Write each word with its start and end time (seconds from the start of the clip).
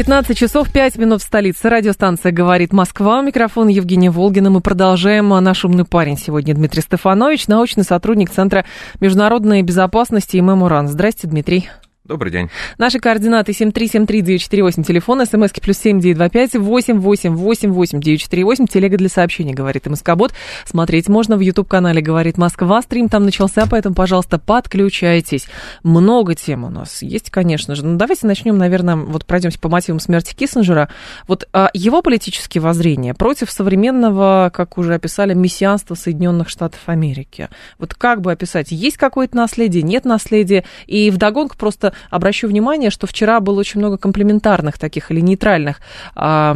15 0.00 0.34
часов 0.34 0.72
5 0.72 0.96
минут 0.96 1.20
в 1.20 1.26
столице. 1.26 1.68
Радиостанция 1.68 2.32
«Говорит 2.32 2.72
Москва». 2.72 3.20
Микрофон 3.20 3.68
Евгения 3.68 4.10
Волгина. 4.10 4.48
Мы 4.48 4.62
продолжаем. 4.62 5.28
Наш 5.28 5.66
умный 5.66 5.84
парень 5.84 6.16
сегодня 6.16 6.54
Дмитрий 6.54 6.80
Стефанович, 6.80 7.48
научный 7.48 7.84
сотрудник 7.84 8.30
Центра 8.30 8.64
международной 8.98 9.60
безопасности 9.60 10.38
и 10.38 10.40
Мемуран. 10.40 10.88
Здрасте, 10.88 11.28
Дмитрий. 11.28 11.68
Добрый 12.10 12.32
день. 12.32 12.50
Наши 12.76 12.98
координаты 12.98 13.52
7373948, 13.52 14.82
телефон, 14.82 15.24
смски 15.24 15.60
плюс 15.60 15.78
7925 15.78 16.56
888 16.56 18.00
948, 18.00 18.66
телега 18.66 18.96
для 18.96 19.08
сообщений, 19.08 19.54
говорит 19.54 19.86
МСК-бот. 19.86 20.32
Смотреть 20.64 21.08
можно 21.08 21.36
в 21.36 21.40
YouTube-канале 21.40 22.02
«Говорит 22.02 22.36
Москва». 22.36 22.82
Стрим 22.82 23.08
там 23.08 23.24
начался, 23.24 23.64
поэтому, 23.70 23.94
пожалуйста, 23.94 24.40
подключайтесь. 24.40 25.46
Много 25.84 26.34
тем 26.34 26.64
у 26.64 26.68
нас 26.68 27.00
есть, 27.02 27.30
конечно 27.30 27.76
же. 27.76 27.86
Ну, 27.86 27.96
давайте 27.96 28.26
начнем, 28.26 28.58
наверное, 28.58 28.96
вот 28.96 29.24
пройдемся 29.24 29.60
по 29.60 29.68
мотивам 29.68 30.00
смерти 30.00 30.34
Киссинджера. 30.34 30.88
Вот 31.28 31.46
а, 31.52 31.70
его 31.74 32.02
политические 32.02 32.60
воззрения 32.60 33.14
против 33.14 33.52
современного, 33.52 34.50
как 34.52 34.78
уже 34.78 34.94
описали, 34.94 35.32
мессианства 35.32 35.94
Соединенных 35.94 36.48
Штатов 36.48 36.80
Америки. 36.86 37.50
Вот 37.78 37.94
как 37.94 38.20
бы 38.20 38.32
описать, 38.32 38.72
есть 38.72 38.96
какое-то 38.96 39.36
наследие, 39.36 39.84
нет 39.84 40.04
наследия, 40.04 40.64
и 40.88 41.12
вдогонку 41.12 41.56
просто 41.56 41.94
обращу 42.08 42.48
внимание, 42.48 42.90
что 42.90 43.06
вчера 43.06 43.40
было 43.40 43.60
очень 43.60 43.80
много 43.80 43.98
комплементарных 43.98 44.78
таких 44.78 45.10
или 45.10 45.20
нейтральных 45.20 45.80
а, 46.14 46.54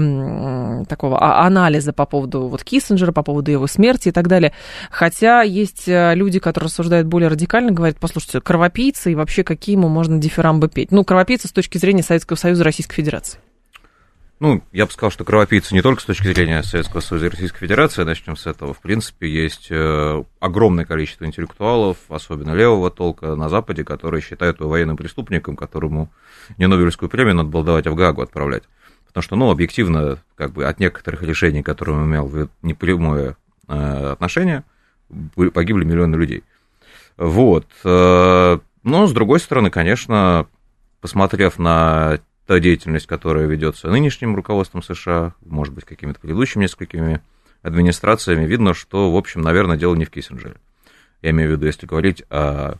такого 0.88 1.18
а, 1.18 1.46
анализа 1.46 1.92
по 1.92 2.06
поводу 2.06 2.48
вот 2.48 2.64
Киссинджера, 2.64 3.12
по 3.12 3.22
поводу 3.22 3.50
его 3.50 3.66
смерти 3.66 4.08
и 4.08 4.12
так 4.12 4.28
далее. 4.28 4.52
Хотя 4.90 5.42
есть 5.42 5.88
э, 5.88 6.14
люди, 6.14 6.38
которые 6.38 6.66
рассуждают 6.66 7.06
более 7.06 7.28
радикально, 7.28 7.72
говорят, 7.72 7.96
послушайте, 7.98 8.40
кровопийцы 8.40 9.12
и 9.12 9.14
вообще 9.14 9.44
какие 9.44 9.76
ему 9.76 9.88
можно 9.88 10.18
дифирамбы 10.18 10.68
петь. 10.68 10.90
Ну, 10.92 11.04
кровопийцы 11.04 11.48
с 11.48 11.52
точки 11.52 11.78
зрения 11.78 12.02
Советского 12.02 12.36
Союза 12.36 12.64
Российской 12.64 12.94
Федерации. 12.94 13.38
Ну, 14.40 14.62
я 14.72 14.86
бы 14.86 14.92
сказал, 14.92 15.10
что 15.10 15.24
кровопийцы 15.24 15.74
не 15.74 15.82
только 15.82 16.02
с 16.02 16.04
точки 16.04 16.32
зрения 16.32 16.62
Советского 16.62 17.00
Союза 17.00 17.26
и 17.26 17.28
Российской 17.30 17.60
Федерации, 17.60 18.02
начнем 18.02 18.36
с 18.36 18.46
этого. 18.46 18.74
В 18.74 18.80
принципе, 18.80 19.28
есть 19.28 19.68
э, 19.70 20.24
огромное 20.40 20.84
количество 20.84 21.24
интеллектуалов, 21.24 21.98
особенно 22.08 22.52
левого 22.52 22.90
толка 22.90 23.36
на 23.36 23.48
Западе, 23.48 23.84
которые 23.84 24.22
считают 24.22 24.58
его 24.58 24.68
военным 24.68 24.96
преступником, 24.96 25.54
которому 25.54 26.10
не 26.58 26.66
Нобелевскую 26.66 27.08
премию 27.08 27.36
надо 27.36 27.48
было 27.48 27.64
давать, 27.64 27.86
а 27.86 27.92
в 27.92 27.94
Гаагу 27.94 28.22
отправлять. 28.22 28.64
Потому 29.06 29.22
что, 29.22 29.36
ну, 29.36 29.50
объективно, 29.50 30.18
как 30.34 30.52
бы 30.52 30.64
от 30.64 30.80
некоторых 30.80 31.22
решений, 31.22 31.62
которые 31.62 31.96
он 31.96 32.06
имел 32.06 32.48
непрямое 32.62 33.36
э, 33.68 34.10
отношение, 34.12 34.64
погибли 35.52 35.84
миллионы 35.84 36.16
людей. 36.16 36.42
Вот. 37.16 37.66
Э, 37.84 38.58
но, 38.82 39.06
с 39.06 39.12
другой 39.12 39.38
стороны, 39.38 39.70
конечно, 39.70 40.48
посмотрев 41.00 41.58
на 41.60 42.18
та 42.46 42.58
деятельность, 42.58 43.06
которая 43.06 43.46
ведется 43.46 43.88
нынешним 43.88 44.36
руководством 44.36 44.82
США, 44.82 45.34
может 45.44 45.74
быть, 45.74 45.84
какими-то 45.84 46.20
предыдущими 46.20 46.64
несколькими 46.64 47.22
администрациями, 47.62 48.44
видно, 48.44 48.74
что, 48.74 49.10
в 49.10 49.16
общем, 49.16 49.40
наверное, 49.40 49.76
дело 49.76 49.94
не 49.94 50.04
в 50.04 50.10
Киссинджере. 50.10 50.56
Я 51.22 51.30
имею 51.30 51.50
в 51.50 51.52
виду, 51.52 51.66
если 51.66 51.86
говорить 51.86 52.22
о 52.28 52.76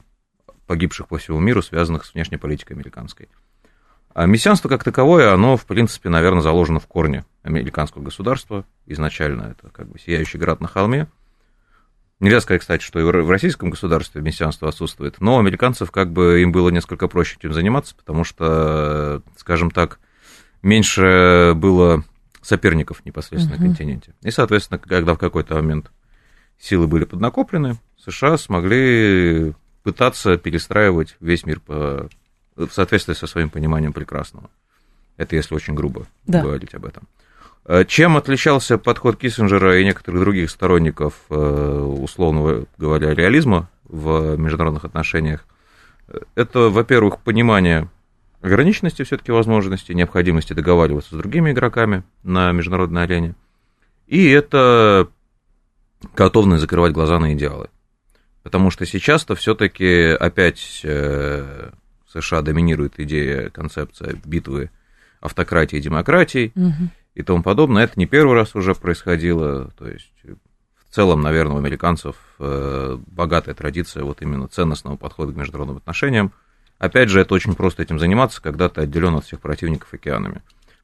погибших 0.67 1.09
по 1.09 1.19
всему 1.19 1.41
миру, 1.41 1.63
связанных 1.63 2.05
с 2.05 2.15
внешней 2.15 2.37
политикой 2.37 2.75
американской. 2.75 3.29
А 4.13 4.27
мессианство 4.27 4.69
как 4.69 4.85
таковое, 4.85 5.33
оно, 5.33 5.57
в 5.57 5.65
принципе, 5.67 6.09
наверное, 6.09 6.43
заложено 6.43 6.79
в 6.79 6.87
корне 6.87 7.25
американского 7.43 8.03
государства. 8.03 8.65
Изначально 8.87 9.55
это 9.57 9.71
как 9.71 9.89
бы 9.89 9.99
сияющий 9.99 10.39
град 10.39 10.61
на 10.61 10.69
холме– 10.69 11.09
Нельзя 12.25 12.41
сказать, 12.41 12.63
кстати, 12.63 12.83
что 12.83 12.99
и 12.99 13.03
в 13.03 13.31
российском 13.31 13.69
государстве 13.69 14.23
мессианство 14.23 14.71
отсутствует, 14.71 15.21
но 15.21 15.39
американцев 15.39 15.91
как 15.91 16.11
бы 16.11 16.41
им 16.41 16.53
было 16.53 16.71
несколько 16.71 17.07
проще 17.07 17.37
этим 17.39 17.53
заниматься, 17.53 17.95
потому 17.95 18.25
что, 18.25 19.21
скажем 19.37 19.71
так, 19.71 20.01
меньше 20.63 21.53
было 21.55 22.03
соперников 22.41 23.05
непосредственно 23.05 23.57
uh-huh. 23.57 23.61
на 23.61 23.67
континенте. 23.67 24.15
И, 24.23 24.31
соответственно, 24.31 24.79
когда 24.79 25.13
в 25.13 25.19
какой-то 25.19 25.57
момент 25.57 25.91
силы 26.59 26.87
были 26.87 27.05
поднакоплены, 27.05 27.77
США 28.03 28.39
смогли 28.39 29.53
пытаться 29.83 30.39
перестраивать 30.39 31.19
весь 31.21 31.45
мир 31.45 31.61
по, 31.61 32.09
в 32.57 32.71
соответствии 32.71 33.13
со 33.13 33.27
своим 33.27 33.51
пониманием 33.51 33.93
прекрасного. 33.93 34.49
Это 35.19 35.37
если 35.37 35.55
очень 35.55 35.75
грубо 35.75 36.07
да. 36.27 36.41
говорить 36.41 36.75
об 36.75 36.87
этом. 36.87 37.07
Э, 37.67 37.85
чем 37.87 38.17
отличался 38.17 38.77
подход 38.77 39.17
Киссинджера 39.17 39.79
и 39.79 39.85
некоторых 39.85 40.21
других 40.21 40.51
сторонников, 40.51 41.15
э, 41.31 41.35
условного 41.35 42.67
говоря, 42.77 43.15
реализма 43.15 43.71
в 43.85 44.37
международных 44.37 44.85
отношениях? 44.85 45.47
Это, 46.35 46.69
во-первых, 46.69 47.21
понимание 47.21 47.89
ограниченности 48.43 49.03
все-таки 49.05 49.33
возможностей, 49.33 49.95
необходимости 49.95 50.53
договариваться 50.53 51.15
с 51.15 51.19
другими 51.19 51.53
игроками 51.53 52.03
на 52.23 52.53
международной 52.53 53.05
арене. 53.05 53.35
И 54.07 54.29
это 54.29 55.09
готовность 56.15 56.61
закрывать 56.61 56.93
глаза 56.93 57.19
на 57.19 57.33
идеалы. 57.33 57.71
Потому 58.43 58.71
что 58.71 58.85
сейчас-то 58.85 59.35
все-таки 59.35 60.09
опять 60.09 60.83
э, 60.85 61.71
США 62.13 62.43
доминирует 62.43 63.01
идея, 63.01 63.49
концепция 63.49 64.17
битвы 64.23 64.71
автократии 65.23 65.79
и 65.79 65.81
демократии. 65.81 66.53
Угу 66.55 66.91
и 67.15 67.23
тому 67.23 67.43
подобное. 67.43 67.85
Это 67.85 67.95
не 67.97 68.07
первый 68.07 68.35
раз 68.35 68.55
уже 68.55 68.75
происходило, 68.75 69.71
то 69.79 69.89
есть 69.89 70.13
в 70.91 70.95
целом, 70.95 71.23
наверное, 71.23 71.57
у 71.57 71.59
американцев 71.59 72.15
э, 72.39 72.99
богатая 73.09 73.55
традиция 73.55 74.05
вот 74.05 74.23
именно 74.23 74.47
ценностного 74.47 74.97
подхода 74.97 75.33
к 75.33 75.37
международным 75.37 75.79
отношениям. 75.79 76.33
Опять 76.79 77.09
же, 77.09 77.21
это 77.21 77.35
очень 77.35 77.55
просто 77.55 77.83
этим 77.83 77.99
заниматься, 77.99 78.41
когда 78.41 78.69
ты 78.69 78.83
отделен 78.83 79.17
от 79.17 79.25
всех 79.25 79.41
противников 79.41 79.93
океанами 79.93 80.43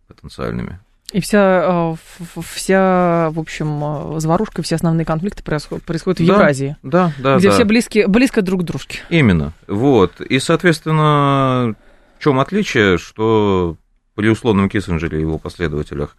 потенциальными. 0.09 0.81
И 1.13 1.21
вся, 1.21 1.95
э, 1.95 2.41
вся, 2.43 3.31
в 3.31 3.39
общем, 3.39 4.17
э, 4.17 4.21
заварушка, 4.21 4.63
все 4.63 4.77
основные 4.77 5.05
конфликты 5.05 5.43
происходят, 5.43 5.85
происходят 5.85 6.21
в 6.21 6.27
да, 6.27 6.35
Евразии. 6.35 6.77
Да, 6.83 7.13
да, 7.19 7.39
Где 7.39 7.49
да. 7.49 7.55
все 7.55 7.65
близки, 7.65 8.05
близко 8.07 8.43
друг 8.43 8.63
к 8.63 8.65
дружке. 8.65 9.01
Именно. 9.11 9.53
Вот. 9.67 10.21
И, 10.21 10.39
соответственно, 10.39 11.75
в 12.19 12.23
чем 12.23 12.39
отличие, 12.39 12.99
что 12.99 13.77
при 14.15 14.29
условном 14.29 14.69
Киссинджере 14.69 15.19
и 15.19 15.23
его 15.23 15.39
последователях 15.39 16.17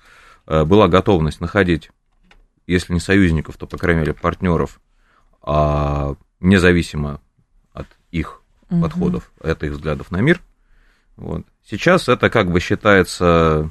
э, 0.48 0.64
была 0.64 0.88
готовность 0.88 1.42
находить, 1.42 1.92
если 2.68 2.94
не 2.94 3.00
союзников, 3.00 3.58
то, 3.58 3.68
по 3.68 3.78
крайней 3.78 4.02
мере, 4.02 4.14
партнеров, 4.14 4.80
а 5.42 6.16
независимо 6.40 7.22
от 7.74 7.88
их 8.12 8.42
угу. 8.70 8.82
подходов, 8.82 9.32
от 9.42 9.64
их 9.64 9.72
взглядов 9.72 10.12
на 10.12 10.18
мир. 10.18 10.42
Вот. 11.18 11.46
Сейчас 11.64 12.10
это 12.10 12.30
как 12.30 12.52
бы 12.52 12.60
считается 12.60 13.70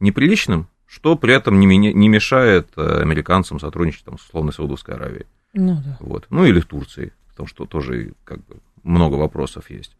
неприличным, 0.00 0.68
что 0.86 1.16
при 1.16 1.34
этом 1.34 1.58
не, 1.58 1.66
не 1.66 2.08
мешает 2.08 2.68
э, 2.76 3.00
американцам 3.00 3.58
сотрудничать 3.58 4.04
там, 4.04 4.18
с 4.18 4.24
условной 4.26 4.52
Саудовской 4.52 4.94
Аравией. 4.94 5.26
Ну, 5.54 5.80
да. 5.84 5.96
вот. 6.00 6.26
ну 6.30 6.44
или 6.44 6.60
в 6.60 6.66
Турции, 6.66 7.12
потому 7.28 7.46
что 7.46 7.64
тоже 7.64 8.12
как 8.24 8.44
бы 8.44 8.58
много 8.82 9.14
вопросов 9.14 9.70
есть. 9.70 9.96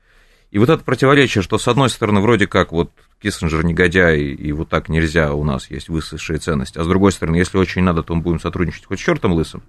И 0.55 0.59
вот 0.59 0.69
это 0.69 0.85
противоречие, 0.85 1.43
что 1.43 1.59
с 1.59 1.67
одной 1.67 1.91
стороны 1.91 2.21
вроде 2.21 2.47
как 2.47 2.71
вот 2.71 2.93
Киссинджер 3.21 3.65
негодяй, 3.65 4.21
и 4.21 4.53
вот 4.53 4.69
так 4.69 4.89
нельзя, 4.89 5.35
у 5.35 5.43
нас 5.43 5.69
есть 5.69 5.89
высшие 5.89 6.39
ценности, 6.39 6.79
а 6.79 6.85
с 6.85 6.87
другой 6.87 7.11
стороны, 7.11 7.35
если 7.35 7.59
очень 7.59 7.83
надо, 7.83 8.05
то 8.05 8.15
мы 8.15 8.23
будем 8.23 8.39
сотрудничать 8.39 8.85
хоть 8.85 9.01
с 9.01 9.03
чертом 9.03 9.33
лысым, 9.33 9.65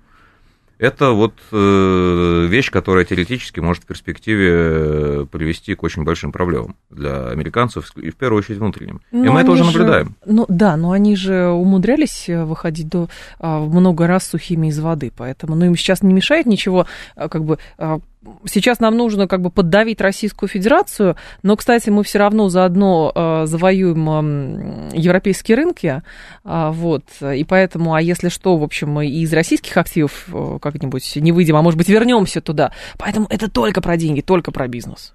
это 0.77 1.11
вот 1.11 1.33
э, 1.51 2.47
вещь, 2.49 2.69
которая 2.69 3.05
теоретически 3.05 3.61
может 3.61 3.83
в 3.83 3.87
перспективе 3.87 4.51
э, 4.51 5.25
привести 5.31 5.73
к 5.73 5.83
очень 5.83 6.03
большим 6.03 6.31
проблемам 6.31 6.75
для 6.89 7.29
американцев, 7.29 7.95
и 7.95 8.09
в 8.09 8.15
первую 8.15 8.39
очередь 8.39 8.59
внутренним. 8.59 9.01
Но 9.11 9.25
и 9.25 9.29
мы 9.29 9.41
это 9.41 9.51
уже 9.51 9.63
же, 9.63 9.71
наблюдаем. 9.71 10.15
Ну 10.25 10.45
да, 10.49 10.75
но 10.75 10.91
они 10.91 11.15
же 11.15 11.47
умудрялись 11.47 12.27
э, 12.27 12.43
выходить 12.43 12.89
до, 12.89 13.09
а, 13.39 13.59
много 13.61 14.05
раз 14.05 14.27
сухими 14.27 14.67
из 14.67 14.77
воды, 14.79 15.13
поэтому 15.15 15.55
ну, 15.55 15.65
им 15.65 15.77
сейчас 15.77 16.03
не 16.03 16.13
мешает 16.13 16.45
ничего 16.45 16.87
а, 17.15 17.29
как 17.29 17.45
бы 17.45 17.57
а, 17.77 17.99
сейчас 18.45 18.79
нам 18.79 18.95
нужно 18.95 19.27
как 19.27 19.41
бы 19.41 19.49
поддавить 19.49 20.01
Российскую 20.01 20.49
Федерацию, 20.49 21.15
но, 21.43 21.55
кстати, 21.55 21.89
мы 21.89 22.03
все 22.03 22.19
равно 22.19 22.49
заодно 22.49 23.11
э, 23.13 23.45
завоюем 23.45 24.89
э, 24.91 24.97
европейские 24.97 25.57
рынки, 25.57 26.01
э, 26.43 26.69
вот, 26.71 27.03
и 27.21 27.43
поэтому, 27.43 27.93
а 27.93 28.01
если 28.01 28.29
что, 28.29 28.57
в 28.57 28.63
общем, 28.63 28.89
мы 28.89 29.07
из 29.07 29.33
российских 29.33 29.75
активов 29.77 30.27
э, 30.31 30.59
как-нибудь 30.61 31.15
не 31.15 31.31
выйдем, 31.31 31.55
а 31.55 31.61
может 31.61 31.77
быть 31.77 31.89
вернемся 31.89 32.41
туда, 32.41 32.71
поэтому 32.97 33.27
это 33.29 33.49
только 33.49 33.81
про 33.81 33.97
деньги, 33.97 34.21
только 34.21 34.51
про 34.51 34.67
бизнес. 34.67 35.13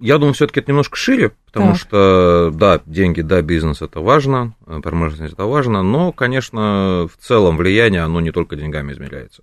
Я 0.00 0.16
думаю, 0.16 0.32
все-таки 0.32 0.60
это 0.60 0.70
немножко 0.70 0.96
шире, 0.96 1.32
потому 1.44 1.72
так. 1.72 1.80
что, 1.80 2.50
да, 2.54 2.80
деньги, 2.86 3.20
да, 3.20 3.42
бизнес 3.42 3.82
это 3.82 4.00
важно, 4.00 4.54
промышленность 4.82 5.34
это 5.34 5.44
важно, 5.44 5.82
но, 5.82 6.10
конечно, 6.10 7.06
в 7.06 7.22
целом 7.22 7.58
влияние, 7.58 8.00
оно 8.00 8.20
не 8.20 8.32
только 8.32 8.56
деньгами 8.56 8.92
измеряется. 8.92 9.42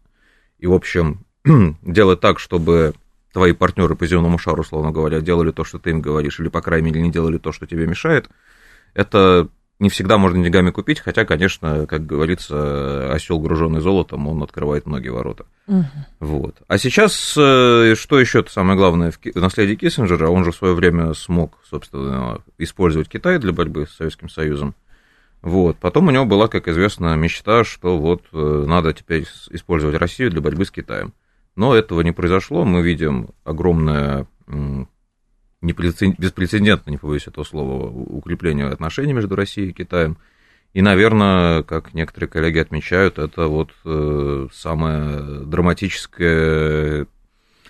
И, 0.57 0.65
в 0.65 0.73
общем, 0.73 1.25
делать 1.81 2.19
так, 2.19 2.39
чтобы 2.39 2.93
твои 3.31 3.53
партнеры 3.53 3.95
по 3.95 4.07
земному 4.07 4.37
шару, 4.37 4.61
условно 4.61 4.91
говоря, 4.91 5.21
делали 5.21 5.51
то, 5.51 5.63
что 5.63 5.77
ты 5.77 5.91
им 5.91 6.01
говоришь, 6.01 6.39
или, 6.39 6.47
по 6.47 6.61
крайней 6.61 6.87
мере, 6.87 7.01
не 7.01 7.11
делали 7.11 7.37
то, 7.37 7.51
что 7.51 7.67
тебе 7.67 7.85
мешает, 7.85 8.29
это 8.93 9.49
не 9.79 9.89
всегда 9.89 10.17
можно 10.17 10.41
деньгами 10.41 10.71
купить, 10.71 11.01
хотя, 11.01 11.25
конечно, 11.25 11.85
как 11.85 12.05
говорится, 12.05 13.13
осел, 13.13 13.39
груженный 13.39 13.81
золотом, 13.81 14.27
он 14.27 14.41
открывает 14.41 14.85
многие 14.85 15.09
ворота. 15.09 15.45
Угу. 15.67 15.85
Вот. 16.21 16.55
А 16.67 16.77
сейчас, 16.77 17.35
э, 17.37 17.95
что 17.97 18.19
еще 18.19 18.45
самое 18.47 18.77
главное 18.77 19.11
в 19.11 19.35
наследии 19.35 19.75
Киссинджера, 19.75 20.29
он 20.29 20.45
же 20.45 20.51
в 20.51 20.55
свое 20.55 20.73
время 20.73 21.13
смог, 21.13 21.57
собственно, 21.69 22.39
использовать 22.57 23.09
Китай 23.09 23.37
для 23.37 23.51
борьбы 23.51 23.85
с 23.85 23.97
Советским 23.97 24.29
Союзом. 24.29 24.75
Вот. 25.41 25.77
Потом 25.77 26.07
у 26.07 26.11
него 26.11 26.25
была, 26.25 26.47
как 26.47 26.69
известно, 26.69 27.13
мечта, 27.15 27.65
что 27.65 27.97
вот 27.97 28.23
э, 28.31 28.65
надо 28.65 28.93
теперь 28.93 29.27
использовать 29.49 29.97
Россию 29.97 30.31
для 30.31 30.39
борьбы 30.39 30.65
с 30.65 30.71
Китаем. 30.71 31.13
Но 31.55 31.73
этого 31.73 32.01
не 32.01 32.11
произошло. 32.11 32.65
Мы 32.65 32.81
видим 32.81 33.29
огромное 33.43 34.27
беспрецедентно, 35.61 36.91
не 36.91 36.97
побоюсь 36.97 37.27
этого 37.27 37.43
слова, 37.43 37.87
укрепление 37.87 38.67
отношений 38.67 39.13
между 39.13 39.35
Россией 39.35 39.69
и 39.69 39.73
Китаем. 39.73 40.17
И, 40.73 40.81
наверное, 40.81 41.63
как 41.63 41.93
некоторые 41.93 42.29
коллеги 42.29 42.59
отмечают, 42.59 43.17
это 43.17 43.47
вот 43.47 43.71
э, 43.85 44.47
самая 44.51 45.21
драматическая 45.45 47.07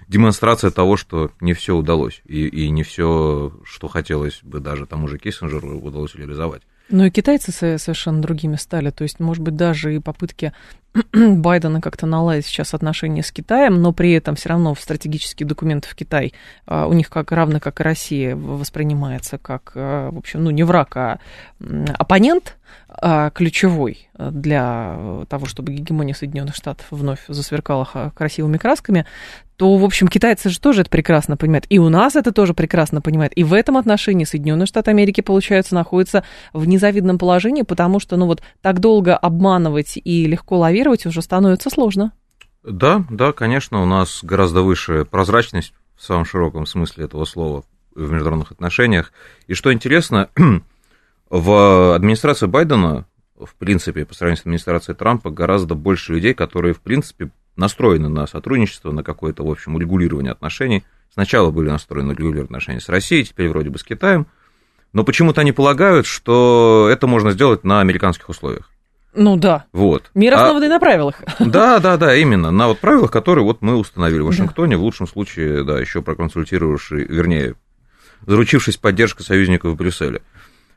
демонстрация 0.08 0.72
того, 0.72 0.98
что 0.98 1.32
не 1.40 1.54
все 1.54 1.76
удалось, 1.76 2.22
и, 2.26 2.48
и 2.48 2.70
не 2.70 2.82
все, 2.82 3.54
что 3.64 3.88
хотелось 3.88 4.42
бы 4.44 4.60
даже 4.60 4.88
тому 4.88 5.08
же 5.08 5.20
Киссинджеру, 5.20 5.80
удалось 5.80 6.16
реализовать. 6.16 6.64
Ну 6.90 7.06
и 7.06 7.10
китайцы 7.10 7.52
совершенно 7.52 8.22
другими 8.22 8.58
стали. 8.58 8.92
То 8.92 9.04
есть, 9.04 9.20
может 9.20 9.44
быть, 9.44 9.56
даже 9.56 9.96
и 9.96 10.00
попытки 10.00 10.54
Байдена 11.14 11.82
как-то 11.82 12.06
наладить 12.06 12.46
сейчас 12.46 12.74
отношения 12.74 13.24
с 13.24 13.32
Китаем, 13.32 13.82
но 13.82 13.92
при 13.92 14.14
этом 14.14 14.36
все 14.36 14.50
равно 14.50 14.74
в 14.74 14.80
стратегических 14.80 15.48
документах 15.48 15.96
Китай 15.96 16.34
а, 16.66 16.88
у 16.88 16.94
них 16.94 17.10
как 17.10 17.32
равно 17.32 17.60
как 17.60 17.80
и 17.80 17.84
Россия 17.84 18.36
воспринимается 18.36 19.38
как, 19.38 19.72
а, 19.76 20.12
в 20.12 20.18
общем, 20.18 20.44
ну 20.44 20.52
не 20.52 20.64
враг, 20.64 20.96
а 20.96 21.20
оппонент 21.98 22.58
ключевой 23.34 24.10
для 24.18 25.26
того, 25.30 25.46
чтобы 25.46 25.74
гегемония 25.74 26.14
Соединенных 26.14 26.56
Штатов 26.56 26.86
вновь 26.92 27.20
засверкала 27.28 28.12
красивыми 28.16 28.58
красками, 28.58 29.06
то, 29.58 29.76
в 29.78 29.86
общем, 29.86 30.08
китайцы 30.08 30.50
же 30.50 30.60
тоже 30.60 30.82
это 30.82 30.90
прекрасно 30.90 31.38
понимают. 31.38 31.66
И 31.70 31.80
у 31.80 31.90
нас 31.90 32.16
это 32.16 32.32
тоже 32.32 32.54
прекрасно 32.54 33.02
понимают. 33.02 33.34
И 33.36 33.44
в 33.44 33.54
этом 33.54 33.78
отношении 33.78 34.26
Соединенные 34.26 34.66
Штаты 34.66 34.92
Америки, 34.92 35.22
получается, 35.22 35.76
находятся 35.76 36.24
в 36.54 36.68
незавидном 36.68 37.18
положении, 37.18 37.62
потому 37.62 38.00
что, 38.00 38.18
ну 38.18 38.26
вот, 38.26 38.42
так 38.62 38.80
долго 38.80 39.16
обманывать 39.16 39.98
и 40.04 40.26
легко 40.26 40.58
лавировать 40.58 41.06
уже 41.06 41.22
становится 41.22 41.70
сложно. 41.70 42.12
Да, 42.64 43.06
да, 43.10 43.32
конечно, 43.32 43.82
у 43.82 43.86
нас 43.86 44.20
гораздо 44.24 44.62
выше 44.62 45.06
прозрачность 45.06 45.74
в 45.96 46.04
самом 46.04 46.26
широком 46.26 46.66
смысле 46.66 47.06
этого 47.06 47.26
слова 47.26 47.64
в 47.94 48.12
международных 48.12 48.52
отношениях. 48.52 49.14
И 49.48 49.54
что 49.54 49.72
интересно, 49.72 50.30
в 51.36 51.96
администрации 51.96 52.46
Байдена, 52.46 53.06
в 53.38 53.56
принципе, 53.56 54.06
по 54.06 54.14
сравнению 54.14 54.38
с 54.38 54.42
администрацией 54.42 54.96
Трампа, 54.96 55.30
гораздо 55.30 55.76
больше 55.76 56.14
людей, 56.14 56.34
которые, 56.34 56.74
в 56.74 56.80
принципе, 56.80 57.30
настроены 57.58 58.08
на 58.08 58.26
сотрудничество, 58.26 58.92
на 58.92 59.04
какое-то, 59.04 59.46
в 59.46 59.52
общем, 59.52 59.76
урегулирование 59.76 60.32
отношений. 60.32 60.84
Сначала 61.14 61.52
были 61.52 61.70
настроены 61.70 62.08
на 62.08 62.14
урегулирование 62.14 62.46
отношений 62.46 62.80
с 62.80 62.88
Россией, 62.88 63.26
теперь 63.26 63.50
вроде 63.50 63.70
бы 63.70 63.78
с 63.78 63.84
Китаем. 63.84 64.28
Но 64.94 65.04
почему-то 65.04 65.42
они 65.42 65.52
полагают, 65.52 66.06
что 66.06 66.88
это 66.90 67.06
можно 67.06 67.32
сделать 67.32 67.66
на 67.66 67.82
американских 67.82 68.30
условиях. 68.30 68.70
Ну 69.14 69.36
да. 69.36 69.66
Вот. 69.74 70.12
Мир 70.14 70.36
основанный 70.36 70.68
а, 70.68 70.70
на 70.70 70.80
правилах. 70.80 71.22
Да, 71.40 71.80
да, 71.80 71.98
да, 71.98 72.16
именно. 72.16 72.52
На 72.52 72.68
вот 72.68 72.80
правилах, 72.80 73.12
которые 73.12 73.44
вот 73.44 73.62
мы 73.62 73.76
установили 73.76 74.22
в 74.22 74.28
Вашингтоне, 74.28 74.76
да. 74.76 74.80
в 74.80 74.84
лучшем 74.84 75.08
случае, 75.08 75.64
да, 75.64 75.80
еще 75.80 76.02
проконсультировавший, 76.02 77.06
вернее, 77.06 77.56
заручившись 78.26 78.78
поддержкой 78.78 79.24
союзников 79.24 79.74
в 79.74 79.76
Брюсселе. 79.76 80.22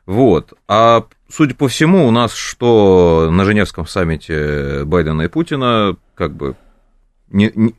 Вот. 0.09 0.53
А 0.67 1.05
судя 1.29 1.53
по 1.53 1.67
всему, 1.67 2.07
у 2.07 2.09
нас 2.09 2.33
что 2.33 3.29
на 3.31 3.45
Женевском 3.45 3.85
саммите 3.85 4.83
Байдена 4.83 5.21
и 5.21 5.27
Путина, 5.27 5.97
как 6.15 6.33
бы 6.33 6.55
не, 7.29 7.51
не, 7.53 7.75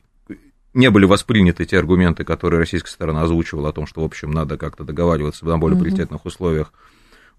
не 0.72 0.90
были 0.90 1.06
восприняты 1.06 1.64
те 1.64 1.76
аргументы, 1.76 2.22
которые 2.22 2.60
российская 2.60 2.92
сторона 2.92 3.22
озвучивала 3.22 3.70
о 3.70 3.72
том, 3.72 3.84
что, 3.88 4.02
в 4.02 4.04
общем, 4.04 4.30
надо 4.30 4.56
как-то 4.58 4.84
договариваться 4.84 5.44
на 5.44 5.58
более 5.58 5.76
паритетных 5.76 6.24
условиях. 6.24 6.72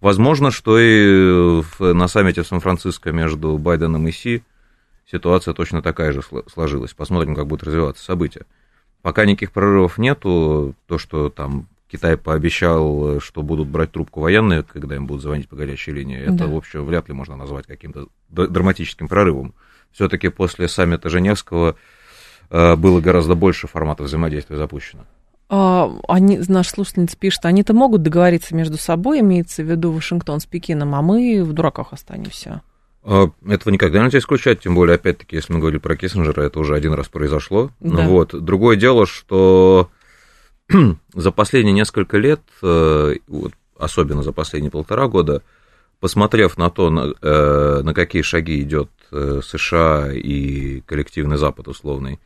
Возможно, 0.02 0.52
что 0.52 0.78
и 0.78 1.64
на 1.80 2.10
саммите 2.10 2.44
в 2.44 2.48
Сан-Франциско 2.48 3.14
между 3.14 3.58
Байденом 3.58 4.06
и 4.10 4.12
Си 4.12 4.44
ситуация 5.10 5.54
точно 5.54 5.82
такая 5.82 6.12
же 6.12 6.22
сложилась. 6.52 6.94
Посмотрим, 6.94 7.34
как 7.34 7.48
будут 7.48 7.64
развиваться 7.64 8.04
события. 8.04 8.46
Пока 9.04 9.24
никаких 9.24 9.54
прорывов 9.54 9.98
нету, 9.98 10.76
то, 10.88 10.98
что 10.98 11.30
там 11.30 11.70
Китай 11.92 12.16
пообещал, 12.16 13.20
что 13.20 13.42
будут 13.44 13.68
брать 13.68 13.92
трубку 13.92 14.22
военные, 14.22 14.64
когда 14.64 14.96
им 14.96 15.08
будут 15.08 15.24
звонить 15.24 15.50
по 15.50 15.58
горячей 15.58 15.92
линии, 15.92 16.22
это, 16.22 16.32
да. 16.32 16.48
в 16.48 16.56
общем, 16.56 16.86
вряд 16.86 17.10
ли 17.10 17.14
можно 17.14 17.36
назвать 17.36 17.68
каким-то 17.68 18.08
драматическим 18.30 19.10
прорывом. 19.10 19.54
Все-таки 19.92 20.30
после 20.30 20.70
саммита 20.70 21.10
Женевского 21.10 21.76
э, 22.50 22.76
было 22.78 23.02
гораздо 23.02 23.36
больше 23.36 23.68
форматов 23.68 24.08
взаимодействия 24.08 24.56
запущено. 24.56 25.04
А, 25.50 25.92
они, 26.08 26.40
наш 26.48 26.70
слушательница 26.70 27.18
пишет, 27.18 27.44
они-то 27.44 27.74
могут 27.74 28.04
договориться 28.04 28.56
между 28.56 28.78
собой, 28.78 29.20
имеется 29.20 29.62
в 29.62 29.70
виду 29.70 29.92
Вашингтон 29.92 30.40
с 30.40 30.46
Пекином, 30.46 30.96
а 30.96 31.02
мы 31.02 31.44
в 31.44 31.52
дураках 31.52 31.92
останемся. 31.92 32.62
А, 33.04 33.32
этого 33.46 33.74
никогда 33.74 34.02
нельзя 34.02 34.20
исключать, 34.20 34.62
тем 34.62 34.76
более, 34.76 34.96
опять-таки, 34.96 35.36
если 35.36 35.52
мы 35.52 35.60
говорили 35.60 35.80
про 35.80 35.98
Киссинджера, 35.98 36.42
это 36.44 36.58
уже 36.58 36.74
один 36.74 36.94
раз 36.94 37.10
произошло. 37.10 37.70
Да. 37.82 38.08
Вот. 38.08 38.34
Другое 38.42 38.78
дело, 38.78 39.06
что 39.06 39.90
за 41.14 41.32
последние 41.32 41.74
несколько 41.74 42.18
лет, 42.18 42.42
э, 42.62 43.16
особенно 43.78 44.24
за 44.24 44.32
последние 44.32 44.72
полтора 44.72 45.08
года, 45.08 45.44
посмотрев 46.00 46.58
на 46.58 46.70
то, 46.70 46.90
на, 46.90 47.14
э, 47.22 47.82
на 47.84 47.94
какие 47.94 48.22
шаги 48.22 48.62
идет 48.62 48.90
э, 49.12 49.42
США 49.44 50.12
и 50.14 50.82
коллективный 50.82 51.38
Запад 51.38 51.68
условный, 51.68 52.20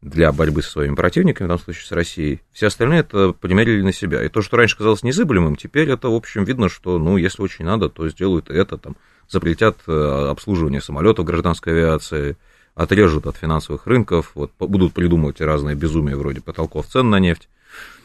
для 0.00 0.32
борьбы 0.32 0.62
со 0.62 0.70
своими 0.70 0.94
противниками, 0.94 1.46
в 1.46 1.48
данном 1.48 1.62
случае 1.62 1.84
с 1.84 1.92
Россией. 1.92 2.40
Все 2.52 2.68
остальные 2.68 3.00
это 3.00 3.32
примерили 3.32 3.82
на 3.82 3.92
себя. 3.92 4.24
И 4.24 4.28
то, 4.28 4.40
что 4.40 4.56
раньше 4.56 4.78
казалось 4.78 5.02
незыблемым, 5.02 5.56
теперь 5.56 5.90
это, 5.90 6.08
в 6.08 6.14
общем, 6.14 6.44
видно, 6.44 6.70
что, 6.70 6.98
ну, 6.98 7.18
если 7.18 7.42
очень 7.42 7.66
надо, 7.66 7.90
то 7.90 8.08
сделают 8.08 8.48
это, 8.48 8.78
там, 8.78 8.96
запретят 9.28 9.76
обслуживание 9.86 10.80
самолетов 10.80 11.26
гражданской 11.26 11.74
авиации, 11.74 12.38
отрежут 12.74 13.26
от 13.26 13.36
финансовых 13.36 13.86
рынков, 13.86 14.30
вот, 14.34 14.52
будут 14.58 14.94
придумывать 14.94 15.42
разные 15.42 15.76
безумия 15.76 16.16
вроде 16.16 16.40
потолков 16.40 16.86
цен 16.86 17.10
на 17.10 17.18
нефть. 17.18 17.50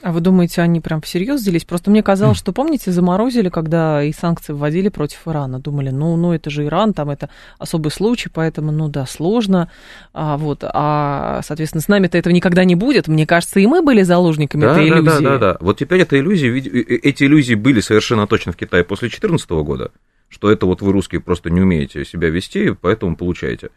А 0.05 0.12
вы 0.12 0.22
думаете, 0.22 0.62
они 0.62 0.81
прям 0.81 1.01
всерьез 1.01 1.41
взялись? 1.41 1.65
Просто 1.65 1.89
мне 1.89 2.03
казалось, 2.03 2.38
что, 2.38 2.53
помните, 2.53 2.91
заморозили, 2.91 3.50
когда 3.50 4.03
и 4.03 4.13
санкции 4.13 4.53
вводили 4.53 4.89
против 4.89 5.27
Ирана. 5.27 5.60
Думали, 5.60 5.89
ну, 5.89 6.15
ну 6.15 6.31
это 6.31 6.51
же 6.51 6.65
Иран, 6.65 6.93
там 6.93 7.10
это 7.10 7.31
особый 7.57 7.91
случай, 7.91 8.29
поэтому, 8.31 8.72
ну 8.72 8.88
да, 8.88 9.07
сложно. 9.07 9.72
А, 10.13 10.38
вот, 10.38 10.60
а, 10.62 11.41
соответственно, 11.43 11.81
с 11.81 11.88
нами-то 11.88 12.19
этого 12.19 12.31
никогда 12.31 12.65
не 12.65 12.75
будет. 12.75 13.07
Мне 13.07 13.25
кажется, 13.25 13.60
и 13.60 13.65
мы 13.65 13.81
были 13.81 14.03
заложниками 14.03 14.62
да, 14.62 14.74
этой 14.74 14.89
да, 14.91 14.95
иллюзии. 14.95 15.24
Да, 15.24 15.29
да, 15.31 15.38
да. 15.39 15.57
Вот 15.60 15.79
теперь 15.79 16.01
эта 16.01 16.19
иллюзия, 16.19 16.55
э, 16.55 16.60
э, 16.60 17.00
эти 17.01 17.24
иллюзии 17.24 17.55
были 17.55 17.79
совершенно 17.79 18.27
точно 18.27 18.51
в 18.51 18.57
Китае 18.57 18.84
после 18.84 19.07
2014 19.07 19.50
года, 19.50 19.89
что 20.29 20.51
это 20.51 20.67
вот 20.67 20.84
вы, 20.84 20.91
русские, 20.91 21.19
просто 21.19 21.50
не 21.50 21.62
умеете 21.62 22.05
себя 22.05 22.29
вести, 22.29 22.75
поэтому 22.79 23.15
получаете. 23.15 23.69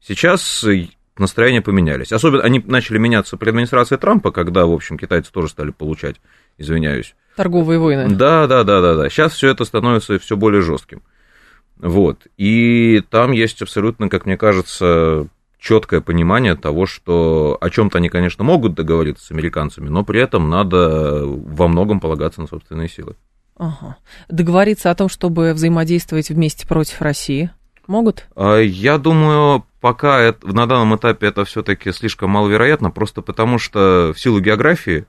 Сейчас 0.00 0.64
настроения 1.18 1.62
поменялись. 1.62 2.12
Особенно 2.12 2.42
они 2.42 2.62
начали 2.66 2.98
меняться 2.98 3.36
при 3.36 3.50
администрации 3.50 3.96
Трампа, 3.96 4.30
когда, 4.30 4.66
в 4.66 4.72
общем, 4.72 4.98
китайцы 4.98 5.32
тоже 5.32 5.48
стали 5.48 5.70
получать, 5.70 6.16
извиняюсь. 6.58 7.14
Торговые 7.36 7.78
войны. 7.78 8.08
Да, 8.14 8.46
да, 8.46 8.64
да, 8.64 8.80
да, 8.80 8.94
да. 8.94 9.08
Сейчас 9.08 9.32
все 9.32 9.48
это 9.48 9.64
становится 9.64 10.18
все 10.18 10.36
более 10.36 10.62
жестким. 10.62 11.02
Вот. 11.76 12.26
И 12.36 13.02
там 13.10 13.32
есть 13.32 13.60
абсолютно, 13.62 14.08
как 14.08 14.26
мне 14.26 14.36
кажется, 14.36 15.28
четкое 15.58 16.00
понимание 16.00 16.54
того, 16.56 16.86
что 16.86 17.58
о 17.60 17.70
чем-то 17.70 17.98
они, 17.98 18.08
конечно, 18.08 18.44
могут 18.44 18.74
договориться 18.74 19.26
с 19.26 19.30
американцами, 19.30 19.88
но 19.88 20.04
при 20.04 20.20
этом 20.20 20.50
надо 20.50 21.22
во 21.24 21.68
многом 21.68 22.00
полагаться 22.00 22.40
на 22.40 22.46
собственные 22.46 22.88
силы. 22.88 23.16
Ага. 23.56 23.96
Договориться 24.28 24.90
о 24.90 24.94
том, 24.94 25.08
чтобы 25.08 25.52
взаимодействовать 25.52 26.28
вместе 26.28 26.66
против 26.66 27.00
России 27.00 27.50
могут? 27.88 28.26
А, 28.36 28.58
я 28.58 28.98
думаю, 28.98 29.64
пока 29.80 30.20
это, 30.20 30.46
на 30.46 30.66
данном 30.66 30.96
этапе 30.96 31.26
это 31.26 31.44
все-таки 31.44 31.92
слишком 31.92 32.30
маловероятно, 32.30 32.90
просто 32.90 33.22
потому 33.22 33.58
что 33.58 34.12
в 34.14 34.20
силу 34.20 34.40
географии 34.40 35.06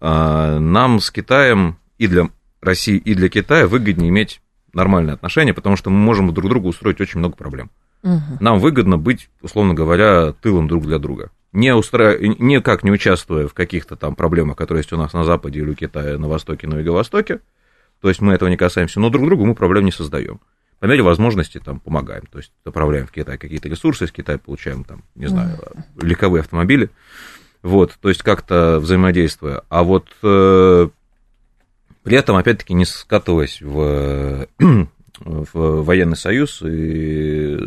а, 0.00 0.58
нам 0.58 1.00
с 1.00 1.10
Китаем 1.10 1.78
и 1.98 2.06
для 2.06 2.28
России, 2.60 2.96
и 2.96 3.14
для 3.14 3.28
Китая 3.28 3.66
выгоднее 3.66 4.10
иметь 4.10 4.40
нормальные 4.72 5.14
отношения, 5.14 5.54
потому 5.54 5.76
что 5.76 5.90
мы 5.90 5.98
можем 5.98 6.32
друг 6.32 6.48
другу 6.48 6.68
устроить 6.68 7.00
очень 7.00 7.18
много 7.18 7.36
проблем. 7.36 7.70
Угу. 8.02 8.38
Нам 8.40 8.58
выгодно 8.60 8.96
быть, 8.96 9.28
условно 9.42 9.74
говоря, 9.74 10.32
тылом 10.32 10.68
друг 10.68 10.84
для 10.84 10.98
друга. 10.98 11.30
не 11.52 11.74
устра... 11.74 12.16
никак 12.18 12.82
не 12.82 12.90
участвуя 12.90 13.46
в 13.46 13.54
каких-то 13.54 13.96
там 13.96 14.14
проблемах, 14.14 14.56
которые 14.56 14.80
есть 14.80 14.92
у 14.92 14.96
нас 14.96 15.12
на 15.12 15.24
Западе 15.24 15.60
или 15.60 15.70
у 15.70 15.74
Китая 15.74 16.18
на 16.18 16.28
Востоке, 16.28 16.66
на 16.66 16.76
Юго-Востоке, 16.76 17.40
то 18.00 18.08
есть 18.08 18.20
мы 18.20 18.32
этого 18.32 18.48
не 18.48 18.56
касаемся, 18.56 19.00
но 19.00 19.10
друг 19.10 19.26
другу 19.26 19.44
мы 19.44 19.54
проблем 19.54 19.84
не 19.84 19.92
создаем. 19.92 20.40
По 20.80 20.86
мере 20.86 21.02
возможности 21.02 21.58
там 21.58 21.78
помогаем, 21.78 22.24
то 22.30 22.38
есть 22.38 22.52
отправляем 22.64 23.06
в 23.06 23.12
Китай 23.12 23.36
какие-то 23.36 23.68
ресурсы, 23.68 24.06
из 24.06 24.12
Китая 24.12 24.38
получаем 24.38 24.82
там, 24.84 25.04
не 25.14 25.26
знаю, 25.26 25.58
легковые 26.00 26.40
автомобили, 26.40 26.90
вот, 27.62 27.98
то 28.00 28.08
есть 28.08 28.22
как-то 28.22 28.80
взаимодействуя. 28.80 29.62
А 29.68 29.82
вот 29.82 30.08
э, 30.22 30.88
при 32.02 32.16
этом, 32.16 32.36
опять-таки, 32.36 32.72
не 32.72 32.86
скатываясь 32.86 33.60
в, 33.60 34.48
в 35.18 35.82
военный 35.82 36.16
союз 36.16 36.62
и 36.62 37.58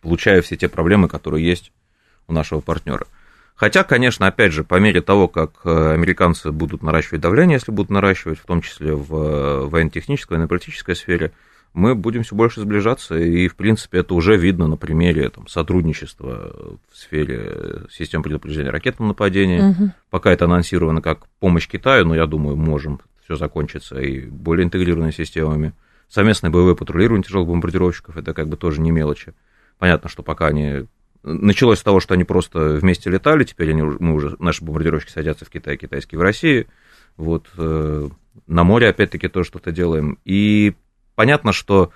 получая 0.00 0.42
все 0.42 0.56
те 0.56 0.68
проблемы, 0.68 1.08
которые 1.08 1.46
есть 1.46 1.70
у 2.26 2.32
нашего 2.32 2.60
партнера. 2.60 3.06
Хотя, 3.54 3.84
конечно, 3.84 4.26
опять 4.26 4.52
же, 4.52 4.64
по 4.64 4.80
мере 4.80 5.00
того, 5.00 5.28
как 5.28 5.60
э, 5.64 5.92
американцы 5.92 6.50
будут 6.50 6.82
наращивать 6.82 7.20
давление, 7.20 7.54
если 7.54 7.70
будут 7.70 7.90
наращивать, 7.90 8.40
в 8.40 8.46
том 8.46 8.62
числе 8.62 8.94
в 8.94 9.14
э, 9.14 9.66
военно-технической, 9.66 10.36
военно-политической 10.36 10.96
сфере, 10.96 11.30
мы 11.74 11.94
будем 11.94 12.22
все 12.22 12.34
больше 12.34 12.60
сближаться, 12.60 13.18
и, 13.18 13.48
в 13.48 13.56
принципе, 13.56 13.98
это 13.98 14.14
уже 14.14 14.36
видно 14.36 14.68
на 14.68 14.76
примере 14.76 15.30
там, 15.30 15.48
сотрудничества 15.48 16.78
в 16.90 16.96
сфере 16.96 17.82
систем 17.90 18.22
предупреждения 18.22 18.70
ракетного 18.70 19.08
нападения. 19.08 19.70
Угу. 19.70 19.90
Пока 20.10 20.32
это 20.32 20.44
анонсировано 20.44 21.00
как 21.00 21.26
помощь 21.40 21.68
Китаю, 21.68 22.04
но 22.04 22.14
я 22.14 22.26
думаю, 22.26 22.56
можем 22.56 23.00
все 23.24 23.36
закончится 23.36 23.98
и 24.00 24.26
более 24.26 24.64
интегрированными 24.64 25.12
системами. 25.12 25.72
Совместное 26.08 26.50
боевое 26.50 26.74
патрулирование 26.74 27.24
тяжелых 27.24 27.48
бомбардировщиков, 27.48 28.16
это 28.18 28.34
как 28.34 28.48
бы 28.48 28.58
тоже 28.58 28.82
не 28.82 28.90
мелочи. 28.90 29.32
Понятно, 29.78 30.10
что 30.10 30.22
пока 30.22 30.48
они 30.48 30.86
началось 31.22 31.78
с 31.78 31.82
того, 31.82 32.00
что 32.00 32.14
они 32.14 32.24
просто 32.24 32.74
вместе 32.74 33.08
летали, 33.08 33.44
теперь 33.44 33.70
они, 33.70 33.82
мы 33.82 34.12
уже, 34.12 34.36
наши 34.38 34.62
бомбардировщики 34.62 35.10
садятся 35.10 35.46
в 35.46 35.50
Китае, 35.50 35.78
китайские 35.78 36.18
в 36.18 36.22
России. 36.22 36.66
Вот, 37.16 37.46
э, 37.56 38.08
на 38.46 38.64
море, 38.64 38.88
опять-таки, 38.88 39.28
тоже 39.28 39.48
что-то 39.48 39.72
делаем. 39.72 40.18
И 40.24 40.74
понятно, 41.14 41.52
что 41.52 41.90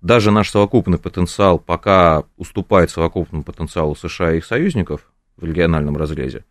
даже 0.00 0.30
наш 0.30 0.50
совокупный 0.50 0.98
потенциал 0.98 1.58
пока 1.58 2.24
уступает 2.36 2.90
совокупному 2.90 3.42
потенциалу 3.42 3.96
США 3.96 4.34
и 4.34 4.38
их 4.38 4.44
союзников 4.44 5.00
в 5.36 5.44
региональном 5.44 5.96
разрезе. 5.96 6.44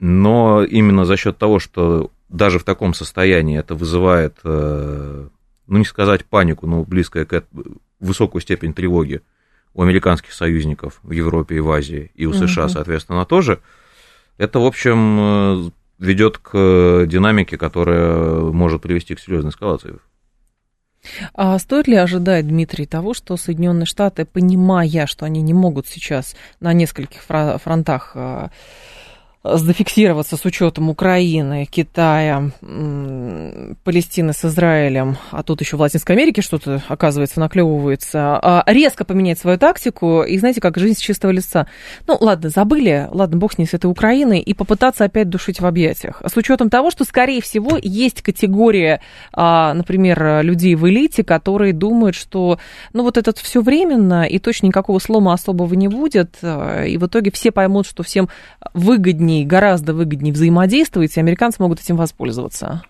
Но 0.00 0.64
именно 0.64 1.04
за 1.04 1.16
счет 1.16 1.38
того, 1.38 1.60
что 1.60 2.10
даже 2.28 2.58
в 2.58 2.64
таком 2.64 2.94
состоянии 2.94 3.58
это 3.58 3.74
вызывает, 3.74 4.38
э, 4.42 5.28
ну 5.66 5.78
не 5.78 5.84
сказать 5.84 6.24
панику, 6.24 6.66
но 6.66 6.82
близкое 6.82 7.24
к 7.24 7.44
высокую 8.00 8.42
степень 8.42 8.74
тревоги 8.74 9.22
у 9.72 9.82
американских 9.82 10.32
союзников 10.32 10.98
в 11.02 11.12
Европе 11.12 11.56
и 11.56 11.60
в 11.60 11.70
Азии, 11.70 12.10
и 12.14 12.26
у 12.26 12.32
США, 12.32 12.68
соответственно, 12.68 13.24
тоже, 13.24 13.60
это, 14.36 14.58
в 14.58 14.64
общем, 14.64 15.18
э, 15.20 15.70
ведет 15.98 16.38
к 16.38 17.06
динамике, 17.06 17.56
которая 17.56 18.40
может 18.40 18.82
привести 18.82 19.14
к 19.14 19.20
серьезной 19.20 19.50
эскалации. 19.50 19.98
А 21.34 21.58
стоит 21.58 21.88
ли 21.88 21.96
ожидать, 21.96 22.46
Дмитрий, 22.46 22.86
того, 22.86 23.14
что 23.14 23.36
Соединенные 23.36 23.86
Штаты, 23.86 24.24
понимая, 24.24 25.06
что 25.06 25.26
они 25.26 25.42
не 25.42 25.54
могут 25.54 25.86
сейчас 25.86 26.36
на 26.60 26.72
нескольких 26.72 27.22
фронтах 27.22 28.12
э, 28.14 28.48
зафиксироваться 29.44 30.38
с 30.38 30.44
учетом 30.46 30.88
Украины, 30.88 31.66
Китая, 31.70 32.50
Палестины 33.84 34.32
с 34.32 34.44
Израилем, 34.44 35.18
а 35.30 35.42
тут 35.42 35.60
еще 35.60 35.76
в 35.76 35.80
Латинской 35.80 36.16
Америке 36.16 36.40
что-то, 36.40 36.82
оказывается, 36.88 37.40
наклевывается, 37.40 38.38
а, 38.42 38.64
резко 38.66 39.04
поменять 39.04 39.38
свою 39.38 39.58
тактику 39.58 40.22
и, 40.22 40.38
знаете, 40.38 40.62
как 40.62 40.78
жизнь 40.78 40.98
с 40.98 41.02
чистого 41.02 41.30
лица. 41.30 41.66
Ну, 42.06 42.16
ладно, 42.18 42.48
забыли, 42.48 43.06
ладно, 43.10 43.36
бог 43.36 43.52
с 43.52 43.58
ней, 43.58 43.66
с 43.66 43.74
этой 43.74 43.86
Украиной, 43.86 44.40
и 44.40 44.54
попытаться 44.54 45.04
опять 45.04 45.28
душить 45.28 45.60
в 45.60 45.66
объятиях. 45.66 46.22
С 46.24 46.36
учетом 46.38 46.70
того, 46.70 46.90
что, 46.90 47.04
скорее 47.04 47.42
всего, 47.42 47.78
есть 47.80 48.22
категория, 48.22 49.02
а, 49.34 49.74
например, 49.74 50.42
людей 50.42 50.74
в 50.74 50.88
элите, 50.88 51.22
которые 51.22 51.74
думают, 51.74 52.16
что, 52.16 52.58
ну, 52.94 53.02
вот 53.02 53.18
это 53.18 53.34
все 53.34 53.60
временно, 53.60 54.24
и 54.24 54.38
точно 54.38 54.68
никакого 54.68 54.98
слома 55.00 55.34
особого 55.34 55.74
не 55.74 55.88
будет, 55.88 56.38
а, 56.42 56.84
и 56.84 56.96
в 56.96 57.06
итоге 57.06 57.30
все 57.30 57.52
поймут, 57.52 57.86
что 57.86 58.02
всем 58.02 58.30
выгоднее 58.72 59.33
выгоднее, 59.34 59.46
гораздо 59.46 59.94
выгоднее 59.94 60.32
взаимодействовать, 60.32 61.16
и 61.16 61.20
американцы 61.20 61.60
могут 61.60 61.80
этим 61.80 61.96
воспользоваться? 61.96 62.82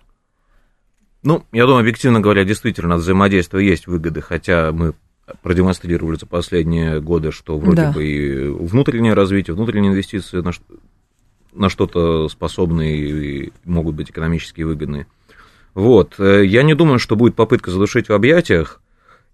Ну, 1.23 1.43
я 1.51 1.65
думаю, 1.65 1.81
объективно 1.81 2.19
говоря, 2.19 2.43
действительно, 2.43 2.95
от 2.95 3.01
взаимодействия 3.01 3.65
есть 3.65 3.87
выгоды, 3.87 4.21
хотя 4.21 4.71
мы 4.71 4.93
продемонстрировали 5.41 6.17
за 6.17 6.27
последние 6.27 7.01
годы, 7.01 7.31
что 7.31 7.57
вроде 7.57 7.77
да. 7.77 7.91
бы 7.91 8.05
и 8.05 8.47
внутреннее 8.47 9.15
развитие, 9.15 9.55
внутренние 9.55 9.91
инвестиции 9.91 10.41
на, 10.41 10.51
на 11.51 11.69
что-то 11.69 12.29
способны 12.29 12.95
и 12.95 13.53
могут 13.63 13.95
быть 13.95 14.11
экономически 14.11 14.61
выгодны. 14.61 15.07
Вот. 15.73 16.19
Э, 16.19 16.45
я 16.45 16.61
не 16.61 16.75
думаю, 16.75 16.99
что 16.99 17.15
будет 17.15 17.35
попытка 17.35 17.71
задушить 17.71 18.07
в 18.07 18.13
объятиях, 18.13 18.81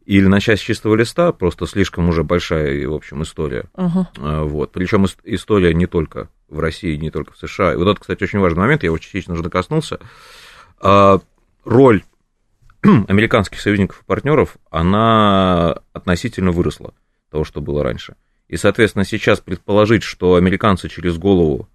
или 0.05 0.25
начать 0.25 0.59
с 0.59 0.63
чистого 0.63 0.95
листа, 0.95 1.31
просто 1.31 1.67
слишком 1.67 2.09
уже 2.09 2.23
большая, 2.23 2.87
в 2.87 2.93
общем, 2.93 3.21
история. 3.21 3.65
Uh-huh. 3.75 4.45
Вот. 4.45 4.71
Причем 4.71 5.05
история 5.23 5.73
не 5.73 5.85
только 5.85 6.27
в 6.51 6.59
России, 6.59 6.95
не 6.97 7.09
только 7.09 7.33
в 7.33 7.37
США. 7.37 7.73
И 7.73 7.77
вот 7.77 7.87
это, 7.87 7.99
кстати, 7.99 8.23
очень 8.23 8.39
важный 8.39 8.59
момент, 8.59 8.83
я 8.83 8.87
его 8.87 8.97
частично 8.97 9.33
уже 9.33 9.41
докоснулся. 9.41 9.99
А, 10.79 11.19
роль 11.63 12.03
американских 12.83 13.61
союзников 13.61 14.01
и 14.01 14.05
партнеров, 14.05 14.57
она 14.69 15.77
относительно 15.93 16.51
выросла 16.51 16.93
того, 17.31 17.43
что 17.43 17.61
было 17.61 17.83
раньше. 17.83 18.15
И, 18.47 18.57
соответственно, 18.57 19.05
сейчас 19.05 19.39
предположить, 19.39 20.03
что 20.03 20.35
американцы 20.35 20.89
через 20.89 21.17
голову 21.17 21.69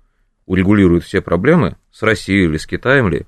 урегулируют 0.45 1.04
все 1.04 1.23
проблемы 1.23 1.76
с 1.90 2.02
Россией 2.02 2.45
или 2.45 2.59
с 2.59 2.66
Китаем 2.66 3.09
ли, 3.09 3.26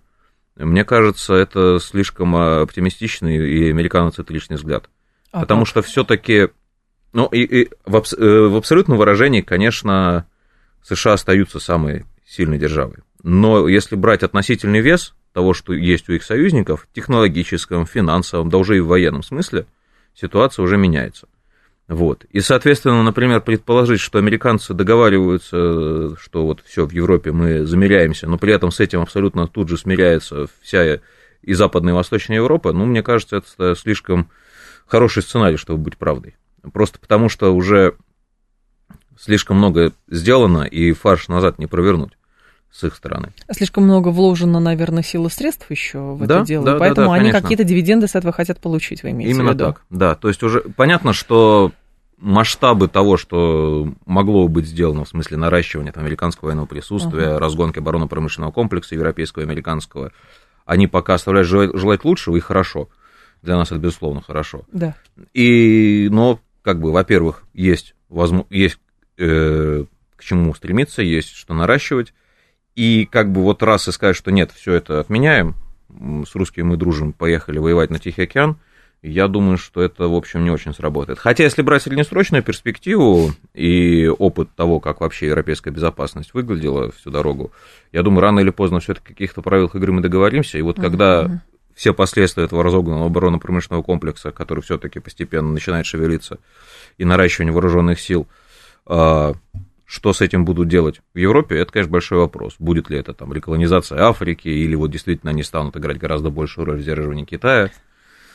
мне 0.54 0.84
кажется, 0.84 1.34
это 1.34 1.78
слишком 1.80 2.36
оптимистичный 2.36 3.36
и 3.36 3.70
американоцентричный 3.70 4.56
взгляд. 4.56 4.90
А 5.30 5.40
Потому 5.40 5.60
как? 5.62 5.68
что 5.68 5.82
все-таки, 5.82 6.48
ну, 7.12 7.26
и, 7.26 7.42
и 7.42 7.70
в, 7.86 7.96
абс, 7.96 8.12
э, 8.12 8.18
в 8.18 8.56
абсолютном 8.56 8.98
выражении, 8.98 9.40
конечно, 9.40 10.26
США 10.82 11.14
остаются 11.14 11.60
самой 11.60 12.04
сильной 12.26 12.58
державой. 12.58 12.98
Но 13.22 13.68
если 13.68 13.96
брать 13.96 14.22
относительный 14.22 14.80
вес 14.80 15.14
того, 15.32 15.54
что 15.54 15.72
есть 15.72 16.08
у 16.08 16.12
их 16.12 16.22
союзников, 16.22 16.88
технологическом, 16.92 17.86
финансовом, 17.86 18.48
да 18.48 18.58
уже 18.58 18.76
и 18.76 18.80
в 18.80 18.86
военном 18.86 19.22
смысле, 19.22 19.66
ситуация 20.14 20.62
уже 20.62 20.76
меняется. 20.76 21.28
Вот. 21.88 22.24
И, 22.30 22.40
соответственно, 22.40 23.02
например, 23.02 23.40
предположить, 23.40 24.00
что 24.00 24.18
американцы 24.18 24.74
договариваются, 24.74 26.16
что 26.16 26.44
вот 26.44 26.62
все 26.66 26.86
в 26.86 26.92
Европе 26.92 27.32
мы 27.32 27.64
замеряемся, 27.64 28.28
но 28.28 28.36
при 28.36 28.52
этом 28.52 28.70
с 28.70 28.80
этим 28.80 29.00
абсолютно 29.00 29.48
тут 29.48 29.68
же 29.68 29.78
смиряется 29.78 30.46
вся 30.60 31.00
и 31.42 31.54
Западная, 31.54 31.94
и 31.94 31.96
Восточная 31.96 32.36
Европа, 32.36 32.72
ну, 32.72 32.84
мне 32.84 33.02
кажется, 33.02 33.36
это 33.36 33.74
слишком 33.74 34.28
хороший 34.86 35.22
сценарий, 35.22 35.56
чтобы 35.56 35.82
быть 35.84 35.96
правдой. 35.96 36.36
Просто 36.72 36.98
потому, 36.98 37.28
что 37.28 37.54
уже 37.54 37.94
слишком 39.18 39.58
много 39.58 39.92
сделано, 40.08 40.62
и 40.62 40.92
фарш 40.92 41.28
назад 41.28 41.58
не 41.58 41.66
провернуть 41.66 42.12
с 42.70 42.84
их 42.84 42.94
стороны. 42.94 43.32
Слишком 43.50 43.84
много 43.84 44.08
вложено, 44.08 44.60
наверное, 44.60 45.02
сил 45.02 45.26
и 45.26 45.30
средств 45.30 45.70
еще 45.70 45.98
в 46.14 46.26
да, 46.26 46.38
это 46.38 46.46
дело, 46.46 46.64
да, 46.64 46.76
поэтому 46.78 47.08
да, 47.08 47.14
да, 47.14 47.20
они 47.20 47.32
какие-то 47.32 47.64
дивиденды 47.64 48.06
с 48.06 48.14
этого 48.14 48.32
хотят 48.32 48.60
получить, 48.60 49.02
вы 49.02 49.10
имеете 49.10 49.34
Именно 49.34 49.50
в 49.50 49.54
виду? 49.54 49.64
так, 49.64 49.82
да. 49.90 50.14
То 50.14 50.28
есть 50.28 50.42
уже 50.42 50.60
понятно, 50.76 51.12
что 51.12 51.72
масштабы 52.18 52.88
того, 52.88 53.16
что 53.16 53.92
могло 54.04 54.48
быть 54.48 54.66
сделано 54.66 55.04
в 55.04 55.08
смысле 55.08 55.36
наращивания 55.38 55.92
там, 55.92 56.04
американского 56.04 56.48
военного 56.48 56.66
присутствия, 56.66 57.28
uh-huh. 57.28 57.38
разгонки 57.38 57.78
оборонно-промышленного 57.78 58.50
комплекса 58.50 58.94
европейского 58.94 59.42
и 59.42 59.46
американского, 59.46 60.12
они 60.66 60.86
пока 60.86 61.14
оставляют 61.14 61.48
желать, 61.48 61.74
желать 61.74 62.04
лучшего, 62.04 62.36
и 62.36 62.40
хорошо. 62.40 62.88
Для 63.40 63.56
нас 63.56 63.68
это, 63.68 63.80
безусловно, 63.80 64.20
хорошо. 64.20 64.62
Да. 64.72 64.94
И, 65.32 66.08
но, 66.10 66.40
как 66.62 66.80
бы, 66.80 66.92
во-первых, 66.92 67.44
есть, 67.54 67.94
возможно, 68.08 68.46
есть 68.50 68.78
э, 69.18 69.84
к 70.16 70.24
чему 70.24 70.54
стремиться, 70.54 71.02
есть 71.02 71.34
что 71.34 71.54
наращивать, 71.54 72.14
и 72.74 73.06
как 73.10 73.32
бы 73.32 73.42
вот 73.42 73.62
раз 73.62 73.88
и 73.88 73.92
сказать, 73.92 74.16
что 74.16 74.30
нет, 74.30 74.52
все 74.54 74.74
это 74.74 75.00
отменяем, 75.00 75.54
с 75.90 76.34
русскими 76.34 76.64
мы 76.64 76.76
дружим, 76.76 77.12
поехали 77.12 77.58
воевать 77.58 77.90
на 77.90 77.98
Тихий 77.98 78.22
океан, 78.22 78.58
я 79.02 79.28
думаю, 79.28 79.58
что 79.58 79.80
это, 79.80 80.08
в 80.08 80.14
общем, 80.14 80.42
не 80.42 80.50
очень 80.50 80.74
сработает. 80.74 81.20
Хотя, 81.20 81.44
если 81.44 81.62
брать 81.62 81.82
среднесрочную 81.82 82.42
перспективу 82.42 83.30
и 83.54 84.08
опыт 84.08 84.48
того, 84.56 84.80
как 84.80 85.00
вообще 85.00 85.26
европейская 85.26 85.70
безопасность 85.70 86.34
выглядела 86.34 86.90
всю 86.90 87.10
дорогу, 87.10 87.52
я 87.92 88.02
думаю, 88.02 88.22
рано 88.22 88.40
или 88.40 88.50
поздно 88.50 88.80
все-таки 88.80 89.08
каких-то 89.08 89.40
правилах 89.40 89.76
игры 89.76 89.92
мы 89.92 90.00
договоримся. 90.00 90.58
И 90.58 90.62
вот 90.62 90.80
когда 90.80 91.24
uh-huh. 91.24 91.38
все 91.74 91.94
последствия 91.94 92.44
этого 92.44 92.64
разогнанного 92.64 93.06
оборонно-промышленного 93.06 93.82
комплекса, 93.82 94.32
который 94.32 94.60
все-таки 94.64 94.98
постепенно 94.98 95.52
начинает 95.52 95.86
шевелиться, 95.86 96.38
и 96.96 97.04
наращивание 97.04 97.52
вооруженных 97.52 98.00
сил, 98.00 98.26
что 98.88 100.12
с 100.12 100.20
этим 100.20 100.44
будут 100.44 100.68
делать 100.68 101.00
в 101.14 101.18
Европе, 101.18 101.58
это, 101.58 101.72
конечно, 101.72 101.92
большой 101.92 102.18
вопрос. 102.18 102.56
Будет 102.58 102.90
ли 102.90 102.98
это 102.98 103.14
там 103.14 103.32
реколонизация 103.32 104.02
Африки, 104.02 104.48
или 104.48 104.74
вот 104.74 104.90
действительно 104.90 105.30
они 105.30 105.42
станут 105.42 105.76
играть 105.76 105.98
гораздо 105.98 106.30
большую 106.30 106.66
роль 106.66 106.78
в 106.78 106.82
сдерживании 106.82 107.24
Китая. 107.24 107.70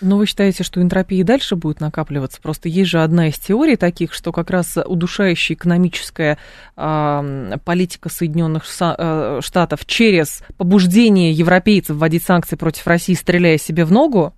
Но 0.01 0.17
вы 0.17 0.25
считаете, 0.25 0.63
что 0.63 0.81
энтропия 0.81 1.21
и 1.21 1.23
дальше 1.23 1.55
будет 1.55 1.79
накапливаться? 1.79 2.41
Просто 2.41 2.67
есть 2.67 2.89
же 2.89 3.01
одна 3.01 3.29
из 3.29 3.37
теорий 3.37 3.77
таких, 3.77 4.13
что 4.13 4.31
как 4.31 4.49
раз 4.49 4.77
удушающая 4.83 5.55
экономическая 5.55 6.37
э, 6.75 7.57
политика 7.63 8.09
Соединенных 8.09 8.63
э, 8.81 9.39
Штатов 9.41 9.85
через 9.85 10.43
побуждение 10.57 11.31
европейцев 11.31 11.95
вводить 11.95 12.23
санкции 12.23 12.55
против 12.57 12.85
России, 12.87 13.13
стреляя 13.13 13.57
себе 13.57 13.85
в 13.85 13.91
ногу, 13.91 14.33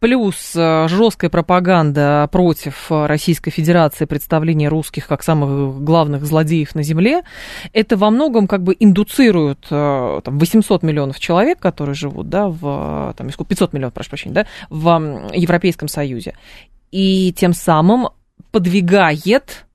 плюс 0.00 0.52
э, 0.54 0.86
жесткая 0.88 1.30
пропаганда 1.30 2.28
против 2.30 2.86
Российской 2.90 3.50
Федерации, 3.50 4.04
представление 4.04 4.68
русских 4.68 5.06
как 5.06 5.22
самых 5.22 5.82
главных 5.82 6.24
злодеев 6.24 6.74
на 6.74 6.82
земле, 6.82 7.22
это 7.72 7.96
во 7.96 8.10
многом 8.10 8.46
как 8.46 8.62
бы 8.62 8.76
индуцирует 8.78 9.66
э, 9.70 10.20
там, 10.24 10.38
800 10.38 10.82
миллионов 10.82 11.18
человек, 11.18 11.58
которые 11.58 11.94
живут, 11.94 12.28
да, 12.28 12.48
в, 12.48 13.14
там, 13.16 13.28
500 13.28 13.72
миллионов, 13.72 13.94
прошу 13.94 14.10
прощения, 14.10 14.34
да, 14.34 14.46
в 14.70 15.30
Европейском 15.34 15.88
Союзе. 15.88 16.34
И 16.90 17.34
тем 17.36 17.52
самым 17.52 18.08
подвигает 18.50 19.66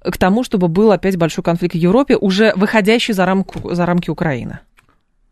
к 0.00 0.18
тому, 0.18 0.44
чтобы 0.44 0.68
был 0.68 0.92
опять 0.92 1.16
большой 1.16 1.44
конфликт 1.44 1.74
в 1.74 1.78
Европе, 1.78 2.16
уже 2.16 2.52
выходящий 2.56 3.12
за, 3.14 3.24
рамку, 3.24 3.74
за 3.74 3.86
рамки 3.86 4.10
Украины. 4.10 4.60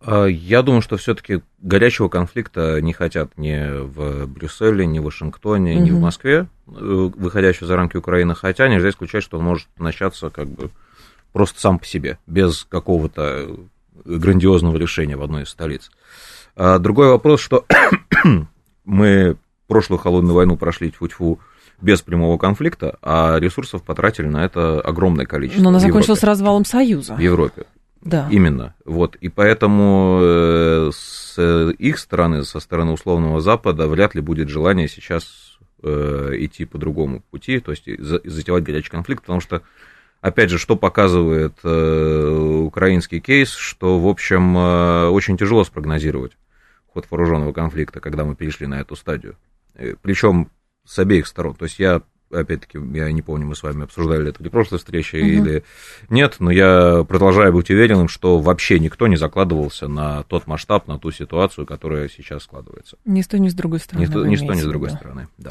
А, 0.05 0.27
я 0.27 0.63
думаю, 0.63 0.83
что 0.83 0.97
все-таки 0.97 1.43
горячего 1.61 2.09
конфликта 2.09 2.81
не 2.81 2.93
хотят 2.93 3.37
ни 3.37 3.83
в 3.83 4.27
Брюсселе, 4.27 4.87
ни 4.87 4.99
в 4.99 5.05
Вашингтоне, 5.05 5.77
угу. 5.77 5.83
ни 5.83 5.91
в 5.91 6.01
Москве, 6.01 6.47
э, 6.67 7.11
выходящего 7.17 7.67
за 7.67 7.77
рамки 7.77 7.97
Украины, 7.97 8.35
хотя 8.35 8.69
нельзя 8.69 8.91
исключать, 8.91 9.23
что 9.23 9.39
он 9.39 9.45
может 9.45 9.69
начаться 9.79 10.31
как 10.31 10.49
бы 10.49 10.71
просто 11.33 11.61
сам 11.61 11.79
по 11.79 11.87
себе, 11.87 12.19
без 12.27 12.65
какого-то 12.69 13.57
грандиозного 14.05 14.77
решения 14.77 15.17
в 15.17 15.23
одной 15.23 15.45
из 15.45 15.51
столиц. 15.51 15.91
А 16.57 16.79
другой 16.79 17.09
вопрос, 17.09 17.41
что 17.41 17.65
мы 18.85 19.37
прошлую 19.69 19.99
холодную 19.99 20.35
войну 20.35 20.57
прошли 20.57 20.91
тьфу-тьфу 20.91 21.39
без 21.81 22.03
прямого 22.03 22.39
конфликта, 22.39 22.97
а 23.03 23.39
ресурсов 23.39 23.83
потратили 23.83 24.27
на 24.27 24.45
это 24.45 24.81
огромное 24.81 25.27
количество. 25.27 25.63
Но 25.63 25.71
она 25.71 25.81
закончилась 25.81 26.23
развалом 26.23 26.65
Союза. 26.65 27.15
В 27.15 27.21
Европе. 27.21 27.65
Да. 28.03 28.29
Именно. 28.31 28.75
Вот. 28.85 29.17
И 29.17 29.29
поэтому 29.29 30.19
э, 30.21 30.91
с 30.93 31.73
их 31.79 31.99
стороны, 31.99 32.45
со 32.45 32.61
стороны 32.61 32.93
условного 32.93 33.41
Запада, 33.41 33.87
вряд 33.87 34.15
ли 34.15 34.21
будет 34.21 34.49
желание 34.49 34.89
сейчас 34.89 35.59
э, 35.83 36.33
идти 36.39 36.65
по 36.65 36.79
другому 36.79 37.23
пути, 37.31 37.61
то 37.61 37.71
есть 37.71 37.85
затевать 37.99 38.65
горячий 38.65 38.91
конфликт, 38.91 39.23
потому 39.23 39.41
что, 39.41 39.63
опять 40.21 40.51
же, 40.51 40.59
что 40.59 40.77
показывает 40.77 41.55
э, 41.63 42.63
украинский 42.65 43.21
кейс, 43.21 43.51
что, 43.51 44.01
в 44.01 44.09
общем, 44.09 44.57
очень 45.13 45.37
тяжело 45.37 45.63
спрогнозировать 45.65 46.33
ход 46.93 47.07
вооруженного 47.09 47.53
конфликта, 47.53 48.01
когда 48.01 48.25
мы 48.25 48.35
перешли 48.35 48.67
на 48.67 48.81
эту 48.81 48.97
стадию. 48.97 49.37
Причем 50.03 50.51
с 50.85 50.99
обеих 50.99 51.27
сторон. 51.27 51.55
То 51.55 51.65
есть 51.65 51.79
я 51.79 52.03
опять-таки, 52.33 52.79
я 52.95 53.11
не 53.13 53.23
помню, 53.23 53.47
мы 53.47 53.55
с 53.55 53.63
вами 53.63 53.85
обсуждали 53.85 54.31
это 54.31 54.43
в 54.43 54.49
прошлой 54.49 54.79
встрече 54.79 55.19
угу. 55.19 55.27
или 55.27 55.65
нет, 56.09 56.37
но 56.39 56.51
я 56.51 57.05
продолжаю 57.05 57.53
быть 57.53 57.71
уверенным, 57.71 58.09
что 58.09 58.39
вообще 58.39 58.79
никто 58.79 59.07
не 59.07 59.17
закладывался 59.17 59.89
на 59.89 60.23
тот 60.25 60.47
масштаб, 60.47 60.89
на 60.89 60.99
ту 60.99 61.11
ситуацию, 61.11 61.67
которая 61.67 62.09
сейчас 62.09 62.45
складывается. 62.45 62.97
Ни 63.05 63.23
с 63.23 63.29
той, 63.29 63.41
ни 63.41 63.49
с 63.49 63.55
другой 63.55 63.81
стороны. 63.81 64.07
Ни, 64.07 64.29
ни 64.29 64.37
с 64.37 64.41
той, 64.41 64.57
ни 64.57 64.61
с 64.61 64.65
другой 64.65 64.91
стороны, 64.91 65.29
да. 65.39 65.51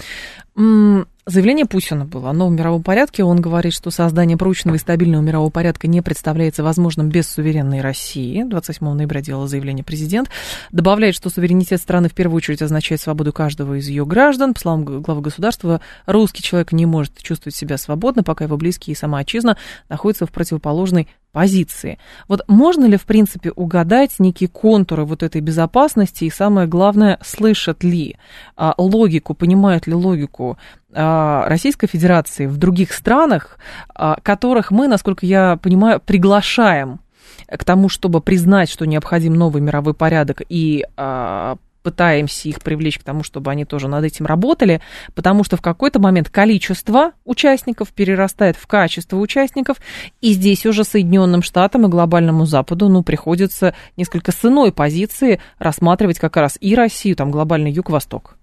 Заявление 1.28 1.68
Путина 1.68 2.06
было 2.06 2.32
о 2.32 2.34
новом 2.34 2.56
мировом 2.56 2.82
порядке. 2.82 3.24
Он 3.24 3.40
говорит, 3.40 3.74
что 3.74 3.92
создание 3.92 4.38
прочного 4.38 4.75
и 4.75 4.80
стабильного 4.80 5.22
мирового 5.22 5.51
порядка 5.51 5.88
не 5.88 6.01
представляется 6.01 6.63
возможным 6.63 7.10
без 7.10 7.30
суверенной 7.30 7.82
России. 7.82 8.42
28 8.42 8.88
ноября 8.88 9.22
делал 9.22 9.46
заявление 9.46 9.84
президент. 9.84 10.30
Добавляет, 10.72 11.13
что 11.13 11.30
суверенитет 11.30 11.80
страны 11.80 12.10
в 12.10 12.16
первую 12.16 12.38
очередь 12.38 12.63
означает 12.63 13.01
свободу 13.01 13.32
каждого 13.34 13.75
из 13.75 13.88
ее 13.88 14.04
граждан. 14.04 14.56
По 14.56 14.60
словам 14.60 14.84
главы 14.84 15.22
государства, 15.22 15.80
русский 16.08 16.42
человек 16.42 16.72
не 16.72 16.88
может 16.88 17.16
чувствовать 17.20 17.56
себя 17.56 17.78
свободно, 17.78 18.24
пока 18.24 18.46
его 18.46 18.58
близкие 18.58 18.94
и 18.96 18.98
сама 18.98 19.20
отчизна 19.20 19.58
находятся 19.90 20.25
в 20.25 20.32
противоположной 20.32 21.08
позиции. 21.32 21.98
Вот 22.28 22.42
можно 22.48 22.86
ли, 22.86 22.98
в 22.98 23.04
принципе, 23.04 23.51
угадать 23.51 24.20
некие 24.20 24.50
контуры 24.50 25.06
вот 25.06 25.24
этой 25.24 25.42
безопасности 25.42 26.25
и, 26.25 26.30
самое 26.30 26.68
главное, 26.68 27.20
слышат 27.24 27.84
ли 27.84 28.18
а, 28.56 28.74
логику, 28.78 29.34
понимают 29.34 29.88
ли 29.88 29.94
логику 29.94 30.58
Российской 30.94 31.88
Федерации 31.88 32.48
в 32.48 32.58
других 32.58 32.94
странах, 32.94 33.58
а, 33.94 34.18
которых 34.22 34.72
мы, 34.72 34.88
насколько 34.88 35.26
я 35.26 35.58
понимаю, 35.58 36.02
приглашаем 36.06 37.00
к 37.48 37.64
тому, 37.64 37.90
чтобы 37.90 38.22
признать, 38.22 38.70
что 38.70 38.86
необходим 38.86 39.34
новый 39.34 39.62
мировой 39.62 39.94
порядок 39.94 40.42
и 40.50 40.86
а, 40.98 41.58
пытаемся 41.84 42.50
их 42.50 42.62
привлечь 42.62 43.00
к 43.00 43.04
тому, 43.04 43.24
чтобы 43.24 43.51
они 43.51 43.66
тоже 43.66 43.88
над 43.88 44.04
этим 44.04 44.25
работали, 44.25 44.82
потому 45.16 45.44
что 45.44 45.58
в 45.58 45.62
какой-то 45.62 46.00
момент 46.00 46.30
количество 46.30 47.12
участников 47.25 47.90
перерастает 47.90 48.56
в 48.56 48.68
качество 48.68 49.18
участников, 49.18 49.77
и 50.22 50.34
здесь 50.34 50.66
уже 50.66 50.84
Соединенным 50.84 51.42
Штатам 51.42 51.86
и 51.86 51.90
глобальному 51.90 52.46
Западу, 52.46 52.90
ну, 52.90 53.04
приходится 53.04 53.75
несколько 53.98 54.32
с 54.32 54.46
иной 54.46 54.72
позиции 54.72 55.42
рассматривать 55.58 56.20
как 56.20 56.38
раз 56.38 56.58
и 56.60 56.75
Россию, 56.75 57.16
там, 57.16 57.32
глобальный 57.32 57.72
юг-восток. 57.72 58.38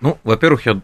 Ну, 0.00 0.18
во-первых, 0.24 0.66
я 0.66 0.80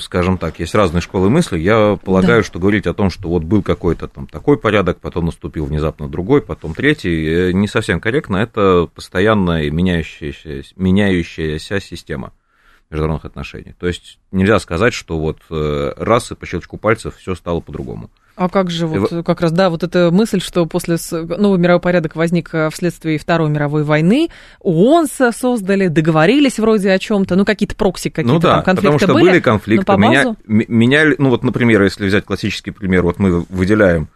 скажем 0.00 0.38
так, 0.38 0.58
есть 0.58 0.74
разные 0.74 1.00
школы 1.00 1.30
мысли. 1.30 1.58
Я 1.58 1.98
полагаю, 2.02 2.42
да. 2.42 2.46
что 2.46 2.58
говорить 2.58 2.86
о 2.86 2.94
том, 2.94 3.10
что 3.10 3.28
вот 3.28 3.44
был 3.44 3.62
какой-то 3.62 4.08
там 4.08 4.26
такой 4.26 4.58
порядок, 4.58 5.00
потом 5.00 5.26
наступил 5.26 5.64
внезапно 5.64 6.08
другой, 6.08 6.42
потом 6.42 6.74
третий, 6.74 7.48
э, 7.48 7.52
не 7.52 7.66
совсем 7.66 8.00
корректно. 8.00 8.36
Это 8.36 8.88
постоянная 8.94 9.70
меняющаяся, 9.70 10.62
меняющаяся 10.76 11.80
система 11.80 12.32
международных 12.94 13.24
отношений. 13.24 13.74
То 13.78 13.86
есть 13.86 14.18
нельзя 14.32 14.58
сказать, 14.58 14.94
что 14.94 15.18
вот 15.18 15.38
э, 15.50 15.92
раз 15.96 16.30
и 16.30 16.34
по 16.34 16.46
щелчку 16.46 16.78
пальцев 16.78 17.16
все 17.16 17.34
стало 17.34 17.60
по-другому. 17.60 18.10
А 18.36 18.48
как 18.48 18.70
же 18.70 18.86
вот 18.86 19.12
и... 19.12 19.22
как 19.22 19.40
раз, 19.40 19.52
да, 19.52 19.70
вот 19.70 19.84
эта 19.84 20.10
мысль, 20.10 20.40
что 20.40 20.66
после 20.66 20.96
новый 21.12 21.58
мировой 21.58 21.80
порядок 21.80 22.16
возник 22.16 22.52
э, 22.52 22.68
вследствие 22.70 23.18
Второй 23.18 23.48
мировой 23.50 23.84
войны, 23.84 24.28
ООН 24.60 25.06
создали, 25.32 25.88
договорились 25.88 26.58
вроде 26.58 26.90
о 26.90 26.98
чем-то, 26.98 27.36
ну 27.36 27.44
какие-то 27.44 27.76
прокси 27.76 28.10
какие-то 28.10 28.32
ну, 28.32 28.40
да, 28.40 28.56
там 28.56 28.64
конфликты 28.64 28.92
потому 28.92 28.98
что 28.98 29.14
были, 29.14 29.30
были 29.30 29.40
конфликты, 29.40 29.86
по 29.86 29.96
меня, 29.96 30.36
меняли, 30.46 31.14
ну 31.18 31.30
вот, 31.30 31.44
например, 31.44 31.82
если 31.82 32.06
взять 32.06 32.24
классический 32.24 32.72
пример, 32.72 33.02
вот 33.02 33.18
мы 33.18 33.40
выделяем 33.48 34.08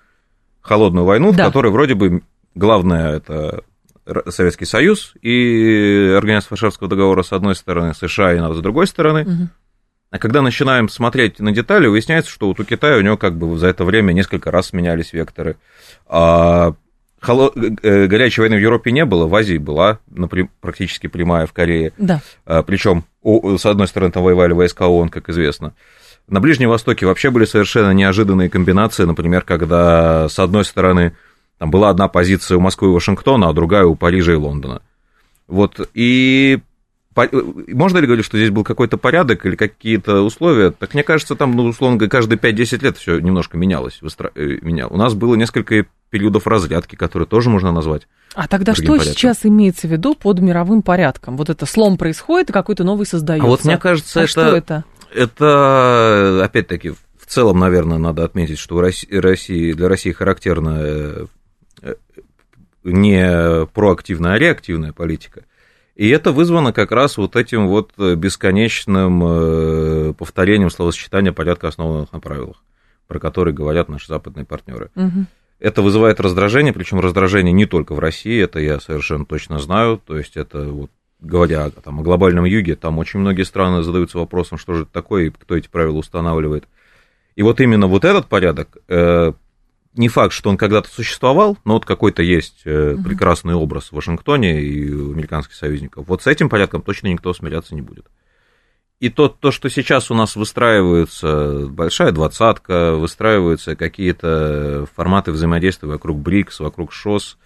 холодную 0.61 1.05
войну, 1.05 1.33
да. 1.33 1.45
в 1.45 1.47
которой 1.47 1.71
вроде 1.71 1.95
бы 1.95 2.23
главное 2.55 3.17
это 3.17 3.63
Советский 4.29 4.65
Союз 4.65 5.15
и 5.23 6.15
Организация 6.17 6.51
Варшавского 6.51 6.89
договора 6.89 7.23
с 7.23 7.33
одной 7.33 7.55
стороны, 7.55 7.95
США 7.95 8.35
и 8.35 8.41
НАТО 8.41 8.55
с 8.55 8.61
другой 8.61 8.87
стороны. 8.87 9.23
Угу. 9.23 9.49
А 10.11 10.19
когда 10.19 10.41
начинаем 10.41 10.89
смотреть 10.89 11.39
на 11.39 11.53
детали, 11.53 11.87
выясняется, 11.87 12.31
что 12.31 12.49
вот 12.49 12.59
у 12.61 12.65
Китая 12.65 12.97
у 12.97 13.03
него 13.03 13.17
как 13.17 13.37
бы 13.37 13.59
за 13.59 13.69
это 13.69 13.85
время 13.85 14.13
несколько 14.13 14.51
раз 14.51 14.73
менялись 14.73 15.13
векторы. 15.13 15.57
А 16.07 16.75
холо... 17.21 17.53
Э, 17.83 18.07
горячей 18.07 18.41
войны 18.41 18.57
в 18.57 18.61
Европе 18.61 18.91
не 18.91 19.05
было, 19.05 19.27
в 19.27 19.35
Азии 19.35 19.59
была 19.59 19.99
например, 20.11 20.49
практически 20.61 21.07
прямая 21.07 21.47
в 21.47 21.53
Корее. 21.53 21.93
Да. 21.99 22.21
А, 22.47 22.63
причем, 22.63 23.05
с 23.23 23.67
одной 23.67 23.87
стороны, 23.87 24.13
там 24.13 24.23
воевали 24.23 24.53
войска 24.53 24.87
ООН, 24.87 25.11
как 25.11 25.29
известно. 25.29 25.75
На 26.27 26.41
Ближнем 26.41 26.69
Востоке 26.69 27.07
вообще 27.07 27.31
были 27.31 27.47
совершенно 27.47 27.93
неожиданные 27.93 28.51
комбинации, 28.51 29.05
например, 29.05 29.43
когда 29.43 30.29
с 30.29 30.39
одной 30.39 30.65
стороны 30.65 31.17
там 31.59 31.71
была 31.71 31.91
одна 31.91 32.09
позиция 32.09 32.57
у 32.57 32.61
Москвы 32.61 32.89
и 32.89 32.93
Вашингтона, 32.93 33.49
а 33.49 33.53
другая 33.53 33.85
у 33.85 33.95
Парижа 33.95 34.33
и 34.33 34.37
Лондона. 34.37 34.83
Вот, 35.47 35.89
и 35.95 36.61
можно 37.73 37.99
ли 37.99 38.07
говорить, 38.07 38.25
что 38.25 38.37
здесь 38.37 38.51
был 38.51 38.65
какой-то 38.65 38.97
порядок 38.97 39.45
или 39.45 39.57
какие-то 39.57 40.23
условия? 40.23 40.71
Так 40.71 40.95
мне 40.95 41.03
кажется, 41.03 41.35
там, 41.35 41.53
ну, 41.53 41.65
условно 41.65 41.97
говоря, 41.97 42.11
каждые 42.11 42.39
5-10 42.39 42.85
лет 42.85 42.97
все 42.97 43.19
немножко 43.19 43.57
менялось. 43.57 44.01
Выстро... 44.03 44.31
Э, 44.35 44.59
менял. 44.63 44.93
У 44.93 44.97
нас 44.97 45.15
было 45.15 45.35
несколько 45.35 45.87
периодов 46.11 46.47
разрядки, 46.47 46.97
которые 46.97 47.27
тоже 47.27 47.51
можно 47.51 47.73
назвать. 47.73 48.07
А 48.35 48.47
тогда 48.47 48.75
что 48.75 48.87
порядком. 48.87 49.13
сейчас 49.13 49.45
имеется 49.45 49.89
в 49.89 49.91
виду 49.91 50.15
под 50.15 50.39
мировым 50.41 50.83
порядком? 50.83 51.37
Вот 51.37 51.51
это 51.51 51.67
слом 51.67 51.97
происходит, 51.99 52.51
и 52.51 52.53
какой-то 52.53 52.85
новый 52.85 53.07
создается. 53.07 53.47
А 53.47 53.49
вот 53.49 53.65
мне 53.65 53.79
кажется, 53.79 54.21
а 54.21 54.23
это, 54.23 54.31
что 54.31 54.43
это? 54.43 54.85
Это, 55.13 56.45
опять-таки, 56.45 56.91
в 56.91 57.27
целом, 57.27 57.59
наверное, 57.59 57.99
надо 57.99 58.25
отметить, 58.25 58.59
что 58.59 58.81
России, 58.81 59.73
для 59.73 59.89
России 59.89 60.13
характерна 60.13 60.79
э, 60.81 60.83
э, 60.83 61.27
не 62.93 63.67
проактивная, 63.67 64.35
а 64.35 64.39
реактивная 64.39 64.93
политика. 64.93 65.45
И 65.95 66.09
это 66.09 66.31
вызвано 66.31 66.73
как 66.73 66.93
раз 66.93 67.17
вот 67.17 67.35
этим 67.35 67.67
вот 67.67 67.93
бесконечным 67.99 69.23
э, 69.25 70.13
повторением 70.15 70.71
словосочетания 70.71 71.33
порядка, 71.33 71.69
основанных 71.69 72.13
на 72.13 72.21
правилах, 72.21 72.63
про 73.09 73.19
которые 73.19 73.53
говорят 73.53 73.89
наши 73.89 74.07
западные 74.07 74.45
партнеры. 74.45 74.91
Угу. 74.95 75.27
Это 75.59 75.83
вызывает 75.83 76.21
раздражение, 76.21 76.73
причем 76.73 77.01
раздражение 77.01 77.53
не 77.53 77.67
только 77.67 77.95
в 77.95 77.99
России, 77.99 78.41
это 78.41 78.61
я 78.61 78.79
совершенно 78.79 79.25
точно 79.25 79.59
знаю. 79.59 80.01
То 80.05 80.17
есть 80.17 80.37
это 80.37 80.63
вот 80.69 80.91
говоря 81.21 81.71
там, 81.71 81.99
о 81.99 82.03
глобальном 82.03 82.45
юге, 82.45 82.77
там 82.77 82.99
очень 82.99 83.19
многие 83.19 83.43
страны 83.43 83.83
задаются 83.83 84.19
вопросом, 84.19 84.57
что 84.57 84.75
же 84.75 84.83
это 84.83 84.93
такое 84.93 85.25
и 85.25 85.31
кто 85.31 85.57
эти 85.57 85.69
правила 85.69 85.97
устанавливает. 85.97 86.69
И 87.35 87.43
вот 87.43 87.61
именно 87.61 87.87
вот 87.87 88.05
этот 88.05 88.27
порядок, 88.27 88.77
э, 88.89 89.33
не 89.99 90.09
факт, 90.09 90.33
что 90.33 90.49
он 90.49 90.57
когда-то 90.57 90.89
существовал, 90.89 91.59
но 91.65 91.75
вот 91.75 91.85
какой-то 91.85 92.23
есть 92.23 92.67
угу. 92.67 93.03
прекрасный 93.03 93.55
образ 93.55 93.89
в 93.89 93.93
Вашингтоне 93.93 94.63
и 94.63 94.91
у 94.91 95.13
американских 95.13 95.55
союзников. 95.55 96.07
Вот 96.07 96.23
с 96.23 96.27
этим 96.27 96.49
порядком 96.49 96.83
точно 96.83 97.09
никто 97.09 97.35
смиряться 97.35 97.75
не 97.75 97.83
будет. 97.83 98.07
И 99.01 99.11
то, 99.11 99.29
то, 99.29 99.53
что 99.53 99.69
сейчас 99.71 100.11
у 100.11 100.15
нас 100.15 100.35
выстраивается 100.35 101.67
большая 101.69 102.11
двадцатка, 102.11 102.95
выстраиваются 102.95 103.77
какие-то 103.77 104.87
форматы 104.97 105.31
взаимодействия 105.31 105.89
вокруг 105.89 106.19
БРИКС, 106.19 106.61
вокруг 106.61 106.93
ШОС, 106.93 107.39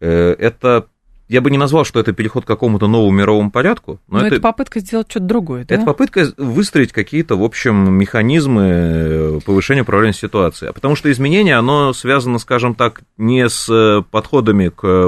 э, 0.00 0.34
это 0.38 0.86
я 1.28 1.40
бы 1.40 1.50
не 1.50 1.58
назвал, 1.58 1.84
что 1.84 2.00
это 2.00 2.12
переход 2.12 2.44
к 2.44 2.46
какому-то 2.46 2.86
новому 2.86 3.12
мировому 3.12 3.50
порядку. 3.50 4.00
Но, 4.08 4.18
но 4.18 4.26
это, 4.26 4.36
это 4.36 4.42
попытка 4.42 4.80
сделать 4.80 5.10
что-то 5.10 5.26
другое, 5.26 5.64
да? 5.64 5.74
Это 5.74 5.84
попытка 5.84 6.32
выстроить 6.36 6.92
какие-то, 6.92 7.36
в 7.36 7.44
общем, 7.44 7.92
механизмы 7.92 8.62
э, 8.64 9.40
повышения 9.44 9.82
управления 9.82 10.14
ситуацией. 10.14 10.72
Потому 10.72 10.96
что 10.96 11.10
изменение, 11.12 11.56
оно 11.56 11.92
связано, 11.92 12.38
скажем 12.38 12.74
так, 12.74 13.02
не 13.18 13.48
с 13.48 13.68
э, 13.68 14.02
подходами 14.10 14.68
к, 14.68 15.06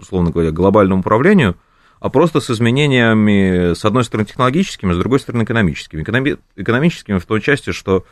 условно 0.00 0.30
говоря, 0.30 0.50
глобальному 0.50 1.00
управлению, 1.00 1.56
а 2.00 2.08
просто 2.08 2.40
с 2.40 2.50
изменениями, 2.50 3.74
с 3.74 3.84
одной 3.84 4.02
стороны, 4.02 4.26
технологическими, 4.26 4.92
с 4.92 4.98
другой 4.98 5.20
стороны, 5.20 5.44
экономическими. 5.44 6.02
Экономи- 6.02 6.38
экономическими 6.56 7.18
в 7.18 7.26
той 7.26 7.40
части, 7.40 7.70
что 7.70 8.04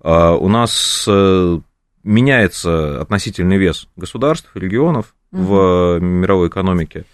а, 0.00 0.34
у 0.34 0.48
нас 0.48 1.04
э, 1.08 1.58
меняется 2.04 3.00
относительный 3.00 3.56
вес 3.56 3.88
государств, 3.96 4.50
регионов. 4.54 5.16
В 5.34 5.98
мировой 5.98 6.48
экономике. 6.48 7.04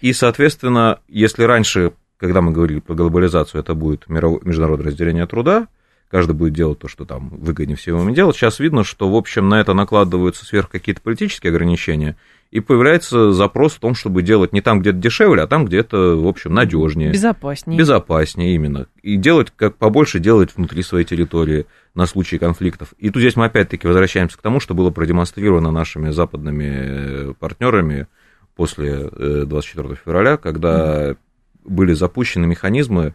И, 0.00 0.12
соответственно, 0.12 1.00
если 1.08 1.42
раньше, 1.42 1.92
когда 2.16 2.40
мы 2.40 2.52
говорили 2.52 2.78
про 2.78 2.94
глобализацию, 2.94 3.60
это 3.60 3.74
будет 3.74 4.08
мировое, 4.08 4.40
международное 4.44 4.86
разделение 4.86 5.26
труда, 5.26 5.66
каждый 6.08 6.32
будет 6.32 6.52
делать 6.52 6.78
то, 6.78 6.86
что 6.86 7.04
там 7.04 7.30
выгоднее 7.30 7.76
всего 7.76 8.00
ему 8.00 8.14
делать. 8.14 8.36
Сейчас 8.36 8.60
видно, 8.60 8.84
что, 8.84 9.10
в 9.10 9.16
общем, 9.16 9.48
на 9.48 9.60
это 9.60 9.74
накладываются 9.74 10.44
сверх 10.44 10.70
какие-то 10.70 11.00
политические 11.00 11.50
ограничения, 11.50 12.16
и 12.50 12.60
появляется 12.60 13.32
запрос 13.32 13.74
в 13.74 13.80
том, 13.80 13.94
чтобы 13.94 14.22
делать 14.22 14.52
не 14.52 14.62
там, 14.62 14.80
где 14.80 14.90
это 14.90 14.98
дешевле, 14.98 15.42
а 15.42 15.46
там, 15.46 15.66
где 15.66 15.78
это, 15.78 15.96
в 16.16 16.26
общем, 16.26 16.54
надежнее. 16.54 17.12
Безопаснее. 17.12 17.78
Безопаснее, 17.78 18.54
именно. 18.54 18.86
И 19.02 19.16
делать, 19.16 19.52
как 19.54 19.76
побольше 19.76 20.18
делать 20.18 20.56
внутри 20.56 20.82
своей 20.82 21.04
территории 21.04 21.66
на 21.94 22.06
случай 22.06 22.38
конфликтов. 22.38 22.94
И 22.98 23.10
тут 23.10 23.20
здесь 23.20 23.36
мы 23.36 23.46
опять-таки 23.46 23.86
возвращаемся 23.86 24.38
к 24.38 24.42
тому, 24.42 24.60
что 24.60 24.74
было 24.74 24.90
продемонстрировано 24.90 25.70
нашими 25.70 26.10
западными 26.10 26.70
э, 26.70 27.34
партнерами 27.38 28.06
после 28.56 29.08
24 29.10 29.88
э, 29.88 29.96
февраля, 30.02 30.36
когда 30.38 31.16
были 31.64 31.92
запущены 31.92 32.46
механизмы, 32.46 33.14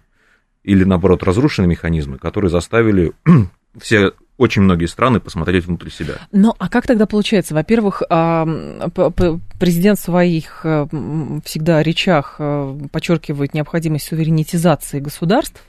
или 0.64 0.84
наоборот 0.84 1.24
разрушены 1.24 1.68
механизмы, 1.68 2.20
которые 2.20 2.52
заставили 2.52 3.14
все 3.80 4.14
очень 4.38 4.64
многие 4.64 4.88
страны 4.88 5.20
посмотреть 5.20 5.66
внутрь 5.66 5.90
себя. 5.90 6.16
Ну, 6.32 6.54
а 6.58 6.70
как 6.70 6.88
тогда 6.88 7.06
получается? 7.06 7.54
Во-первых, 7.54 8.02
президент 9.60 10.00
в 10.00 10.02
своих 10.02 10.62
э, 10.64 10.88
всегда 11.46 11.84
речах 11.84 12.36
э, 12.40 12.80
подчеркивает 12.92 13.54
необходимость 13.54 14.08
суверенитизации 14.08 15.00
государств, 15.00 15.64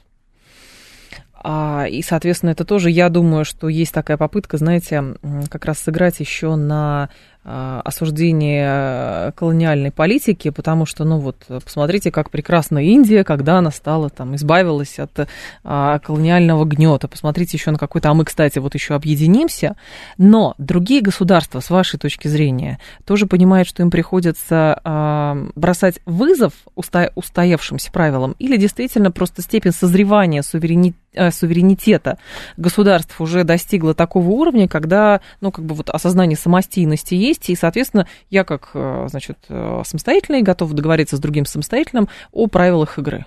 а, 1.47 1.85
и, 1.87 2.01
соответственно, 2.01 2.51
это 2.51 2.65
тоже, 2.65 2.91
я 2.91 3.11
думаю, 3.11 3.45
что 3.45 3.69
есть 3.69 3.93
такая 3.93 4.17
попытка, 4.17 4.57
знаете, 4.57 5.05
как 5.51 5.67
раз 5.67 5.79
сыграть 5.79 6.19
еще 6.19 6.57
на 6.57 7.03
а, 7.05 7.09
осуждение 7.45 9.33
колониальной 9.33 9.91
политики, 9.91 10.51
потому 10.51 10.87
что, 10.87 11.05
ну 11.05 11.19
вот, 11.19 11.37
посмотрите, 11.47 12.11
как 12.11 12.31
прекрасна 12.31 12.79
Индия, 12.79 13.23
когда 13.25 13.59
она 13.59 13.71
стала, 13.71 14.09
там, 14.09 14.35
избавилась 14.35 14.99
от 14.99 15.29
а, 15.63 15.99
колониального 15.99 16.65
гнета. 16.65 17.07
Посмотрите 17.09 17.57
еще 17.57 17.71
на 17.71 17.79
какой-то, 17.79 18.11
а 18.11 18.15
мы, 18.15 18.25
кстати, 18.25 18.59
вот 18.59 18.75
еще 18.75 18.95
объединимся. 18.95 19.77
Но 20.17 20.55
другие 20.59 21.03
государства, 21.03 21.61
с 21.61 21.71
вашей 21.71 21.99
точки 21.99 22.29
зрения, 22.29 22.79
тоже 23.05 23.27
понимают, 23.27 23.69
что 23.69 23.83
им 23.83 23.91
приходится 23.91 24.81
а, 24.83 25.37
бросать 25.55 26.01
вызов 26.07 26.53
устоявшимся 26.75 27.93
правилам, 27.93 28.35
или 28.39 28.57
действительно 28.57 29.11
просто 29.11 29.43
степень 29.43 29.73
созревания 29.73 30.43
суверенитета 30.43 31.04
Э, 31.04 31.04
суверенитета 31.31 32.19
государств 32.57 33.21
уже 33.21 33.45
достигла 33.45 33.95
такого 33.95 34.29
уровня, 34.29 34.69
когда, 34.69 35.21
ну, 35.41 35.51
как 35.51 35.65
бы 35.65 35.75
вот 35.75 35.91
осознание 35.91 36.37
самостийности 36.37 37.15
есть, 37.15 37.51
и, 37.51 37.57
соответственно, 37.57 38.07
я 38.31 38.45
как, 38.45 38.71
э, 38.75 39.07
значит, 39.09 39.39
э, 39.49 39.83
самостоятельный 39.85 40.43
готов 40.43 40.73
договориться 40.73 41.17
с 41.17 41.21
другим 41.21 41.47
самостоятельным 41.47 42.09
о 42.33 42.47
правилах 42.47 42.99
игры. 42.99 43.27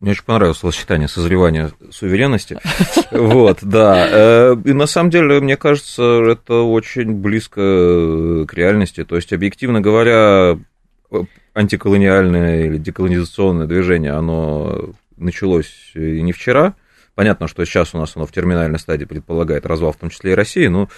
Мне 0.00 0.12
очень 0.12 0.24
понравилось 0.24 0.58
словосочетание 0.58 1.08
созревания 1.08 1.72
суверенности. 1.90 2.58
Вот, 3.10 3.58
да. 3.62 4.52
И 4.64 4.72
на 4.72 4.86
самом 4.86 5.10
деле, 5.10 5.40
мне 5.40 5.56
кажется, 5.56 6.02
это 6.02 6.60
очень 6.62 7.14
близко 7.14 8.44
к 8.46 8.54
реальности. 8.54 9.02
То 9.02 9.16
есть, 9.16 9.32
объективно 9.32 9.80
говоря, 9.80 10.58
антиколониальное 11.54 12.66
или 12.66 12.78
деколонизационное 12.78 13.66
движение, 13.66 14.12
оно 14.12 14.90
началось 15.16 15.90
не 15.94 16.32
вчера, 16.32 16.74
Понятно, 17.18 17.48
что 17.48 17.64
сейчас 17.64 17.96
у 17.96 17.98
нас 17.98 18.12
оно 18.14 18.26
в 18.26 18.30
терминальной 18.30 18.78
стадии 18.78 19.04
предполагает 19.04 19.66
развал, 19.66 19.90
в 19.90 19.96
том 19.96 20.08
числе 20.08 20.30
и 20.30 20.34
России, 20.36 20.68
но 20.68 20.88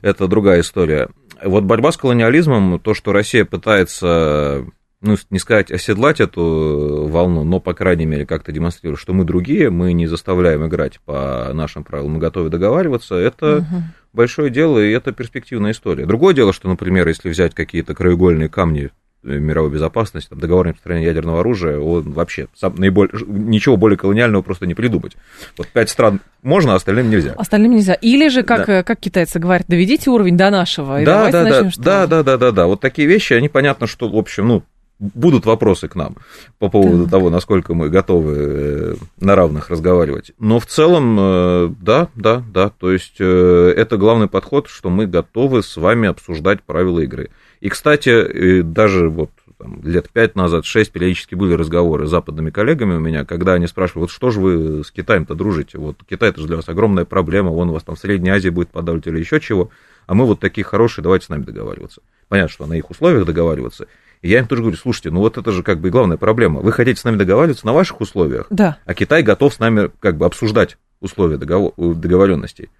это 0.00 0.28
другая 0.28 0.60
история. 0.60 1.08
Вот 1.42 1.64
борьба 1.64 1.90
с 1.90 1.96
колониализмом, 1.96 2.78
то, 2.78 2.94
что 2.94 3.10
Россия 3.10 3.44
пытается, 3.44 4.64
ну, 5.00 5.16
не 5.30 5.40
сказать 5.40 5.72
оседлать 5.72 6.20
эту 6.20 7.08
волну, 7.10 7.42
но, 7.42 7.58
по 7.58 7.74
крайней 7.74 8.06
мере, 8.06 8.26
как-то 8.26 8.52
демонстрирует, 8.52 9.00
что 9.00 9.12
мы 9.12 9.24
другие, 9.24 9.70
мы 9.70 9.92
не 9.92 10.06
заставляем 10.06 10.64
играть 10.68 11.00
по 11.04 11.50
нашим 11.52 11.82
правилам, 11.82 12.12
мы 12.12 12.18
готовы 12.20 12.48
договариваться, 12.48 13.16
это 13.16 13.56
угу. 13.56 13.82
большое 14.12 14.50
дело, 14.50 14.78
и 14.78 14.92
это 14.92 15.10
перспективная 15.10 15.72
история. 15.72 16.06
Другое 16.06 16.32
дело, 16.32 16.52
что, 16.52 16.68
например, 16.68 17.08
если 17.08 17.28
взять 17.28 17.56
какие-то 17.56 17.92
краеугольные 17.92 18.48
камни 18.48 18.92
мировой 19.22 19.70
безопасности, 19.70 20.28
там, 20.28 20.38
договор 20.38 20.66
о 20.66 20.70
распространении 20.70 21.06
ядерного 21.06 21.40
оружия, 21.40 21.78
он 21.78 22.12
вообще 22.12 22.48
сам 22.54 22.74
наиболее, 22.76 23.12
ничего 23.26 23.76
более 23.76 23.96
колониального 23.96 24.42
просто 24.42 24.66
не 24.66 24.74
придумать. 24.74 25.16
Вот 25.58 25.68
пять 25.68 25.90
стран 25.90 26.20
можно, 26.42 26.72
а 26.72 26.76
остальным 26.76 27.10
нельзя. 27.10 27.32
Остальным 27.36 27.72
нельзя. 27.72 27.94
Или 27.94 28.28
же, 28.28 28.42
как, 28.42 28.66
да. 28.66 28.82
как 28.82 29.00
китайцы 29.00 29.38
говорят, 29.38 29.66
доведите 29.68 30.10
уровень 30.10 30.36
до 30.36 30.50
нашего, 30.50 31.02
и 31.02 31.04
да, 31.04 31.30
да, 31.30 31.44
да, 31.44 31.62
начнем, 31.62 31.82
да, 31.82 32.06
да, 32.06 32.22
да, 32.22 32.36
да, 32.36 32.52
да. 32.52 32.66
Вот 32.66 32.80
такие 32.80 33.08
вещи, 33.08 33.32
они 33.32 33.48
понятно, 33.48 33.86
что, 33.86 34.08
в 34.08 34.16
общем, 34.16 34.48
ну, 34.48 34.62
будут 34.98 35.44
вопросы 35.44 35.88
к 35.88 35.94
нам 35.94 36.16
по 36.58 36.68
поводу 36.68 37.04
да. 37.04 37.10
того, 37.10 37.30
насколько 37.30 37.74
мы 37.74 37.88
готовы 37.88 38.34
э, 38.36 38.94
на 39.20 39.36
равных 39.36 39.68
разговаривать. 39.68 40.32
Но 40.38 40.58
в 40.58 40.66
целом, 40.66 41.16
э, 41.18 41.74
да, 41.80 42.08
да, 42.14 42.42
да. 42.48 42.70
То 42.70 42.92
есть 42.92 43.16
э, 43.18 43.74
это 43.76 43.98
главный 43.98 44.28
подход, 44.28 44.68
что 44.68 44.88
мы 44.88 45.06
готовы 45.06 45.62
с 45.62 45.76
вами 45.76 46.08
обсуждать 46.08 46.62
правила 46.62 47.00
игры. 47.00 47.30
И, 47.60 47.68
кстати, 47.68 48.62
даже 48.62 49.08
вот 49.08 49.30
там, 49.58 49.80
лет 49.82 50.10
пять 50.10 50.36
назад, 50.36 50.64
шесть, 50.64 50.92
периодически 50.92 51.34
были 51.34 51.54
разговоры 51.54 52.06
с 52.06 52.10
западными 52.10 52.50
коллегами 52.50 52.94
у 52.96 53.00
меня, 53.00 53.24
когда 53.24 53.54
они 53.54 53.66
спрашивали, 53.66 54.02
вот 54.02 54.10
что 54.10 54.30
же 54.30 54.40
вы 54.40 54.84
с 54.84 54.90
Китаем-то 54.90 55.34
дружите? 55.34 55.78
Вот 55.78 55.96
Китай 56.08 56.30
это 56.30 56.40
же 56.40 56.46
для 56.46 56.56
вас 56.56 56.68
огромная 56.68 57.04
проблема, 57.04 57.50
он 57.50 57.70
у 57.70 57.72
вас 57.72 57.82
там 57.82 57.96
в 57.96 57.98
Средней 57.98 58.30
Азии 58.30 58.50
будет 58.50 58.68
подавлять 58.68 59.06
или 59.06 59.18
еще 59.18 59.40
чего, 59.40 59.70
а 60.06 60.14
мы 60.14 60.26
вот 60.26 60.40
такие 60.40 60.64
хорошие, 60.64 61.02
давайте 61.02 61.26
с 61.26 61.28
нами 61.30 61.42
договариваться. 61.42 62.02
Понятно, 62.28 62.52
что 62.52 62.66
на 62.66 62.74
их 62.74 62.90
условиях 62.90 63.24
договариваться. 63.24 63.86
Я 64.22 64.38
им 64.38 64.46
тоже 64.46 64.62
говорю, 64.62 64.76
слушайте, 64.76 65.10
ну 65.10 65.20
вот 65.20 65.38
это 65.38 65.52
же 65.52 65.62
как 65.62 65.80
бы 65.80 65.90
главная 65.90 66.16
проблема. 66.16 66.60
Вы 66.60 66.72
хотите 66.72 67.00
с 67.00 67.04
нами 67.04 67.16
договариваться 67.16 67.66
на 67.66 67.72
ваших 67.72 68.00
условиях, 68.00 68.46
да. 68.50 68.78
а 68.84 68.94
Китай 68.94 69.22
готов 69.22 69.54
с 69.54 69.58
нами 69.58 69.90
как 70.00 70.16
бы 70.16 70.26
обсуждать 70.26 70.78
условия 71.00 71.36
договор, 71.36 71.72
договоренностей. 71.76 72.70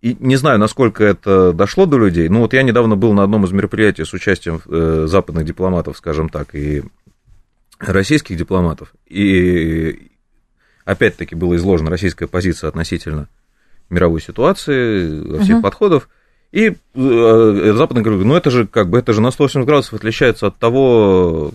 И 0.00 0.16
не 0.20 0.36
знаю, 0.36 0.58
насколько 0.58 1.02
это 1.02 1.52
дошло 1.52 1.84
до 1.84 1.98
людей. 1.98 2.28
Ну, 2.28 2.40
вот 2.40 2.52
я 2.52 2.62
недавно 2.62 2.96
был 2.96 3.12
на 3.14 3.24
одном 3.24 3.44
из 3.44 3.52
мероприятий 3.52 4.04
с 4.04 4.12
участием 4.12 4.60
э, 4.66 5.06
западных 5.08 5.44
дипломатов, 5.44 5.96
скажем 5.96 6.28
так, 6.28 6.54
и 6.54 6.84
российских 7.80 8.36
дипломатов. 8.36 8.92
И 9.06 10.12
опять-таки 10.84 11.34
была 11.34 11.56
изложена 11.56 11.90
российская 11.90 12.28
позиция 12.28 12.68
относительно 12.68 13.28
мировой 13.90 14.20
ситуации, 14.20 15.40
всех 15.42 15.56
угу. 15.56 15.62
подходов. 15.62 16.08
И 16.50 16.76
э, 16.94 17.72
западные 17.74 18.02
говорят, 18.02 18.24
ну 18.24 18.34
это 18.34 18.50
же 18.50 18.66
как 18.66 18.88
бы 18.88 18.98
это 18.98 19.12
же 19.12 19.20
на 19.20 19.30
180 19.30 19.66
градусов 19.66 19.94
отличается 19.94 20.46
от 20.46 20.56
того, 20.56 21.52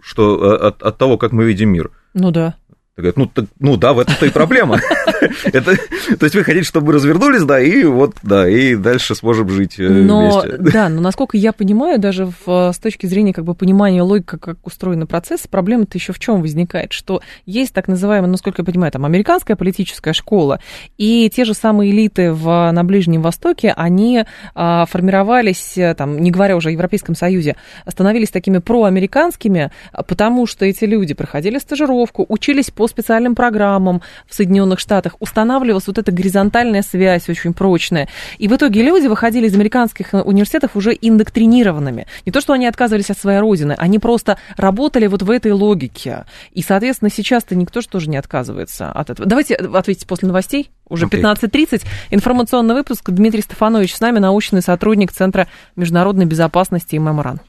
что 0.00 0.66
от, 0.66 0.82
от 0.82 0.96
того, 0.96 1.18
как 1.18 1.32
мы 1.32 1.44
видим 1.44 1.70
мир. 1.70 1.90
Ну 2.14 2.30
да. 2.30 2.54
Говорят, 2.98 3.16
ну, 3.16 3.26
так, 3.26 3.44
ну 3.60 3.76
да, 3.76 3.92
в 3.92 4.00
этом-то 4.00 4.26
и 4.26 4.30
проблема. 4.30 4.80
Это, 5.44 5.76
то 6.16 6.24
есть 6.24 6.34
вы 6.34 6.42
хотите, 6.42 6.64
чтобы 6.64 6.88
мы 6.88 6.94
развернулись, 6.94 7.44
да, 7.44 7.60
и 7.60 7.84
вот, 7.84 8.16
да, 8.24 8.48
и 8.48 8.74
дальше 8.74 9.14
сможем 9.14 9.48
жить 9.50 9.78
э, 9.78 9.88
но, 9.88 10.40
вместе. 10.40 10.56
Да, 10.72 10.88
но 10.88 11.00
насколько 11.00 11.36
я 11.36 11.52
понимаю, 11.52 12.00
даже 12.00 12.28
в, 12.44 12.72
с 12.72 12.78
точки 12.78 13.06
зрения 13.06 13.32
как 13.32 13.44
бы 13.44 13.54
понимания 13.54 14.02
логики, 14.02 14.36
как 14.36 14.66
устроен 14.66 15.06
процесс, 15.06 15.46
проблема-то 15.46 15.96
еще 15.96 16.12
в 16.12 16.18
чем 16.18 16.40
возникает, 16.40 16.92
что 16.92 17.22
есть 17.46 17.72
так 17.72 17.86
называемая, 17.86 18.28
насколько 18.28 18.62
я 18.62 18.66
понимаю, 18.66 18.90
там 18.90 19.04
американская 19.04 19.56
политическая 19.56 20.12
школа, 20.12 20.58
и 20.96 21.30
те 21.32 21.44
же 21.44 21.54
самые 21.54 21.92
элиты 21.92 22.32
в, 22.32 22.72
на 22.72 22.82
Ближнем 22.82 23.22
Востоке, 23.22 23.72
они 23.76 24.24
а, 24.56 24.86
формировались, 24.86 25.78
там, 25.96 26.18
не 26.18 26.32
говоря 26.32 26.56
уже 26.56 26.70
о 26.70 26.72
Европейском 26.72 27.14
Союзе, 27.14 27.54
становились 27.86 28.30
такими 28.30 28.58
проамериканскими, 28.58 29.70
потому 29.92 30.46
что 30.46 30.64
эти 30.64 30.84
люди 30.84 31.14
проходили 31.14 31.58
стажировку, 31.58 32.26
учились 32.28 32.72
по 32.72 32.87
специальным 32.88 33.34
программам 33.34 34.02
в 34.26 34.34
Соединенных 34.34 34.78
Штатах 34.80 35.16
устанавливалась 35.20 35.86
вот 35.86 35.98
эта 35.98 36.10
горизонтальная 36.12 36.82
связь 36.82 37.28
очень 37.28 37.54
прочная. 37.54 38.08
И 38.38 38.48
в 38.48 38.56
итоге 38.56 38.82
люди 38.82 39.06
выходили 39.06 39.46
из 39.46 39.54
американских 39.54 40.12
университетов 40.12 40.76
уже 40.76 40.96
индоктринированными. 41.00 42.06
Не 42.26 42.32
то, 42.32 42.40
что 42.40 42.52
они 42.52 42.66
отказывались 42.66 43.10
от 43.10 43.18
своей 43.18 43.40
родины, 43.40 43.74
они 43.78 43.98
просто 43.98 44.38
работали 44.56 45.06
вот 45.06 45.22
в 45.22 45.30
этой 45.30 45.52
логике. 45.52 46.24
И, 46.52 46.62
соответственно, 46.62 47.10
сейчас-то 47.10 47.54
никто 47.54 47.80
же 47.80 47.88
тоже 47.88 48.08
не 48.08 48.16
отказывается 48.16 48.90
от 48.90 49.10
этого. 49.10 49.28
Давайте 49.28 49.54
ответите 49.54 50.06
после 50.06 50.28
новостей. 50.28 50.70
Уже 50.88 51.06
okay. 51.06 51.20
15.30. 51.20 51.84
Информационный 52.10 52.74
выпуск. 52.74 53.10
Дмитрий 53.10 53.42
Стефанович 53.42 53.94
с 53.94 54.00
нами, 54.00 54.18
научный 54.18 54.62
сотрудник 54.62 55.12
Центра 55.12 55.48
международной 55.76 56.24
безопасности 56.24 56.94
и 56.94 56.98
Меморан. 56.98 57.40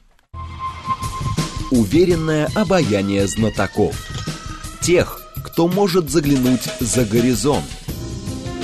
Уверенное 1.70 2.48
обаяние 2.56 3.26
знатоков. 3.26 3.94
Тех, 4.80 5.19
кто 5.52 5.66
может 5.66 6.10
заглянуть 6.10 6.68
за 6.78 7.04
горизонт. 7.04 7.64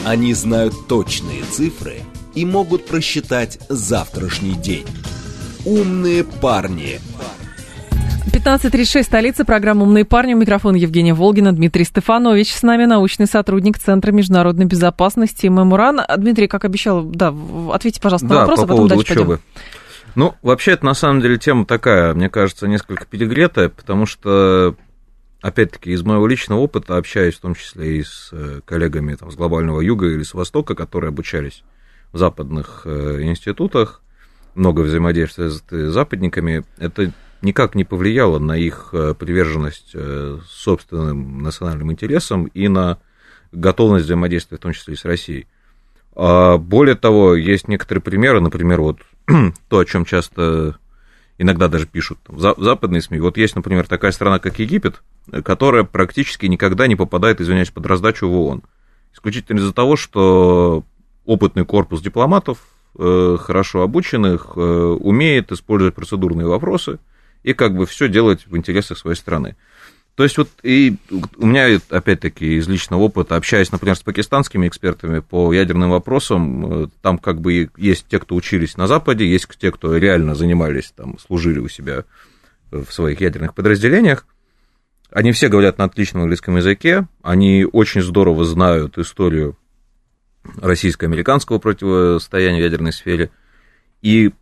Они 0.05 0.33
знают 0.35 0.87
точные 0.87 1.42
цифры 1.42 1.96
и 2.35 2.44
могут 2.44 2.87
просчитать 2.87 3.59
завтрашний 3.68 4.55
день. 4.55 4.87
Умные 5.64 6.22
парни. 6.22 7.01
15.36, 8.33 9.03
столица, 9.03 9.44
программа 9.44 9.83
«Умные 9.83 10.05
парни». 10.05 10.35
У 10.35 10.37
микрофона 10.37 10.77
Евгения 10.77 11.14
Волгина, 11.14 11.53
Дмитрий 11.53 11.85
Стефанович. 11.85 12.55
С 12.55 12.62
нами 12.62 12.85
научный 12.85 13.27
сотрудник 13.27 13.79
Центра 13.79 14.12
международной 14.12 14.66
безопасности 14.66 15.46
Мемуран. 15.46 16.03
Дмитрий, 16.18 16.46
как 16.46 16.64
обещал, 16.64 17.03
да, 17.03 17.35
ответьте, 17.72 18.01
пожалуйста, 18.01 18.29
на 18.29 18.35
да, 18.35 18.40
вопрос, 18.42 18.59
по 18.61 18.64
а 18.64 18.68
потом 18.68 18.88
дальше 18.88 19.12
учебы. 19.12 19.25
пойдем. 19.25 19.42
Ну, 20.16 20.35
вообще, 20.42 20.72
это 20.72 20.85
на 20.87 20.94
самом 20.94 21.20
деле 21.20 21.37
тема 21.37 21.66
такая, 21.66 22.14
мне 22.14 22.31
кажется, 22.31 22.66
несколько 22.66 23.05
перегретая, 23.05 23.68
потому 23.68 24.07
что, 24.07 24.75
опять-таки, 25.40 25.90
из 25.90 26.03
моего 26.03 26.27
личного 26.27 26.61
опыта, 26.61 26.96
общаясь 26.96 27.35
в 27.35 27.40
том 27.40 27.55
числе 27.55 27.99
и 27.99 28.03
с 28.03 28.31
э, 28.33 28.61
коллегами 28.64 29.14
там, 29.14 29.31
с 29.31 29.37
глобального 29.37 29.81
юга 29.81 30.07
или 30.07 30.22
с 30.22 30.35
востока, 30.35 30.75
которые 30.75 31.09
обучались 31.09 31.62
в 32.12 32.18
западных 32.18 32.83
э, 32.85 33.22
институтах, 33.22 34.03
много 34.55 34.81
взаимодействия 34.81 35.51
с 35.51 35.62
западниками, 35.70 36.64
это 36.79 37.12
никак 37.42 37.75
не 37.75 37.85
повлияло 37.85 38.38
на 38.38 38.57
их 38.57 38.90
э, 38.92 39.14
приверженность 39.18 39.94
собственным 40.49 41.42
национальным 41.42 41.92
интересам 41.92 42.46
и 42.46 42.68
на 42.68 42.99
готовность 43.53 44.07
взаимодействия, 44.07 44.57
в 44.57 44.61
том 44.61 44.72
числе 44.72 44.94
и 44.94 44.96
с 44.96 45.05
Россией. 45.05 45.46
А 46.14 46.57
более 46.57 46.94
того, 46.94 47.35
есть 47.35 47.68
некоторые 47.68 48.03
примеры, 48.03 48.40
например, 48.40 48.81
вот 48.81 49.01
то, 49.68 49.79
о 49.79 49.85
чем 49.85 50.07
часто 50.07 50.79
иногда 51.38 51.68
даже 51.68 51.87
пишут 51.87 52.18
там, 52.27 52.38
западные 52.38 53.03
СМИ. 53.03 53.20
Вот 53.20 53.37
есть, 53.37 53.57
например, 53.57 53.87
такая 53.87 54.12
страна, 54.12 54.38
как 54.38 54.59
Египет, 54.59 55.03
которая 55.44 55.85
практически 55.85 56.46
никогда 56.46 56.87
не 56.87 56.96
попадает, 56.96 57.40
извиняюсь, 57.40 57.70
под 57.70 57.87
раздачу 57.87 58.29
в 58.29 58.35
ООН. 58.35 58.62
Исключительно 59.14 59.59
из-за 59.59 59.72
того, 59.72 59.96
что 59.96 60.85
опытный 61.25 61.64
корпус 61.64 62.01
дипломатов, 62.01 62.59
э, 62.99 63.37
хорошо 63.40 63.83
обученных, 63.83 64.53
э, 64.57 64.61
умеет 64.61 65.53
использовать 65.53 65.94
процедурные 65.94 66.46
вопросы 66.46 66.99
и 67.42 67.53
как 67.53 67.77
бы 67.77 67.87
все 67.87 68.09
делать 68.09 68.46
в 68.46 68.57
интересах 68.57 68.99
своей 68.99 69.16
страны. 69.16 69.57
То 70.16 70.24
есть 70.24 70.38
вот 70.38 70.48
и 70.62 70.96
у 71.37 71.46
меня, 71.46 71.79
опять-таки, 71.90 72.57
из 72.57 72.66
личного 72.66 73.02
опыта, 73.02 73.37
общаясь, 73.37 73.70
например, 73.70 73.96
с 73.96 74.02
пакистанскими 74.02 74.66
экспертами 74.66 75.20
по 75.20 75.52
ядерным 75.52 75.90
вопросам, 75.90 76.85
э, 76.85 76.88
там 77.02 77.18
как 77.18 77.42
бы 77.42 77.68
есть 77.76 78.07
те, 78.09 78.18
кто 78.18 78.35
учились 78.35 78.79
на 78.79 78.87
Западе, 78.87 79.31
есть 79.31 79.46
те, 79.59 79.70
кто 79.70 79.94
реально 79.94 80.35
занимались, 80.35 80.92
там, 80.96 81.18
служили 81.18 81.59
у 81.59 81.68
себя 81.68 82.05
в 82.70 82.90
своих 82.90 83.20
ядерных 83.20 83.55
подразделениях. 83.55 84.26
Они 85.11 85.33
все 85.33 85.48
говорят 85.48 85.76
на 85.76 85.85
отличном 85.85 86.22
английском 86.22 86.57
языке, 86.57 87.07
они 87.22 87.66
очень 87.70 88.00
здорово 88.00 88.46
знают 88.46 88.96
историю 88.96 89.59
российско-американского 90.62 91.59
противостояния 91.59 92.61
в 92.61 92.64
ядерной 92.64 92.92
сфере, 92.92 93.31
и 94.00 94.33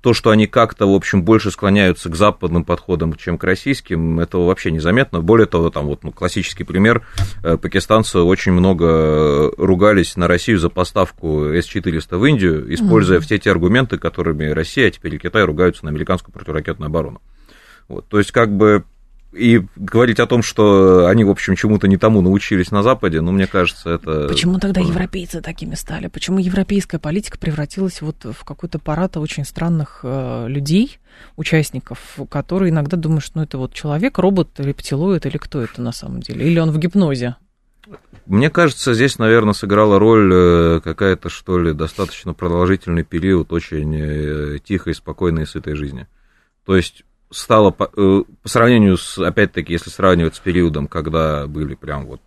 то, 0.00 0.14
что 0.14 0.30
они 0.30 0.46
как-то, 0.46 0.86
в 0.86 0.94
общем, 0.94 1.22
больше 1.22 1.50
склоняются 1.50 2.08
к 2.08 2.16
западным 2.16 2.64
подходам, 2.64 3.14
чем 3.14 3.38
к 3.38 3.44
российским, 3.44 4.20
этого 4.20 4.46
вообще 4.46 4.70
незаметно. 4.70 5.20
Более 5.20 5.46
того, 5.46 5.70
там 5.70 5.86
вот 5.86 6.04
ну, 6.04 6.12
классический 6.12 6.64
пример, 6.64 7.06
э, 7.42 7.56
пакистанцы 7.56 8.18
очень 8.18 8.52
много 8.52 9.50
ругались 9.56 10.16
на 10.16 10.28
Россию 10.28 10.58
за 10.58 10.68
поставку 10.68 11.44
С-400 11.52 12.16
в 12.16 12.24
Индию, 12.24 12.74
используя 12.74 13.18
mm-hmm. 13.18 13.22
все 13.22 13.38
те 13.38 13.50
аргументы, 13.50 13.98
которыми 13.98 14.46
Россия, 14.46 14.88
а 14.88 14.90
теперь 14.90 15.14
и 15.14 15.18
Китай 15.18 15.44
ругаются 15.44 15.84
на 15.84 15.90
американскую 15.90 16.32
противоракетную 16.32 16.88
оборону. 16.88 17.20
Вот, 17.88 18.08
то 18.08 18.18
есть, 18.18 18.32
как 18.32 18.54
бы 18.54 18.84
и 19.32 19.62
говорить 19.76 20.20
о 20.20 20.26
том, 20.26 20.42
что 20.42 21.06
они, 21.06 21.24
в 21.24 21.30
общем, 21.30 21.56
чему-то 21.56 21.88
не 21.88 21.96
тому 21.96 22.20
научились 22.20 22.70
на 22.70 22.82
Западе, 22.82 23.20
ну, 23.20 23.32
мне 23.32 23.46
кажется, 23.46 23.90
это... 23.90 24.28
Почему 24.28 24.58
тогда 24.58 24.80
европейцы 24.80 25.40
такими 25.40 25.74
стали? 25.74 26.08
Почему 26.08 26.38
европейская 26.38 26.98
политика 26.98 27.38
превратилась 27.38 28.00
вот 28.00 28.24
в 28.24 28.44
какой-то 28.44 28.78
парад 28.78 29.16
очень 29.16 29.44
странных 29.44 30.00
э, 30.02 30.46
людей, 30.48 30.98
участников, 31.36 32.18
которые 32.30 32.70
иногда 32.70 32.96
думают, 32.96 33.24
что 33.24 33.38
ну, 33.38 33.44
это 33.44 33.58
вот 33.58 33.72
человек, 33.74 34.18
робот, 34.18 34.50
рептилоид 34.58 35.26
или 35.26 35.36
кто 35.36 35.62
это 35.62 35.82
на 35.82 35.92
самом 35.92 36.20
деле? 36.20 36.46
Или 36.46 36.58
он 36.58 36.70
в 36.70 36.78
гипнозе? 36.78 37.36
Мне 38.26 38.50
кажется, 38.50 38.94
здесь, 38.94 39.18
наверное, 39.18 39.54
сыграла 39.54 39.98
роль 39.98 40.32
э, 40.34 40.80
какая-то, 40.82 41.28
что 41.28 41.58
ли, 41.58 41.72
достаточно 41.72 42.34
продолжительный 42.34 43.04
период 43.04 43.52
очень 43.52 43.94
э, 43.94 44.58
тихой, 44.58 44.94
спокойной, 44.94 45.46
сытой 45.46 45.74
жизни. 45.76 46.08
То 46.64 46.76
есть 46.76 47.04
стало 47.30 47.70
по, 47.70 47.90
э, 47.96 48.22
по 48.42 48.48
сравнению 48.48 48.96
с, 48.96 49.18
опять-таки, 49.18 49.72
если 49.72 49.90
сравнивать 49.90 50.36
с 50.36 50.38
периодом, 50.38 50.86
когда 50.86 51.46
были 51.46 51.74
прям 51.74 52.06
вот 52.06 52.20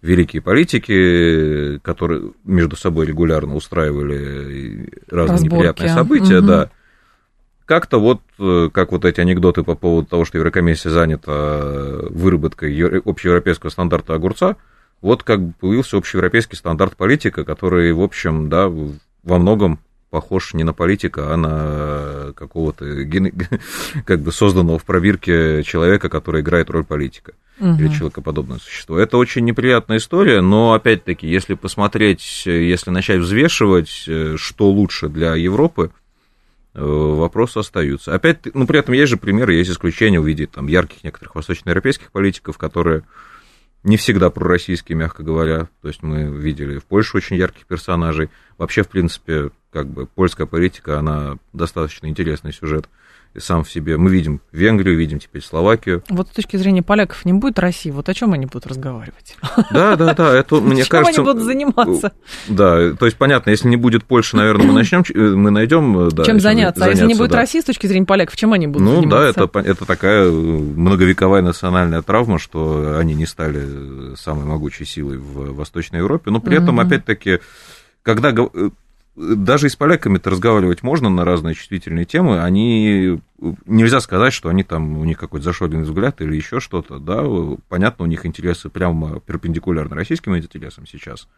великие 0.00 0.42
политики, 0.42 1.78
которые 1.78 2.32
между 2.44 2.76
собой 2.76 3.06
регулярно 3.06 3.54
устраивали 3.54 4.88
разные 5.08 5.34
Разборки. 5.34 5.54
неприятные 5.54 5.88
события, 5.90 6.38
угу. 6.38 6.46
да, 6.46 6.70
как-то 7.64 8.00
вот, 8.00 8.20
э, 8.38 8.68
как 8.72 8.92
вот 8.92 9.04
эти 9.04 9.20
анекдоты 9.20 9.62
по 9.62 9.74
поводу 9.74 10.08
того, 10.08 10.24
что 10.24 10.38
Еврокомиссия 10.38 10.90
занята 10.90 12.00
выработкой 12.10 13.00
общеевропейского 13.04 13.70
стандарта 13.70 14.14
огурца, 14.14 14.56
вот 15.00 15.22
как 15.22 15.40
бы 15.40 15.52
появился 15.58 15.96
общеевропейский 15.96 16.56
стандарт 16.56 16.96
политика, 16.96 17.44
который, 17.44 17.92
в 17.92 18.00
общем, 18.00 18.48
да, 18.48 18.68
во 18.68 19.38
многом 19.38 19.78
похож 20.12 20.52
не 20.52 20.62
на 20.62 20.74
политика, 20.74 21.32
а 21.32 21.36
на 21.38 22.34
какого-то 22.34 22.84
как 24.04 24.20
бы 24.20 24.30
созданного 24.30 24.78
в 24.78 24.84
пробирке 24.84 25.62
человека, 25.62 26.10
который 26.10 26.42
играет 26.42 26.68
роль 26.68 26.84
политика 26.84 27.32
угу. 27.58 27.80
или 27.80 27.88
человекоподобное 27.88 28.58
существо. 28.58 28.98
Это 28.98 29.16
очень 29.16 29.42
неприятная 29.46 29.96
история, 29.96 30.42
но 30.42 30.74
опять-таки, 30.74 31.26
если 31.26 31.54
посмотреть, 31.54 32.42
если 32.44 32.90
начать 32.90 33.20
взвешивать, 33.20 34.04
э, 34.06 34.36
что 34.36 34.70
лучше 34.70 35.08
для 35.08 35.34
Европы, 35.34 35.90
э, 36.74 36.84
вопросы 36.84 37.58
остаются. 37.58 38.14
Опять, 38.14 38.40
ну, 38.52 38.66
при 38.66 38.80
этом 38.80 38.92
есть 38.92 39.08
же 39.08 39.16
примеры, 39.16 39.54
есть 39.54 39.70
исключения 39.70 40.20
в 40.20 40.26
виде 40.26 40.46
там, 40.46 40.66
ярких 40.66 41.04
некоторых 41.04 41.36
восточноевропейских 41.36 42.12
политиков, 42.12 42.58
которые 42.58 43.02
не 43.82 43.96
всегда 43.96 44.28
пророссийские, 44.28 44.98
мягко 44.98 45.22
говоря. 45.22 45.68
То 45.80 45.88
есть 45.88 46.02
мы 46.02 46.24
видели 46.24 46.78
в 46.78 46.84
Польше 46.84 47.16
очень 47.16 47.36
ярких 47.36 47.64
персонажей. 47.64 48.28
Вообще, 48.58 48.82
в 48.82 48.88
принципе, 48.88 49.50
как 49.72 49.88
бы 49.88 50.06
польская 50.06 50.46
политика, 50.46 50.98
она 50.98 51.38
достаточно 51.52 52.06
интересный 52.06 52.52
сюжет 52.52 52.88
сам 53.38 53.64
в 53.64 53.70
себе. 53.70 53.96
Мы 53.96 54.10
видим 54.10 54.40
Венгрию, 54.52 54.96
видим 54.96 55.18
теперь 55.18 55.42
Словакию. 55.42 56.02
Вот 56.10 56.28
с 56.28 56.32
точки 56.32 56.56
зрения 56.56 56.82
поляков 56.82 57.24
не 57.24 57.32
будет 57.32 57.58
России, 57.58 57.90
вот 57.90 58.08
о 58.08 58.14
чем 58.14 58.34
они 58.34 58.46
будут 58.46 58.66
разговаривать? 58.66 59.36
Да, 59.70 59.96
да, 59.96 60.14
да, 60.14 60.36
это 60.36 60.56
мне 60.60 60.82
Чем 60.82 60.90
кажется... 60.90 61.22
они 61.22 61.30
будут 61.30 61.44
заниматься? 61.44 62.12
Да, 62.48 62.92
то 62.92 63.06
есть 63.06 63.16
понятно, 63.16 63.50
если 63.50 63.68
не 63.68 63.76
будет 63.76 64.04
Польши, 64.04 64.36
наверное, 64.36 64.66
мы 64.66 64.74
начнем, 64.74 65.02
мы 65.38 65.50
найдем... 65.50 66.10
Да, 66.10 66.24
чем 66.24 66.40
заняться, 66.40 66.84
а 66.84 66.88
если 66.90 67.06
не 67.06 67.14
будет 67.14 67.30
да. 67.30 67.38
России 67.38 67.60
с 67.60 67.64
точки 67.64 67.86
зрения 67.86 68.06
поляков, 68.06 68.36
чем 68.36 68.52
они 68.52 68.66
будут 68.66 68.86
ну, 68.86 68.94
заниматься? 69.00 69.40
Ну 69.40 69.50
да, 69.50 69.60
это, 69.60 69.70
это 69.70 69.86
такая 69.86 70.30
многовековая 70.30 71.40
национальная 71.40 72.02
травма, 72.02 72.38
что 72.38 72.98
они 72.98 73.14
не 73.14 73.26
стали 73.26 74.14
самой 74.16 74.44
могучей 74.44 74.84
силой 74.84 75.16
в 75.16 75.54
Восточной 75.54 76.00
Европе, 76.00 76.30
но 76.30 76.40
при 76.40 76.58
этом, 76.58 76.78
опять-таки, 76.80 77.40
когда 78.02 78.32
даже 79.14 79.66
и 79.66 79.70
с 79.70 79.76
поляками-то 79.76 80.30
разговаривать 80.30 80.82
можно 80.82 81.10
на 81.10 81.24
разные 81.24 81.54
чувствительные 81.54 82.04
темы, 82.04 82.42
они 82.42 83.20
нельзя 83.66 84.00
сказать, 84.00 84.32
что 84.32 84.48
они 84.48 84.62
там, 84.62 84.96
у 84.98 85.04
них 85.04 85.18
какой-то 85.18 85.44
зашоренный 85.44 85.82
взгляд 85.82 86.20
или 86.20 86.34
еще 86.34 86.60
что-то, 86.60 86.98
да, 86.98 87.22
понятно, 87.68 88.04
у 88.04 88.08
них 88.08 88.24
интересы 88.24 88.70
прямо 88.70 89.20
перпендикулярно 89.20 89.96
российским 89.96 90.36
интересам 90.36 90.86
сейчас, 90.86 91.28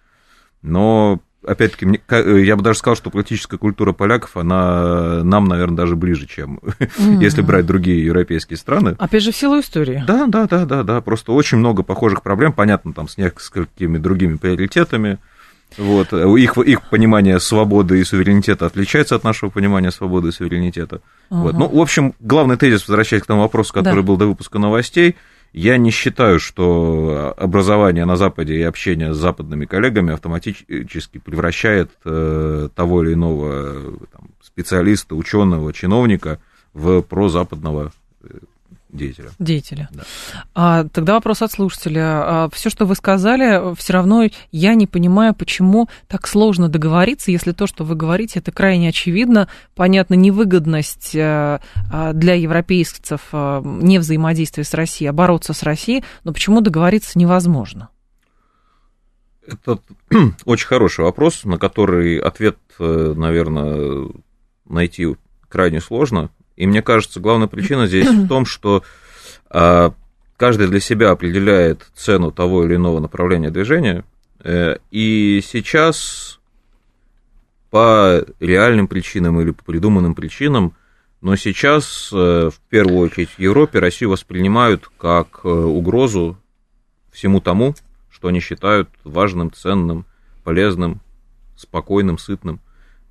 но, 0.62 1.20
опять-таки, 1.46 2.00
я 2.10 2.56
бы 2.56 2.62
даже 2.62 2.78
сказал, 2.78 2.96
что 2.96 3.10
политическая 3.10 3.58
культура 3.58 3.92
поляков, 3.92 4.36
она 4.36 5.22
нам, 5.24 5.44
наверное, 5.44 5.76
даже 5.76 5.96
ближе, 5.96 6.26
чем 6.26 6.60
mm-hmm. 6.62 7.16
если 7.20 7.42
брать 7.42 7.66
другие 7.66 8.04
европейские 8.04 8.56
страны. 8.56 8.96
Опять 8.98 9.22
же, 9.22 9.32
в 9.32 9.36
силу 9.36 9.60
истории. 9.60 10.02
Да, 10.06 10.26
да, 10.26 10.46
да, 10.46 10.64
да, 10.64 10.82
да, 10.82 11.00
просто 11.00 11.32
очень 11.32 11.58
много 11.58 11.82
похожих 11.82 12.22
проблем, 12.22 12.52
понятно, 12.52 12.94
там, 12.94 13.08
с 13.08 13.18
несколькими 13.18 13.98
другими 13.98 14.36
приоритетами, 14.36 15.18
вот. 15.78 16.12
Их, 16.12 16.56
их 16.58 16.82
понимание 16.88 17.40
свободы 17.40 18.00
и 18.00 18.04
суверенитета 18.04 18.66
отличается 18.66 19.16
от 19.16 19.24
нашего 19.24 19.50
понимания 19.50 19.90
свободы 19.90 20.28
и 20.28 20.32
суверенитета. 20.32 21.00
Ага. 21.30 21.40
Вот. 21.42 21.54
Ну, 21.54 21.68
в 21.68 21.80
общем, 21.80 22.14
главный 22.20 22.56
тезис, 22.56 22.86
возвращаясь 22.88 23.22
к 23.22 23.26
тому 23.26 23.42
вопросу, 23.42 23.72
который 23.72 24.02
да. 24.02 24.06
был 24.06 24.16
до 24.16 24.26
выпуска 24.26 24.58
новостей, 24.58 25.16
Я 25.54 25.76
не 25.76 25.92
считаю, 25.92 26.40
что 26.40 27.32
образование 27.36 28.04
на 28.06 28.16
Западе 28.16 28.56
и 28.56 28.62
общение 28.62 29.14
с 29.14 29.16
западными 29.16 29.66
коллегами 29.66 30.12
автоматически 30.12 31.18
превращает 31.18 31.92
э, 32.04 32.68
того 32.74 33.04
или 33.04 33.14
иного 33.14 33.96
там, 34.12 34.30
специалиста, 34.42 35.14
ученого, 35.14 35.72
чиновника 35.72 36.40
в 36.72 37.02
прозападного 37.02 37.92
э, 38.24 38.38
деятеля. 38.94 39.30
Деятеля. 39.38 39.88
Да. 39.92 40.02
А, 40.54 40.84
тогда 40.84 41.14
вопрос 41.14 41.42
от 41.42 41.52
слушателя. 41.52 42.02
А, 42.04 42.48
все, 42.52 42.70
что 42.70 42.86
вы 42.86 42.94
сказали, 42.94 43.74
все 43.74 43.92
равно 43.92 44.28
я 44.52 44.74
не 44.74 44.86
понимаю, 44.86 45.34
почему 45.34 45.88
так 46.08 46.26
сложно 46.26 46.68
договориться, 46.68 47.30
если 47.30 47.52
то, 47.52 47.66
что 47.66 47.84
вы 47.84 47.94
говорите, 47.96 48.38
это 48.38 48.52
крайне 48.52 48.88
очевидно. 48.88 49.48
Понятно, 49.74 50.14
невыгодность 50.14 51.14
а, 51.16 51.60
а 51.92 52.12
для 52.12 52.34
европейцев 52.34 53.20
а, 53.32 53.60
не 53.62 53.98
взаимодействия 53.98 54.64
с 54.64 54.72
Россией, 54.74 55.10
а 55.10 55.12
бороться 55.12 55.52
с 55.52 55.62
Россией, 55.62 56.04
но 56.22 56.32
почему 56.32 56.60
договориться 56.60 57.18
невозможно? 57.18 57.88
Это 59.46 59.78
очень 60.44 60.66
хороший 60.66 61.04
вопрос, 61.04 61.44
на 61.44 61.58
который 61.58 62.18
ответ, 62.18 62.56
э, 62.78 63.14
наверное, 63.16 64.08
найти 64.64 65.16
крайне 65.48 65.80
сложно. 65.80 66.30
И 66.56 66.66
мне 66.66 66.82
кажется, 66.82 67.20
главная 67.20 67.48
причина 67.48 67.86
здесь 67.86 68.08
в 68.08 68.28
том, 68.28 68.46
что 68.46 68.82
а, 69.50 69.94
каждый 70.36 70.68
для 70.68 70.80
себя 70.80 71.10
определяет 71.10 71.86
цену 71.94 72.30
того 72.30 72.64
или 72.64 72.76
иного 72.76 73.00
направления 73.00 73.50
движения. 73.50 74.04
Э, 74.40 74.76
и 74.90 75.40
сейчас 75.42 76.38
по 77.70 78.24
реальным 78.40 78.86
причинам 78.86 79.40
или 79.40 79.50
по 79.50 79.64
придуманным 79.64 80.14
причинам, 80.14 80.74
но 81.20 81.36
сейчас 81.36 82.10
э, 82.12 82.50
в 82.52 82.60
первую 82.68 82.98
очередь 82.98 83.30
в 83.30 83.38
Европе 83.38 83.78
Россию 83.78 84.10
воспринимают 84.10 84.90
как 84.98 85.40
э, 85.44 85.48
угрозу 85.48 86.36
всему 87.10 87.40
тому, 87.40 87.74
что 88.10 88.28
они 88.28 88.40
считают 88.40 88.90
важным, 89.02 89.50
ценным, 89.50 90.04
полезным, 90.44 91.00
спокойным, 91.56 92.18
сытным. 92.18 92.60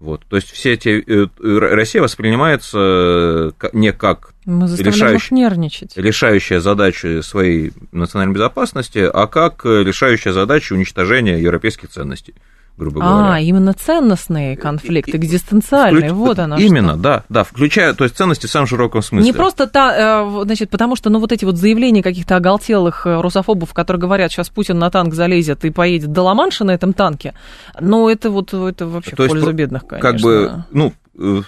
Вот, 0.04 0.26
то 0.28 0.36
есть 0.36 0.52
все 0.52 0.74
эти... 0.74 1.02
Э, 1.08 1.28
Россия 1.40 2.02
воспринимается 2.02 2.78
э, 2.78 3.70
не 3.72 3.94
как 3.94 4.34
решающая, 4.46 5.34
нервничать. 5.34 5.96
решающая 5.96 6.60
задачу 6.60 7.24
своей 7.24 7.72
национальной 7.94 8.34
безопасности, 8.34 9.10
а 9.12 9.28
как 9.28 9.66
э, 9.66 9.82
решающая 9.82 10.34
задача 10.34 10.74
уничтожения 10.74 11.40
европейских 11.40 11.88
ценностей 11.88 12.36
грубо 12.78 13.02
а, 13.04 13.10
говоря. 13.10 13.34
А, 13.36 13.40
именно 13.40 13.74
ценностный 13.74 14.56
конфликт, 14.56 15.10
и, 15.10 15.18
экзистенциальный, 15.18 16.10
вклю... 16.10 16.16
вот 16.16 16.40
оно 16.40 16.58
Именно, 16.58 16.94
что. 16.94 17.02
да, 17.02 17.24
да, 17.30 17.44
включая, 17.44 17.94
то 17.94 18.04
есть 18.04 18.18
ценности 18.18 18.48
в 18.48 18.50
самом 18.50 18.68
широком 18.68 19.02
смысле. 19.02 19.26
Не 19.26 19.34
просто 19.34 19.68
та, 19.68 20.24
э, 20.24 20.44
значит, 20.44 20.70
потому 20.70 20.96
что, 20.96 21.10
ну, 21.10 21.20
вот 21.20 21.32
эти 21.32 21.46
вот 21.46 21.58
заявления 21.58 22.02
каких-то 22.02 22.36
оголтелых 22.36 23.06
э, 23.06 23.22
русофобов, 23.22 23.74
которые 23.74 24.02
говорят, 24.02 24.32
сейчас 24.32 24.50
Путин 24.50 24.80
на 24.80 24.90
танк 24.90 25.14
залезет 25.14 25.66
и 25.66 25.70
поедет 25.70 26.12
до 26.12 26.24
Ла-Манша 26.24 26.64
на 26.64 26.72
этом 26.72 26.94
танке, 26.94 27.34
но 27.80 28.10
это 28.10 28.30
вот, 28.30 28.54
это 28.54 28.88
вообще 28.88 29.16
то 29.16 29.24
в 29.24 29.28
пользу 29.28 29.48
есть, 29.48 29.58
бедных, 29.58 29.86
конечно. 29.86 30.12
Как 30.12 30.22
бы, 30.22 30.66
ну, 30.72 30.94
э, 31.18 31.42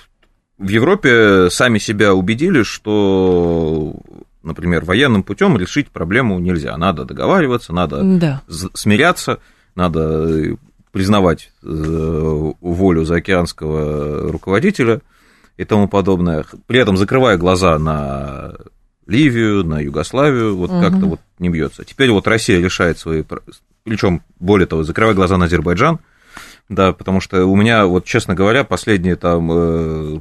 в 0.57 0.67
Европе 0.67 1.49
сами 1.49 1.79
себя 1.79 2.13
убедили, 2.13 2.63
что 2.63 3.93
например, 4.43 4.85
военным 4.85 5.23
путем 5.23 5.57
решить 5.57 5.89
проблему 5.89 6.37
нельзя. 6.37 6.77
Надо 6.77 7.03
договариваться, 7.03 7.73
надо 7.73 8.01
да. 8.03 8.41
смиряться, 8.47 9.39
надо 9.73 10.55
признавать 10.95 11.51
э, 11.61 12.51
волю 12.61 13.03
заокеанского 13.03 14.31
руководителя 14.31 15.01
и 15.57 15.65
тому 15.65 15.89
подобное, 15.89 16.45
при 16.67 16.79
этом 16.79 16.95
закрывая 16.95 17.35
глаза 17.35 17.77
на 17.77 18.53
Ливию, 19.05 19.65
на 19.65 19.81
Югославию, 19.81 20.55
вот 20.55 20.71
угу. 20.71 20.79
как-то 20.79 21.05
вот 21.05 21.19
не 21.37 21.49
бьется. 21.49 21.83
Теперь 21.83 22.11
вот 22.11 22.29
Россия 22.29 22.61
решает 22.61 22.97
свои, 22.97 23.23
причем 23.83 24.21
более 24.39 24.67
того, 24.67 24.83
закрывая 24.83 25.13
глаза 25.13 25.35
на 25.35 25.47
Азербайджан, 25.47 25.99
да, 26.69 26.93
потому 26.93 27.19
что 27.19 27.45
у 27.45 27.57
меня, 27.57 27.87
вот 27.87 28.05
честно 28.05 28.33
говоря, 28.33 28.63
последние 28.63 29.17
там 29.17 29.51
э, 29.51 30.19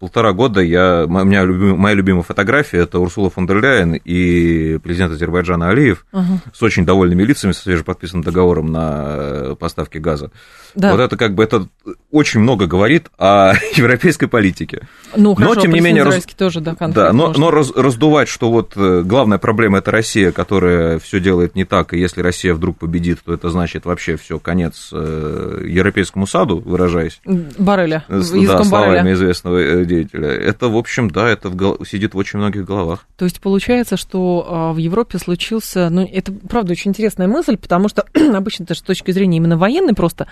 полтора 0.00 0.32
года 0.32 0.60
я, 0.62 1.04
меня 1.06 1.44
любим, 1.44 1.78
моя 1.78 1.94
любимая 1.94 2.22
фотография 2.22 2.78
это 2.78 2.98
Урсула 2.98 3.30
фон 3.30 3.46
дер 3.46 3.60
Ляйен 3.60 3.94
и 3.94 4.78
президент 4.78 5.12
Азербайджана 5.12 5.68
Алиев 5.68 6.06
uh-huh. 6.10 6.38
с 6.52 6.62
очень 6.62 6.86
довольными 6.86 7.22
лицами, 7.22 7.52
со 7.52 7.62
свежеподписанным 7.62 8.24
договором 8.24 8.72
на 8.72 9.04
э, 9.06 9.56
поставки 9.60 9.98
газа. 9.98 10.30
Да. 10.74 10.92
Вот 10.92 11.00
это 11.00 11.16
как 11.16 11.34
бы 11.34 11.42
это 11.42 11.66
очень 12.10 12.40
много 12.40 12.66
говорит 12.66 13.08
о 13.18 13.54
европейской 13.74 14.26
политике. 14.26 14.88
Ну, 15.16 15.34
хорошо, 15.34 15.54
но, 15.54 15.60
тем 15.60 15.72
не 15.72 15.80
менее, 15.80 16.04
раз... 16.04 16.24
тоже, 16.36 16.60
да, 16.60 16.74
да 16.78 17.12
но, 17.12 17.32
но 17.36 17.50
раз, 17.50 17.72
раздувать, 17.74 18.28
что 18.28 18.50
вот 18.50 18.72
э, 18.76 19.02
главная 19.04 19.38
проблема 19.38 19.78
это 19.78 19.90
Россия, 19.90 20.32
которая 20.32 20.98
все 20.98 21.20
делает 21.20 21.54
не 21.54 21.64
так, 21.64 21.92
и 21.92 21.98
если 21.98 22.20
Россия 22.20 22.54
вдруг 22.54 22.78
победит, 22.78 23.20
то 23.24 23.34
это 23.34 23.50
значит 23.50 23.84
вообще 23.84 24.16
все 24.16 24.38
конец 24.38 24.90
э, 24.92 25.64
европейскому 25.66 26.26
саду, 26.26 26.60
выражаясь. 26.64 27.20
Барреля. 27.58 28.04
Да, 28.08 28.22
словами 28.22 28.70
Барреля. 28.70 29.12
известного 29.14 29.58
э, 29.58 29.84
деятеля. 29.84 30.28
Это, 30.28 30.68
в 30.68 30.76
общем, 30.76 31.10
да, 31.10 31.28
это 31.28 31.48
в, 31.48 31.84
сидит 31.84 32.14
в 32.14 32.16
очень 32.16 32.38
многих 32.38 32.64
головах. 32.64 33.06
То 33.16 33.24
есть 33.24 33.40
получается, 33.40 33.96
что 33.96 34.46
а, 34.48 34.72
в 34.72 34.78
Европе 34.78 35.18
случился, 35.18 35.88
ну, 35.90 36.08
это 36.10 36.32
правда 36.32 36.72
очень 36.72 36.90
интересная 36.90 37.26
мысль, 37.26 37.56
потому 37.56 37.88
что 37.88 38.04
обычно 38.34 38.64
это 38.64 38.74
с 38.74 38.82
точки 38.82 39.10
зрения 39.10 39.38
именно 39.38 39.56
военной 39.56 39.94
просто 39.94 40.26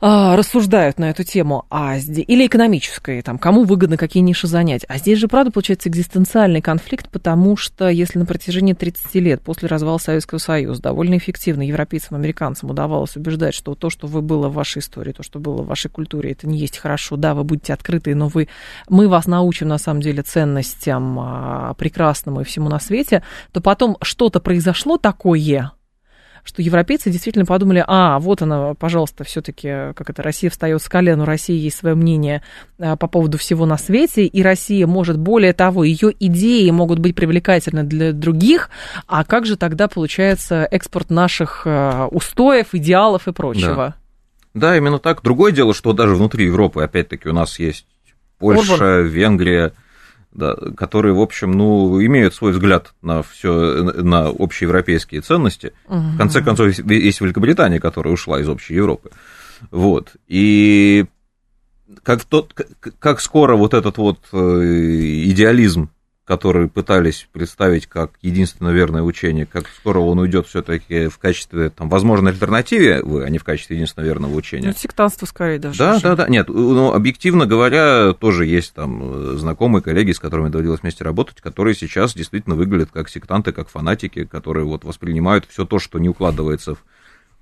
рассуждают 0.00 0.98
на 0.98 1.10
эту 1.10 1.24
тему, 1.24 1.66
а 1.70 1.98
здесь, 1.98 2.24
или 2.28 2.46
экономической, 2.46 3.20
там, 3.22 3.36
кому 3.36 3.64
выгодно 3.64 3.96
какие 3.96 4.22
ниши 4.22 4.46
занять. 4.46 4.84
А 4.88 4.98
здесь 4.98 5.18
же, 5.18 5.26
правда, 5.26 5.50
получается 5.50 5.88
экзистенциальный 5.88 6.62
конфликт, 6.62 7.08
потому 7.10 7.56
что 7.56 7.88
если 7.88 8.20
на 8.20 8.24
протяжении 8.24 8.74
30 8.74 9.14
лет 9.16 9.42
после 9.42 9.66
развала 9.66 9.98
Советского 9.98 10.38
Союза 10.38 10.82
довольно 10.82 11.16
эффективно 11.16 11.62
европейцам, 11.62 12.16
американцам 12.16 12.70
удавалось 12.70 13.16
убеждать, 13.16 13.54
что 13.54 13.74
то, 13.74 13.90
что 13.90 14.06
вы 14.06 14.22
было 14.22 14.48
в 14.48 14.54
вашей 14.54 14.78
истории, 14.78 15.12
то, 15.12 15.24
что 15.24 15.40
было 15.40 15.62
в 15.62 15.66
вашей 15.66 15.90
культуре, 15.90 16.30
это 16.30 16.46
не 16.46 16.58
есть 16.58 16.78
хорошо, 16.78 17.16
да, 17.16 17.34
вы 17.34 17.42
будете 17.42 17.72
открыты, 17.72 18.14
но 18.14 18.28
вы, 18.28 18.48
мы 18.88 19.08
вас 19.08 19.26
научим, 19.26 19.66
на 19.66 19.78
самом 19.78 20.00
деле, 20.00 20.22
ценностям 20.22 21.18
а, 21.18 21.74
прекрасному 21.74 22.42
и 22.42 22.44
всему 22.44 22.68
на 22.68 22.78
свете, 22.78 23.24
то 23.50 23.60
потом 23.60 23.96
что-то 24.02 24.38
произошло 24.38 24.96
такое, 24.96 25.72
что 26.48 26.62
европейцы 26.62 27.10
действительно 27.10 27.44
подумали, 27.44 27.84
а, 27.86 28.18
вот 28.18 28.40
она, 28.40 28.72
пожалуйста, 28.72 29.22
все-таки, 29.22 29.92
как 29.94 30.08
это, 30.08 30.22
Россия 30.22 30.48
встает 30.48 30.80
с 30.80 30.88
колен, 30.88 31.20
у 31.20 31.26
России 31.26 31.54
есть 31.54 31.76
свое 31.76 31.94
мнение 31.94 32.42
а, 32.78 32.96
по 32.96 33.06
поводу 33.06 33.36
всего 33.36 33.66
на 33.66 33.76
свете, 33.76 34.24
и 34.24 34.42
Россия 34.42 34.86
может, 34.86 35.18
более 35.18 35.52
того, 35.52 35.84
ее 35.84 36.10
идеи 36.18 36.70
могут 36.70 37.00
быть 37.00 37.14
привлекательны 37.14 37.82
для 37.84 38.14
других, 38.14 38.70
а 39.06 39.24
как 39.24 39.44
же 39.44 39.58
тогда 39.58 39.88
получается 39.88 40.66
экспорт 40.70 41.10
наших 41.10 41.64
а, 41.66 42.06
устоев, 42.06 42.68
идеалов 42.72 43.28
и 43.28 43.32
прочего? 43.32 43.94
Да. 44.54 44.68
да, 44.70 44.76
именно 44.78 44.98
так. 44.98 45.22
Другое 45.22 45.52
дело, 45.52 45.74
что 45.74 45.92
даже 45.92 46.14
внутри 46.14 46.46
Европы, 46.46 46.82
опять-таки, 46.82 47.28
у 47.28 47.34
нас 47.34 47.58
есть 47.58 47.86
Польша, 48.38 48.72
Орбан. 48.72 49.06
Венгрия, 49.06 49.72
да, 50.32 50.54
которые, 50.76 51.14
в 51.14 51.20
общем, 51.20 51.52
ну, 51.52 52.04
имеют 52.04 52.34
свой 52.34 52.52
взгляд 52.52 52.94
на 53.02 53.22
все, 53.22 53.82
на 53.82 54.28
общеевропейские 54.28 55.20
ценности. 55.20 55.72
Угу. 55.88 55.98
В 55.98 56.18
конце 56.18 56.42
концов, 56.42 56.78
есть 56.78 57.20
Великобритания, 57.20 57.80
которая 57.80 58.14
ушла 58.14 58.40
из 58.40 58.48
общей 58.48 58.74
Европы. 58.74 59.10
Вот. 59.70 60.12
И 60.28 61.06
как, 62.02 62.24
тот, 62.24 62.54
как 62.98 63.20
скоро 63.20 63.56
вот 63.56 63.74
этот 63.74 63.98
вот 63.98 64.18
э, 64.32 64.36
идеализм 64.36 65.90
который 66.28 66.68
пытались 66.68 67.26
представить 67.32 67.86
как 67.86 68.10
единственно 68.20 68.68
верное 68.68 69.02
учение, 69.02 69.46
как 69.46 69.66
скоро 69.66 70.00
он 70.00 70.18
уйдет 70.18 70.46
все-таки 70.46 71.08
в 71.08 71.16
качестве 71.16 71.70
там, 71.70 71.88
возможной 71.88 72.32
альтернативы, 72.32 73.24
а 73.24 73.30
не 73.30 73.38
в 73.38 73.44
качестве 73.44 73.76
единственно 73.76 74.04
верного 74.04 74.34
учения. 74.34 74.68
Ну, 74.68 74.74
сектантство 74.74 75.24
скорее 75.24 75.58
даже. 75.58 75.78
Да, 75.78 75.98
да, 76.00 76.16
да. 76.16 76.28
Нет, 76.28 76.50
ну, 76.50 76.92
объективно 76.92 77.46
говоря, 77.46 78.12
тоже 78.12 78.44
есть 78.44 78.74
там 78.74 79.38
знакомые 79.38 79.82
коллеги, 79.82 80.12
с 80.12 80.20
которыми 80.20 80.50
доводилось 80.50 80.82
вместе 80.82 81.02
работать, 81.02 81.40
которые 81.40 81.74
сейчас 81.74 82.12
действительно 82.12 82.56
выглядят 82.56 82.90
как 82.92 83.08
сектанты, 83.08 83.52
как 83.52 83.70
фанатики, 83.70 84.26
которые 84.26 84.66
вот 84.66 84.84
воспринимают 84.84 85.46
все 85.48 85.64
то, 85.64 85.78
что 85.78 85.98
не 85.98 86.10
укладывается 86.10 86.74
в 86.74 86.84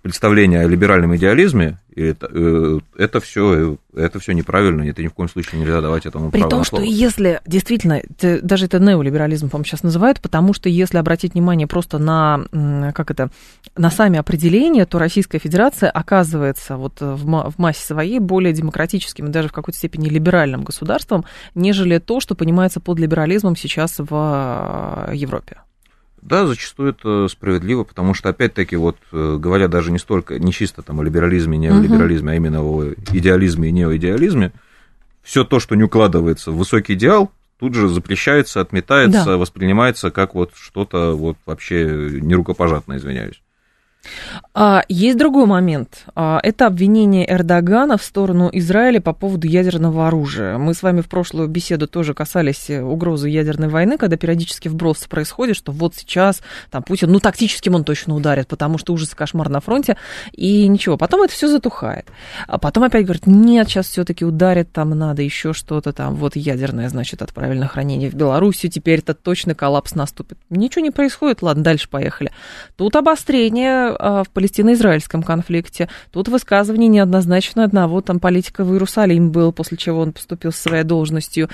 представление 0.06 0.60
о 0.60 0.68
либеральном 0.68 1.16
идеализме, 1.16 1.78
это, 1.96 2.28
э, 2.30 2.78
это 2.96 3.18
все 3.18 3.76
это 3.92 4.20
все 4.20 4.34
неправильно, 4.34 4.88
это 4.88 5.02
ни 5.02 5.08
в 5.08 5.14
коем 5.14 5.28
случае 5.28 5.60
нельзя 5.60 5.80
давать 5.80 6.06
этому 6.06 6.30
При 6.30 6.42
том, 6.42 6.62
что 6.62 6.80
если 6.80 7.40
действительно, 7.44 8.00
даже 8.20 8.66
это 8.66 8.78
неолиберализм, 8.78 9.50
по-моему, 9.50 9.64
сейчас 9.64 9.82
называют, 9.82 10.20
потому 10.20 10.52
что 10.54 10.68
если 10.68 10.98
обратить 10.98 11.34
внимание 11.34 11.66
просто 11.66 11.98
на, 11.98 12.44
как 12.94 13.10
это, 13.10 13.30
на 13.76 13.90
сами 13.90 14.16
определения, 14.16 14.86
то 14.86 15.00
Российская 15.00 15.40
Федерация 15.40 15.90
оказывается 15.90 16.76
вот 16.76 17.00
в, 17.00 17.24
в 17.24 17.58
массе 17.58 17.84
своей 17.84 18.20
более 18.20 18.52
демократическим 18.52 19.26
и 19.26 19.30
даже 19.30 19.48
в 19.48 19.52
какой-то 19.52 19.76
степени 19.76 20.08
либеральным 20.08 20.62
государством, 20.62 21.24
нежели 21.56 21.98
то, 21.98 22.20
что 22.20 22.36
понимается 22.36 22.78
под 22.78 23.00
либерализмом 23.00 23.56
сейчас 23.56 23.96
в 23.98 25.08
э, 25.08 25.16
Европе. 25.16 25.56
Да, 26.26 26.44
зачастую 26.44 26.90
это 26.90 27.28
справедливо, 27.28 27.84
потому 27.84 28.12
что, 28.12 28.28
опять-таки, 28.28 28.74
вот 28.74 28.96
э, 29.12 29.36
говоря 29.38 29.68
даже 29.68 29.92
не 29.92 29.98
столько, 30.00 30.40
не 30.40 30.52
чисто 30.52 30.82
там 30.82 30.98
о 30.98 31.04
либерализме, 31.04 31.56
неолиберализме, 31.56 32.30
uh-huh. 32.30 32.34
а 32.34 32.36
именно 32.36 32.62
о 32.64 32.84
идеализме 33.12 33.68
и 33.68 33.72
неоидеализме, 33.72 34.50
все 35.22 35.44
то, 35.44 35.60
что 35.60 35.76
не 35.76 35.84
укладывается 35.84 36.50
в 36.50 36.56
высокий 36.56 36.94
идеал, 36.94 37.30
тут 37.60 37.74
же 37.74 37.88
запрещается, 37.88 38.60
отметается, 38.60 39.24
Да. 39.24 39.36
воспринимается 39.36 40.10
как 40.10 40.34
вот 40.34 40.50
что-то 40.56 41.12
вот 41.12 41.36
вообще 41.46 41.84
нерукопожатное, 42.20 42.98
извиняюсь. 42.98 43.40
А, 44.54 44.82
есть 44.88 45.18
другой 45.18 45.46
момент. 45.46 46.04
А, 46.14 46.40
это 46.42 46.66
обвинение 46.66 47.30
Эрдогана 47.30 47.98
в 47.98 48.02
сторону 48.02 48.48
Израиля 48.52 49.00
по 49.00 49.12
поводу 49.12 49.46
ядерного 49.46 50.06
оружия. 50.06 50.58
Мы 50.58 50.74
с 50.74 50.82
вами 50.82 51.00
в 51.00 51.08
прошлую 51.08 51.48
беседу 51.48 51.86
тоже 51.86 52.14
касались 52.14 52.70
э, 52.70 52.82
угрозы 52.82 53.28
ядерной 53.28 53.68
войны, 53.68 53.98
когда 53.98 54.16
периодически 54.16 54.68
вбросы 54.68 55.08
происходят, 55.08 55.56
что 55.56 55.72
вот 55.72 55.94
сейчас 55.94 56.42
там 56.70 56.82
Путин, 56.82 57.10
ну, 57.12 57.20
тактическим 57.20 57.74
он 57.74 57.84
точно 57.84 58.14
ударит, 58.14 58.48
потому 58.48 58.78
что 58.78 58.92
ужас 58.92 59.12
и 59.12 59.16
кошмар 59.16 59.48
на 59.48 59.60
фронте, 59.60 59.96
и 60.32 60.66
ничего. 60.68 60.96
Потом 60.96 61.22
это 61.22 61.32
все 61.32 61.48
затухает. 61.48 62.08
А 62.46 62.58
потом 62.58 62.84
опять 62.84 63.04
говорят, 63.04 63.26
нет, 63.26 63.68
сейчас 63.68 63.88
все-таки 63.88 64.24
ударит, 64.24 64.72
там 64.72 64.90
надо 64.90 65.22
еще 65.22 65.52
что-то 65.52 65.92
там, 65.92 66.14
вот 66.14 66.36
ядерное, 66.36 66.88
значит, 66.88 67.22
отправили 67.22 67.58
на 67.58 67.68
хранение 67.68 68.10
в 68.10 68.14
Белоруссию, 68.14 68.70
теперь 68.70 69.00
это 69.00 69.14
точно 69.14 69.54
коллапс 69.54 69.94
наступит. 69.94 70.38
Ничего 70.50 70.82
не 70.82 70.90
происходит, 70.90 71.42
ладно, 71.42 71.62
дальше 71.62 71.88
поехали. 71.88 72.30
Тут 72.76 72.96
обострение 72.96 73.95
в 73.98 74.26
палестино-израильском 74.32 75.22
конфликте. 75.22 75.88
Тут 76.10 76.28
высказывание 76.28 76.88
неоднозначно 76.88 77.64
одного 77.64 78.00
там 78.00 78.20
политика 78.20 78.64
в 78.64 78.72
Иерусалим 78.72 79.30
был, 79.30 79.52
после 79.52 79.76
чего 79.76 80.00
он 80.00 80.12
поступил 80.12 80.52
с 80.52 80.56
своей 80.56 80.84
должностью. 80.84 81.48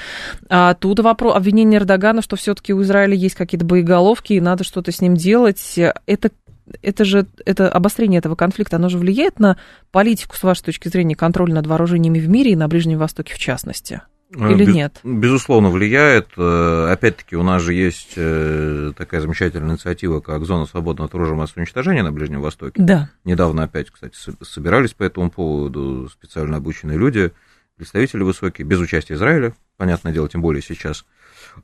А 0.49 0.75
тут 0.75 1.01
вопрос, 1.01 1.37
обвинение 1.37 1.79
Эрдогана, 1.79 2.23
что 2.23 2.37
все-таки 2.37 2.73
у 2.73 2.83
Израиля 2.83 3.15
есть 3.15 3.35
какие-то 3.35 3.65
боеголовки, 3.65 4.35
и 4.35 4.41
надо 4.41 4.65
что-то 4.65 4.93
с 4.93 5.01
ним 5.01 5.15
делать. 5.15 5.79
Это 6.07 6.31
это 6.81 7.05
же, 7.05 7.27
это 7.45 7.69
обострение 7.69 8.19
этого 8.19 8.37
конфликта, 8.37 8.77
оно 8.77 8.89
же 8.89 8.99
влияет 8.99 9.39
на 9.41 9.57
политику, 9.91 10.37
с 10.37 10.43
вашей 10.43 10.65
точки 10.65 10.89
зрения, 10.89 11.17
контроль 11.17 11.53
над 11.53 11.67
вооружениями 11.67 12.19
в 12.19 12.29
мире 12.29 12.53
и 12.53 12.57
на 12.57 12.69
Ближнем 12.69 12.99
Востоке 12.99 13.35
в 13.35 13.39
частности? 13.39 14.03
Или 14.35 14.65
Без- 14.65 14.75
нет? 14.75 15.01
Безусловно, 15.05 15.69
влияет. 15.71 16.29
Э, 16.37 16.89
Опять-таки, 16.91 17.37
у 17.37 17.43
нас 17.43 17.63
же 17.63 17.75
есть 17.75 18.15
э, 18.17 18.93
такая 18.97 19.21
замечательная 19.21 19.73
инициатива, 19.73 20.21
как 20.21 20.45
зона 20.45 20.67
свободного 20.67 21.09
от 21.09 21.15
оружия 21.15 21.35
массового 21.37 21.61
уничтожения 21.63 22.03
на 22.03 22.13
Ближнем 22.13 22.41
Востоке. 22.41 22.83
Да. 22.83 23.11
Недавно 23.25 23.65
опять, 23.65 23.91
кстати, 23.91 24.17
со- 24.17 24.33
собирались 24.45 24.95
по 24.95 25.03
этому 25.05 25.31
поводу 25.31 26.09
специально 26.11 26.57
обученные 26.57 26.97
люди, 26.99 27.33
представители 27.77 28.23
высокие, 28.23 28.67
без 28.67 28.79
участия 28.79 29.15
Израиля, 29.15 29.55
понятное 29.77 30.13
дело, 30.13 30.29
тем 30.29 30.41
более 30.41 30.63
сейчас. 30.63 31.05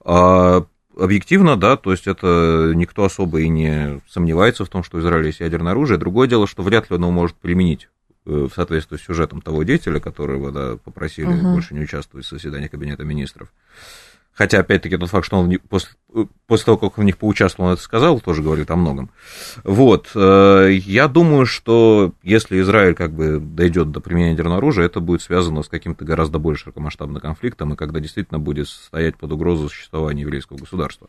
А 0.04 0.64
объективно, 0.98 1.56
да, 1.56 1.76
то 1.76 1.92
есть 1.92 2.06
это 2.06 2.72
никто 2.74 3.04
особо 3.04 3.40
и 3.40 3.48
не 3.48 4.00
сомневается 4.08 4.64
в 4.64 4.68
том, 4.68 4.82
что 4.82 4.98
у 4.98 5.00
Израиля 5.00 5.26
есть 5.26 5.40
ядерное 5.40 5.72
оружие. 5.72 5.98
Другое 5.98 6.28
дело, 6.28 6.46
что 6.46 6.62
вряд 6.62 6.90
ли 6.90 6.96
он 6.96 7.02
его 7.02 7.12
может 7.12 7.36
применить 7.36 7.84
э, 7.84 7.88
в 8.28 8.54
соответствии 8.54 8.96
с 8.96 9.02
сюжетом 9.02 9.40
того 9.40 9.62
деятеля, 9.62 10.00
которого 10.00 10.52
да, 10.52 10.76
попросили 10.76 11.26
Мгм. 11.26 11.52
больше 11.54 11.74
не 11.74 11.80
участвовать 11.80 12.26
в 12.26 12.30
заседании 12.30 12.68
Кабинета 12.68 13.04
министров. 13.04 13.48
Хотя, 14.34 14.60
опять-таки, 14.60 14.96
тот 14.96 15.10
факт, 15.10 15.26
что 15.26 15.36
он 15.38 15.58
после, 15.68 15.90
э, 16.14 16.26
после 16.46 16.66
того, 16.66 16.78
как 16.78 16.96
он 16.96 17.02
в 17.02 17.06
них 17.06 17.18
поучаствовал, 17.18 17.70
он 17.70 17.74
это 17.74 17.82
сказал, 17.82 18.20
тоже 18.20 18.40
говорит 18.40 18.70
о 18.70 18.76
многом. 18.76 19.10
Вот. 19.64 20.10
э, 20.14 20.70
Я 20.84 21.08
думаю, 21.08 21.44
что 21.44 22.12
если 22.22 22.60
Израиль 22.60 22.94
как 22.94 23.12
бы 23.12 23.40
дойдет 23.40 23.90
до 23.90 23.98
применения 23.98 24.32
ядерного 24.32 24.58
оружия, 24.58 24.86
это 24.86 25.00
будет 25.00 25.22
связано 25.22 25.64
с 25.64 25.68
каким-то 25.68 26.04
гораздо 26.04 26.38
более 26.38 26.56
широкомасштабным 26.56 27.20
конфликтом, 27.20 27.72
и 27.72 27.76
когда 27.76 27.98
действительно 27.98 28.38
будет 28.38 28.68
стоять 28.68 29.16
под 29.16 29.32
угрозу 29.32 29.68
существования 29.68 30.22
еврейского 30.22 30.58
государства. 30.58 31.08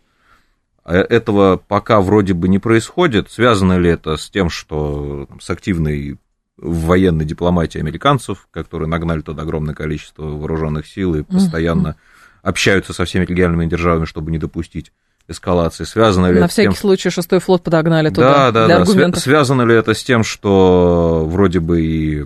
А 0.84 0.96
Этого 0.96 1.58
пока 1.58 2.02
вроде 2.02 2.34
бы 2.34 2.48
не 2.50 2.58
происходит. 2.58 3.30
Связано 3.30 3.78
ли 3.78 3.92
это 3.92 4.18
с 4.18 4.28
тем, 4.32 4.50
что 4.50 5.28
с 5.40 5.48
активной 5.52 6.18
военной 6.62 7.26
дипломатией 7.26 7.82
американцев, 7.82 8.48
которые 8.52 8.88
нагнали 8.88 9.22
туда 9.22 9.44
огромное 9.44 9.76
количество 9.76 10.24
вооруженных 10.24 10.88
сил 10.88 11.16
и 11.16 11.24
постоянно 11.24 11.96
общаются 12.42 12.94
со 12.94 13.06
всеми 13.06 13.26
региональными 13.26 13.70
державами, 13.70 14.06
чтобы 14.06 14.32
не 14.32 14.38
допустить 14.38 14.92
эскалации. 15.28 15.84
Связано 15.84 16.28
ли 16.28 16.40
На 16.40 16.46
это 16.46 16.54
с 16.54 16.56
тем, 16.56 16.72
всякий 16.72 16.82
случай 16.82 17.10
шестой 17.10 17.40
флот 17.40 17.64
подогнали 17.64 18.10
туда 18.10 18.52
да, 18.52 18.52
да, 18.52 18.66
для 18.66 18.76
да. 18.78 18.82
Аргументов. 18.82 19.22
Связано 19.22 19.62
ли 19.62 19.76
это 19.76 19.94
с 19.94 20.04
тем, 20.04 20.24
что 20.24 21.26
вроде 21.28 21.60
бы 21.60 21.82
и 21.82 22.26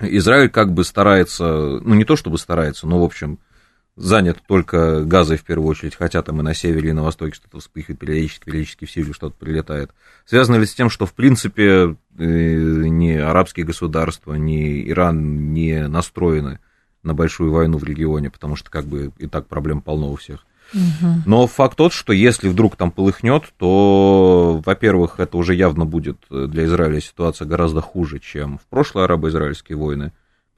Израиль 0.00 0.48
как 0.48 0.72
бы 0.72 0.84
старается, 0.84 1.44
ну 1.44 1.94
не 1.94 2.04
то 2.04 2.16
чтобы 2.16 2.38
старается, 2.38 2.86
но 2.86 3.00
в 3.00 3.04
общем 3.04 3.38
занят 3.96 4.38
только 4.46 5.04
газой 5.04 5.36
в 5.36 5.44
первую 5.44 5.68
очередь, 5.68 5.94
хотя 5.94 6.22
там 6.22 6.40
и 6.40 6.42
на 6.42 6.54
севере, 6.54 6.90
и 6.90 6.92
на 6.92 7.02
востоке 7.02 7.34
что-то 7.34 7.60
вспыхивает 7.60 7.98
периодически, 7.98 8.44
периодически 8.44 8.84
в 8.84 8.90
Сирию 8.90 9.14
что-то 9.14 9.36
прилетает. 9.38 9.90
Связано 10.24 10.56
ли 10.56 10.66
с 10.66 10.74
тем, 10.74 10.88
что 10.88 11.06
в 11.06 11.14
принципе 11.14 11.64
э, 11.64 11.94
ни 12.16 13.12
арабские 13.12 13.66
государства, 13.66 14.34
ни 14.34 14.88
Иран 14.88 15.52
не 15.52 15.86
настроены 15.88 16.58
на 17.02 17.14
большую 17.14 17.52
войну 17.52 17.78
в 17.78 17.84
регионе, 17.84 18.30
потому 18.30 18.56
что 18.56 18.70
как 18.70 18.86
бы 18.86 19.12
и 19.18 19.26
так 19.26 19.46
проблем 19.46 19.82
полно 19.82 20.10
у 20.10 20.16
всех. 20.16 20.46
Но 21.26 21.46
факт 21.46 21.76
тот, 21.76 21.92
что 21.92 22.12
если 22.12 22.48
вдруг 22.48 22.76
там 22.76 22.90
полыхнет, 22.90 23.52
то, 23.58 24.62
во-первых, 24.64 25.20
это 25.20 25.36
уже 25.36 25.54
явно 25.54 25.84
будет 25.84 26.18
для 26.30 26.64
Израиля 26.64 27.00
ситуация 27.00 27.46
гораздо 27.46 27.82
хуже, 27.82 28.20
чем 28.20 28.58
в 28.58 28.62
прошлые 28.70 29.04
арабо-израильские 29.04 29.76
войны, 29.76 30.12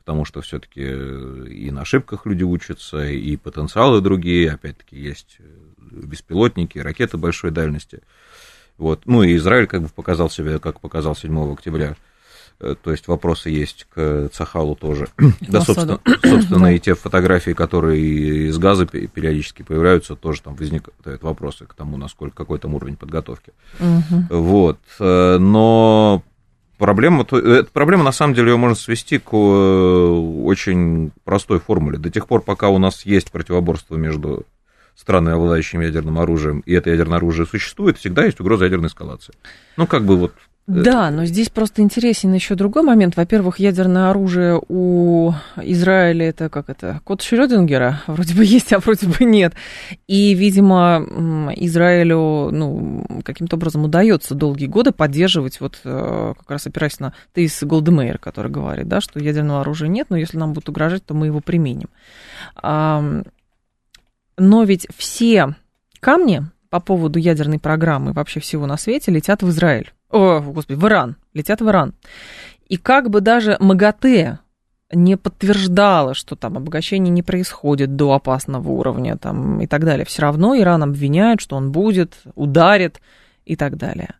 потому 0.04 0.26
что 0.26 0.42
все-таки 0.42 0.82
и 0.82 1.70
на 1.70 1.80
ошибках 1.80 2.26
люди 2.26 2.42
учатся, 2.42 3.06
и 3.06 3.36
потенциалы 3.38 4.02
другие, 4.02 4.52
опять-таки 4.52 4.98
есть 4.98 5.38
беспилотники, 5.80 6.78
ракеты 6.78 7.16
большой 7.16 7.50
дальности. 7.50 8.00
Вот. 8.76 9.02
Ну 9.06 9.22
и 9.22 9.36
Израиль 9.36 9.66
как 9.66 9.82
бы 9.82 9.88
показал 9.88 10.28
себя, 10.28 10.58
как 10.58 10.80
показал 10.80 11.16
7 11.16 11.52
октября. 11.54 11.96
Э, 12.60 12.74
То 12.82 12.90
есть 12.90 13.08
вопросы 13.08 13.48
есть 13.48 13.86
к 13.94 14.28
Цахалу 14.32 14.74
тоже. 14.76 15.08
Да, 15.40 15.62
собственно, 15.62 15.98
собственно 16.22 16.74
и 16.74 16.78
те 16.78 16.94
фотографии, 16.94 17.52
которые 17.52 18.48
из 18.48 18.58
газа 18.58 18.84
пе- 18.84 19.06
периодически 19.06 19.62
появляются, 19.62 20.16
тоже 20.16 20.42
там 20.42 20.54
возникают 20.54 21.22
вопросы 21.22 21.64
к 21.64 21.72
тому, 21.72 21.96
насколько 21.96 22.36
какой 22.36 22.58
там 22.58 22.74
уровень 22.74 22.96
подготовки. 22.96 23.52
Мгм. 23.78 24.26
Вот. 24.28 24.78
Э, 25.00 25.38
Но 25.38 26.22
проблема, 26.78 27.22
эта 27.22 27.68
проблема, 27.72 28.04
на 28.04 28.12
самом 28.12 28.34
деле, 28.34 28.52
ее 28.52 28.56
можно 28.56 28.76
свести 28.76 29.18
к 29.18 29.32
э, 29.32 30.08
очень 30.44 31.12
простой 31.24 31.60
формуле. 31.60 31.98
До 31.98 32.10
тех 32.10 32.26
пор, 32.26 32.42
пока 32.42 32.68
у 32.68 32.78
нас 32.78 33.06
есть 33.06 33.30
противоборство 33.30 33.96
между 33.96 34.44
странами, 34.96 35.34
обладающими 35.34 35.84
ядерным 35.84 36.18
оружием, 36.18 36.60
и 36.60 36.72
это 36.72 36.90
ядерное 36.90 37.18
оружие 37.18 37.46
существует, 37.46 37.98
всегда 37.98 38.24
есть 38.24 38.40
угроза 38.40 38.64
ядерной 38.64 38.88
эскалации. 38.88 39.34
Ну, 39.76 39.86
как 39.86 40.04
бы 40.04 40.16
вот... 40.16 40.34
э, 40.66 40.82
Да, 40.82 41.10
но 41.10 41.24
здесь 41.24 41.48
просто 41.48 41.82
интересен 41.82 42.32
еще 42.32 42.54
другой 42.54 42.82
момент. 42.82 43.16
Во-первых, 43.16 43.58
ядерное 43.58 44.10
оружие 44.10 44.60
у 44.68 45.32
Израиля 45.56 46.28
это 46.28 46.48
как 46.48 46.68
это 46.68 47.00
код 47.04 47.22
Шрёдингера 47.22 48.02
вроде 48.06 48.34
бы 48.34 48.44
есть, 48.44 48.72
а 48.72 48.78
вроде 48.78 49.06
бы 49.06 49.24
нет. 49.24 49.54
И, 50.06 50.34
видимо, 50.34 51.04
Израилю 51.56 52.50
ну, 52.50 53.06
каким-то 53.24 53.56
образом 53.56 53.84
удается 53.84 54.34
долгие 54.34 54.66
годы 54.66 54.92
поддерживать, 54.92 55.60
вот 55.60 55.80
э, 55.84 56.34
как 56.38 56.50
раз 56.50 56.66
опираясь 56.66 57.00
на 57.00 57.12
тезис 57.32 57.62
Голдемейр, 57.62 58.18
который 58.18 58.50
говорит, 58.50 58.88
да, 58.88 59.00
что 59.00 59.18
ядерного 59.20 59.60
оружия 59.60 59.88
нет, 59.88 60.06
но 60.10 60.16
если 60.16 60.38
нам 60.38 60.52
будут 60.52 60.68
угрожать, 60.68 61.04
то 61.04 61.14
мы 61.14 61.26
его 61.26 61.40
применим. 61.40 61.88
Но 64.36 64.64
ведь 64.64 64.86
все 64.96 65.54
камни 66.00 66.42
по 66.70 66.80
поводу 66.80 67.18
ядерной 67.18 67.58
программы 67.58 68.12
вообще 68.12 68.40
всего 68.40 68.66
на 68.66 68.76
свете 68.76 69.12
летят 69.12 69.42
в 69.42 69.48
Израиль. 69.48 69.92
О, 70.14 70.40
господи, 70.40 70.78
в 70.78 70.86
Иран. 70.86 71.16
Летят 71.32 71.60
в 71.60 71.68
Иран. 71.68 71.92
И 72.68 72.76
как 72.76 73.10
бы 73.10 73.20
даже 73.20 73.56
МАГАТЭ 73.58 74.38
не 74.92 75.16
подтверждала, 75.16 76.14
что 76.14 76.36
там 76.36 76.56
обогащение 76.56 77.10
не 77.10 77.24
происходит 77.24 77.96
до 77.96 78.12
опасного 78.12 78.70
уровня 78.70 79.18
там, 79.18 79.60
и 79.60 79.66
так 79.66 79.84
далее. 79.84 80.06
Все 80.06 80.22
равно 80.22 80.56
Иран 80.56 80.84
обвиняет, 80.84 81.40
что 81.40 81.56
он 81.56 81.72
будет, 81.72 82.14
ударит 82.36 83.00
и 83.44 83.56
так 83.56 83.76
далее. 83.76 84.14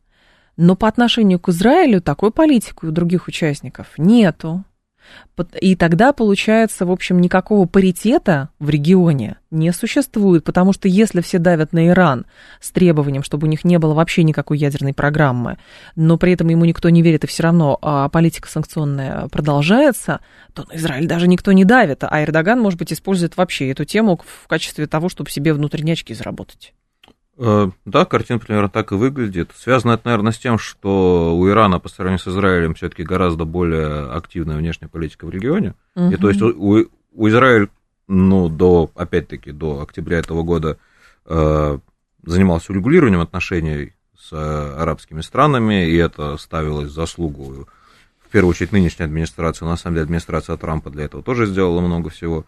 Но 0.56 0.74
по 0.74 0.88
отношению 0.88 1.38
к 1.38 1.48
Израилю 1.50 2.00
такой 2.00 2.32
политики 2.32 2.84
у 2.84 2.90
других 2.90 3.28
участников 3.28 3.86
нету. 3.96 4.64
И 5.60 5.74
тогда, 5.74 6.12
получается, 6.12 6.86
в 6.86 6.92
общем, 6.92 7.20
никакого 7.20 7.66
паритета 7.66 8.50
в 8.58 8.70
регионе 8.70 9.36
не 9.50 9.72
существует, 9.72 10.44
потому 10.44 10.72
что 10.72 10.88
если 10.88 11.20
все 11.20 11.38
давят 11.38 11.72
на 11.72 11.88
Иран 11.88 12.26
с 12.60 12.70
требованием, 12.70 13.22
чтобы 13.22 13.46
у 13.46 13.50
них 13.50 13.64
не 13.64 13.78
было 13.78 13.94
вообще 13.94 14.22
никакой 14.22 14.58
ядерной 14.58 14.94
программы, 14.94 15.58
но 15.96 16.18
при 16.18 16.32
этом 16.32 16.48
ему 16.48 16.64
никто 16.64 16.88
не 16.88 17.02
верит, 17.02 17.24
и 17.24 17.26
все 17.26 17.44
равно 17.44 17.78
а, 17.82 18.08
политика 18.08 18.48
санкционная 18.48 19.28
продолжается, 19.28 20.20
то 20.52 20.64
на 20.68 20.76
Израиль 20.76 21.06
даже 21.06 21.26
никто 21.28 21.52
не 21.52 21.64
давит, 21.64 22.04
а 22.04 22.22
Эрдоган, 22.22 22.60
может 22.60 22.78
быть, 22.78 22.92
использует 22.92 23.36
вообще 23.36 23.70
эту 23.70 23.84
тему 23.84 24.20
в 24.24 24.46
качестве 24.46 24.86
того, 24.86 25.08
чтобы 25.08 25.30
себе 25.30 25.52
внутренние 25.52 25.94
очки 25.94 26.14
заработать. 26.14 26.74
Э, 27.36 27.70
Да, 27.84 28.04
картина 28.04 28.38
примерно 28.38 28.68
так 28.68 28.92
и 28.92 28.94
выглядит. 28.94 29.50
Связано 29.56 29.92
это, 29.92 30.02
наверное, 30.06 30.32
с 30.32 30.38
тем, 30.38 30.58
что 30.58 31.36
у 31.36 31.48
Ирана 31.48 31.78
по 31.80 31.88
сравнению 31.88 32.18
с 32.20 32.28
Израилем 32.28 32.74
все-таки 32.74 33.02
гораздо 33.02 33.44
более 33.44 34.10
активная 34.12 34.56
внешняя 34.56 34.88
политика 34.88 35.26
в 35.26 35.30
регионе. 35.30 35.74
И 36.12 36.16
то 36.16 36.28
есть 36.28 36.40
у, 36.42 36.48
у- 36.48 36.86
у 37.12 37.28
Израиля, 37.28 37.68
ну, 38.08 38.48
до, 38.48 38.90
опять-таки, 38.94 39.52
до 39.52 39.80
октября 39.82 40.18
этого 40.18 40.42
года 40.42 40.78
э, 41.26 41.78
занимался 42.24 42.72
урегулированием 42.72 43.20
отношений 43.20 43.94
с 44.18 44.32
э, 44.32 44.74
арабскими 44.80 45.20
странами, 45.20 45.88
и 45.88 45.96
это 45.96 46.36
ставилось 46.36 46.88
в 46.90 46.94
заслугу, 46.94 47.66
в 48.26 48.30
первую 48.30 48.50
очередь, 48.50 48.72
нынешней 48.72 49.04
администрации. 49.06 49.64
На 49.64 49.76
самом 49.76 49.94
деле, 49.96 50.04
администрация 50.04 50.56
Трампа 50.56 50.90
для 50.90 51.04
этого 51.04 51.22
тоже 51.22 51.46
сделала 51.46 51.80
много 51.80 52.10
всего. 52.10 52.44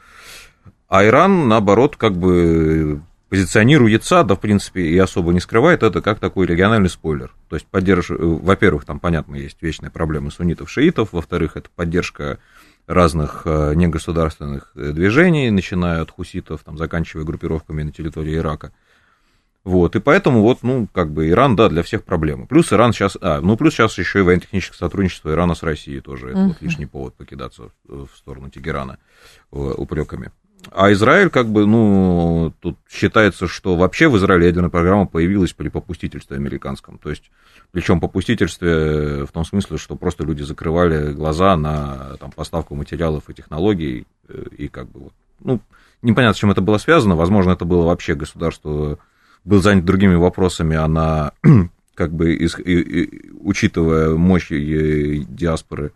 А 0.88 1.04
Иран, 1.04 1.48
наоборот, 1.48 1.96
как 1.96 2.14
бы 2.16 3.00
позиционируется, 3.28 4.22
да, 4.22 4.34
в 4.34 4.40
принципе, 4.40 4.82
и 4.82 4.98
особо 4.98 5.32
не 5.32 5.40
скрывает 5.40 5.82
это 5.82 6.00
как 6.00 6.20
такой 6.20 6.46
региональный 6.46 6.88
спойлер. 6.88 7.34
То 7.48 7.56
есть, 7.56 7.66
поддерж... 7.66 8.10
во-первых, 8.10 8.84
там, 8.84 9.00
понятно, 9.00 9.36
есть 9.36 9.60
вечные 9.60 9.90
проблемы 9.90 10.30
суннитов, 10.30 10.70
шиитов, 10.70 11.12
во-вторых, 11.12 11.56
это 11.56 11.68
поддержка 11.74 12.38
разных 12.86 13.42
э, 13.44 13.74
негосударственных 13.74 14.70
э, 14.76 14.92
движений, 14.92 15.50
начиная 15.50 16.02
от 16.02 16.10
хуситов, 16.12 16.62
там, 16.62 16.78
заканчивая 16.78 17.24
группировками 17.24 17.82
на 17.82 17.90
территории 17.90 18.36
Ирака. 18.36 18.72
Вот, 19.64 19.96
и 19.96 20.00
поэтому 20.00 20.42
вот, 20.42 20.62
ну, 20.62 20.86
как 20.92 21.10
бы 21.10 21.28
Иран, 21.28 21.56
да, 21.56 21.68
для 21.68 21.82
всех 21.82 22.04
проблемы. 22.04 22.46
Плюс 22.46 22.72
Иран 22.72 22.92
сейчас, 22.92 23.18
а, 23.20 23.40
ну, 23.40 23.56
плюс 23.56 23.74
сейчас 23.74 23.98
еще 23.98 24.20
и 24.20 24.22
военно-техническое 24.22 24.78
сотрудничество 24.78 25.30
Ирана 25.32 25.56
с 25.56 25.64
Россией 25.64 26.00
тоже, 26.00 26.30
это 26.30 26.38
uh-huh. 26.38 26.46
вот 26.48 26.62
лишний 26.62 26.86
повод 26.86 27.16
покидаться 27.16 27.70
в 27.88 28.06
сторону 28.14 28.48
Тегерана 28.50 28.98
упреками. 29.50 30.30
А 30.72 30.92
Израиль, 30.92 31.30
как 31.30 31.48
бы, 31.48 31.66
ну, 31.66 32.52
тут 32.60 32.76
считается, 32.88 33.46
что 33.46 33.76
вообще 33.76 34.08
в 34.08 34.16
Израиле 34.16 34.46
ядерная 34.46 34.70
программа 34.70 35.06
появилась 35.06 35.52
при 35.52 35.68
попустительстве 35.68 36.36
американском. 36.36 36.98
То 36.98 37.10
есть, 37.10 37.30
причем 37.70 38.00
попустительстве 38.00 39.24
в 39.24 39.32
том 39.32 39.44
смысле, 39.44 39.78
что 39.78 39.96
просто 39.96 40.24
люди 40.24 40.42
закрывали 40.42 41.12
глаза 41.12 41.56
на 41.56 42.16
там, 42.18 42.32
поставку 42.32 42.74
материалов 42.74 43.28
и 43.28 43.34
технологий, 43.34 44.06
э, 44.28 44.44
и 44.56 44.68
как 44.68 44.88
бы, 44.88 45.10
ну, 45.40 45.60
непонятно, 46.02 46.34
с 46.34 46.38
чем 46.38 46.50
это 46.50 46.60
было 46.60 46.78
связано. 46.78 47.16
Возможно, 47.16 47.52
это 47.52 47.64
было 47.64 47.86
вообще 47.86 48.14
государство 48.14 48.98
был 49.46 49.62
занят 49.62 49.84
другими 49.84 50.16
вопросами, 50.16 50.76
она, 50.76 51.32
как 51.94 52.12
бы, 52.12 52.36
учитывая 53.40 54.16
мощь 54.16 54.48
диаспоры, 54.50 55.92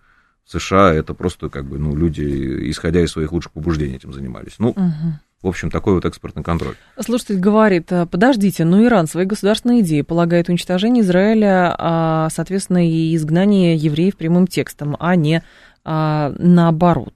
США 0.51 0.92
это 0.92 1.14
просто 1.14 1.48
как 1.48 1.64
бы, 1.64 1.78
ну, 1.78 1.94
люди, 1.94 2.70
исходя 2.70 3.01
из 3.01 3.12
своих 3.12 3.32
лучших 3.32 3.53
побуждений, 3.53 3.96
этим 3.96 4.12
занимались. 4.12 4.57
Ну, 4.59 4.70
угу. 4.70 5.14
В 5.42 5.46
общем, 5.46 5.70
такой 5.70 5.94
вот 5.94 6.05
экспортный 6.05 6.42
контроль. 6.42 6.74
Слушатель 6.98 7.38
говорит, 7.38 7.90
«А, 7.92 8.05
подождите, 8.05 8.64
но 8.66 8.84
Иран 8.84 9.07
свои 9.07 9.24
государственные 9.24 9.80
идеи 9.80 10.03
полагает 10.03 10.51
уничтожение 10.51 11.03
Израиля, 11.03 11.74
а, 11.78 12.28
соответственно, 12.30 12.86
и 12.86 13.14
изгнание 13.16 13.74
евреев 13.74 14.16
прямым 14.16 14.46
текстом, 14.46 14.96
а 15.01 15.16
не 15.16 15.42
а, 15.82 16.34
наоборот. 16.36 17.14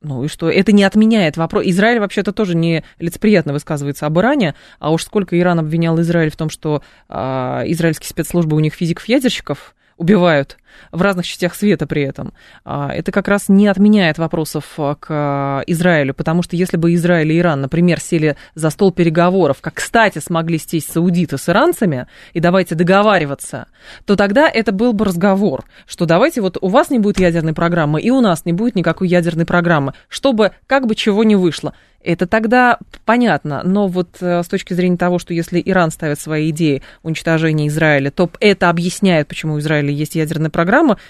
Ну 0.00 0.24
и 0.24 0.28
что? 0.28 0.50
Это 0.50 0.72
не 0.72 0.82
отменяет 0.82 1.36
вопрос. 1.36 1.64
Израиль 1.66 2.00
вообще-то 2.00 2.32
тоже 2.32 2.56
не 2.56 2.82
лицеприятно 2.98 3.52
высказывается 3.52 4.06
об 4.06 4.18
Иране, 4.18 4.54
а 4.80 4.92
уж 4.92 5.04
сколько 5.04 5.38
Иран 5.38 5.60
обвинял 5.60 5.98
Израиль 6.00 6.30
в 6.30 6.36
том, 6.36 6.50
что 6.50 6.82
а, 7.08 7.62
израильские 7.66 8.08
спецслужбы 8.08 8.56
у 8.56 8.60
них 8.60 8.74
физиков-ядерщиков 8.74 9.76
убивают 9.96 10.58
в 10.92 11.02
разных 11.02 11.26
частях 11.26 11.54
света 11.54 11.86
при 11.86 12.02
этом. 12.02 12.32
А, 12.64 12.92
это 12.92 13.12
как 13.12 13.28
раз 13.28 13.48
не 13.48 13.66
отменяет 13.66 14.18
вопросов 14.18 14.64
а, 14.78 14.94
к 14.94 15.64
Израилю, 15.66 16.14
потому 16.14 16.42
что 16.42 16.56
если 16.56 16.76
бы 16.76 16.94
Израиль 16.94 17.32
и 17.32 17.38
Иран, 17.38 17.60
например, 17.60 18.00
сели 18.00 18.36
за 18.54 18.70
стол 18.70 18.92
переговоров, 18.92 19.58
как, 19.60 19.74
кстати, 19.74 20.18
смогли 20.18 20.58
сесть 20.58 20.92
саудиты 20.92 21.38
с 21.38 21.48
иранцами, 21.48 22.06
и 22.32 22.40
давайте 22.40 22.74
договариваться, 22.74 23.66
то 24.04 24.16
тогда 24.16 24.48
это 24.48 24.72
был 24.72 24.92
бы 24.92 25.04
разговор, 25.04 25.64
что 25.86 26.06
давайте 26.06 26.40
вот 26.40 26.58
у 26.60 26.68
вас 26.68 26.90
не 26.90 26.98
будет 26.98 27.20
ядерной 27.20 27.54
программы, 27.54 28.00
и 28.00 28.10
у 28.10 28.20
нас 28.20 28.44
не 28.44 28.52
будет 28.52 28.74
никакой 28.74 29.08
ядерной 29.08 29.46
программы, 29.46 29.94
чтобы 30.08 30.52
как 30.66 30.86
бы 30.86 30.94
чего 30.94 31.24
не 31.24 31.36
вышло. 31.36 31.74
Это 32.04 32.26
тогда 32.26 32.78
понятно, 33.06 33.62
но 33.64 33.88
вот 33.88 34.18
э, 34.20 34.42
с 34.42 34.46
точки 34.46 34.74
зрения 34.74 34.98
того, 34.98 35.18
что 35.18 35.32
если 35.32 35.62
Иран 35.64 35.90
ставит 35.90 36.20
свои 36.20 36.50
идеи 36.50 36.82
уничтожения 37.02 37.68
Израиля, 37.68 38.10
то 38.10 38.30
это 38.40 38.68
объясняет, 38.68 39.26
почему 39.26 39.54
у 39.54 39.58
Израиля 39.58 39.88
есть 39.88 40.14
ядерная 40.14 40.50
программа, 40.50 40.63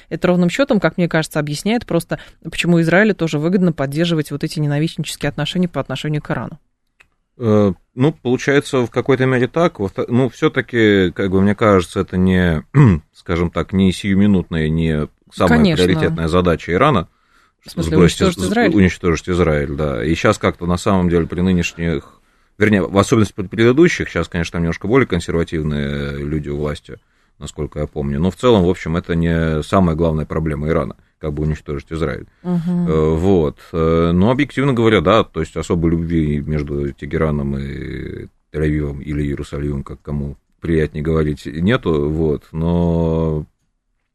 это 0.09 0.29
ровным 0.29 0.51
счетом, 0.51 0.81
как 0.81 0.97
мне 0.97 1.09
кажется, 1.09 1.39
объясняет 1.39 1.87
просто, 1.87 2.19
почему 2.43 2.81
Израилю 2.81 3.15
тоже 3.15 3.39
выгодно 3.39 3.73
поддерживать 3.73 4.31
вот 4.31 4.45
эти 4.45 4.61
ненавистнические 4.61 5.29
отношения 5.29 5.69
по 5.69 5.81
отношению 5.81 6.23
к 6.23 6.31
Ирану. 6.31 6.59
Э, 7.37 7.73
ну, 7.95 8.13
получается, 8.13 8.87
в 8.87 8.91
какой-то 8.91 9.27
мере 9.27 9.49
так. 9.49 9.79
Ну, 10.09 10.29
все-таки, 10.29 11.11
как 11.11 11.31
бы 11.31 11.41
мне 11.41 11.55
кажется, 11.55 12.01
это 12.01 12.17
не, 12.17 12.65
скажем 13.13 13.51
так, 13.51 13.73
не 13.73 13.93
сиюминутная, 13.93 14.69
не 14.69 15.09
самая 15.33 15.59
Конечно. 15.59 15.85
приоритетная 15.85 16.29
задача 16.29 16.73
Ирана. 16.73 17.09
В 17.65 17.71
смысле, 17.71 17.97
сбросить, 17.97 18.21
уничтожить 18.21 18.51
Израиль? 18.51 18.75
Уничтожить 18.75 19.29
Израиль, 19.29 19.75
да. 19.75 20.05
И 20.05 20.15
сейчас 20.15 20.39
как-то 20.39 20.67
на 20.67 20.77
самом 20.77 21.09
деле 21.09 21.27
при 21.27 21.41
нынешних, 21.41 22.21
вернее, 22.59 22.83
в 22.83 22.97
особенности 22.97 23.33
при 23.33 23.47
предыдущих, 23.47 24.11
сейчас, 24.11 24.29
конечно, 24.29 24.53
там 24.53 24.63
немножко 24.63 24.87
более 24.87 25.07
консервативные 25.07 26.19
люди 26.19 26.51
у 26.51 26.59
власти, 26.59 26.99
насколько 27.39 27.81
я 27.81 27.87
помню. 27.87 28.21
Но 28.21 28.31
в 28.31 28.37
целом, 28.37 28.65
в 28.65 28.69
общем, 28.69 28.97
это 28.97 29.15
не 29.15 29.63
самая 29.63 29.97
главная 29.97 30.27
проблема 30.27 30.69
Ирана, 30.69 30.97
как 31.19 31.33
бы 31.33 31.43
уничтожить 31.43 31.93
Израиль. 31.93 32.27
Угу. 32.43 33.17
Вот. 33.17 33.59
Э, 33.73 34.13
но 34.13 34.31
объективно 34.31 34.73
говоря, 34.73 35.01
да, 35.01 35.25
то 35.25 35.41
есть 35.41 35.57
особой 35.57 35.91
любви 35.91 36.41
между 36.41 36.93
Тегераном 36.93 37.59
и 37.59 38.29
Тель-Авивом 38.53 39.03
или 39.03 39.23
Иерусалимом, 39.23 39.83
как 39.83 40.01
кому 40.03 40.37
приятнее 40.61 41.03
говорить, 41.03 41.45
нету, 41.47 42.09
вот. 42.09 42.45
Но 42.53 43.47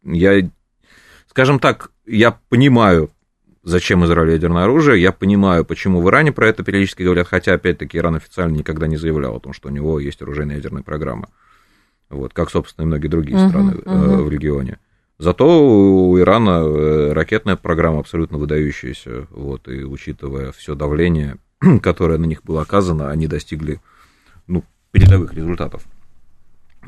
я, 0.04 0.50
скажем 1.28 1.60
так, 1.60 1.92
я 2.06 2.40
понимаю 2.50 3.12
зачем 3.64 4.04
Израилю 4.06 4.32
ядерное 4.32 4.64
оружие. 4.64 5.02
Я 5.02 5.12
понимаю, 5.12 5.66
почему 5.66 6.02
в 6.02 6.10
Иране 6.10 6.32
про 6.32 6.48
это 6.48 6.64
периодически 6.64 7.04
говорят, 7.04 7.28
хотя, 7.28 7.54
опять-таки, 7.54 7.98
Иран 7.98 8.16
официально 8.16 8.56
никогда 8.56 8.88
не 8.88 8.98
заявлял 8.98 9.36
о 9.36 9.40
том, 9.40 9.54
что 9.54 9.70
у 9.70 9.72
него 9.72 10.00
есть 10.00 10.22
оружейная 10.22 10.56
ядерная 10.56 10.84
программа. 10.84 11.30
Вот, 12.10 12.34
как, 12.34 12.50
собственно, 12.50 12.86
и 12.86 12.88
многие 12.88 13.08
другие 13.08 13.38
uh-huh, 13.38 13.50
страны 13.50 13.72
uh-huh. 13.72 14.24
в 14.24 14.30
регионе. 14.30 14.80
Зато 15.20 15.46
у 15.46 16.18
Ирана 16.18 16.64
э, 16.64 17.12
ракетная 17.12 17.58
программа 17.58 18.00
абсолютно 18.00 18.38
выдающаяся, 18.38 19.28
вот, 19.32 19.68
и 19.68 19.84
учитывая 19.84 20.52
все 20.54 20.76
давление, 20.76 21.38
которое 21.82 22.18
на 22.18 22.26
них 22.26 22.44
было 22.44 22.62
оказано, 22.62 23.12
они 23.12 23.28
достигли 23.28 23.82
ну, 24.48 24.64
передовых 24.92 25.34
результатов, 25.34 25.84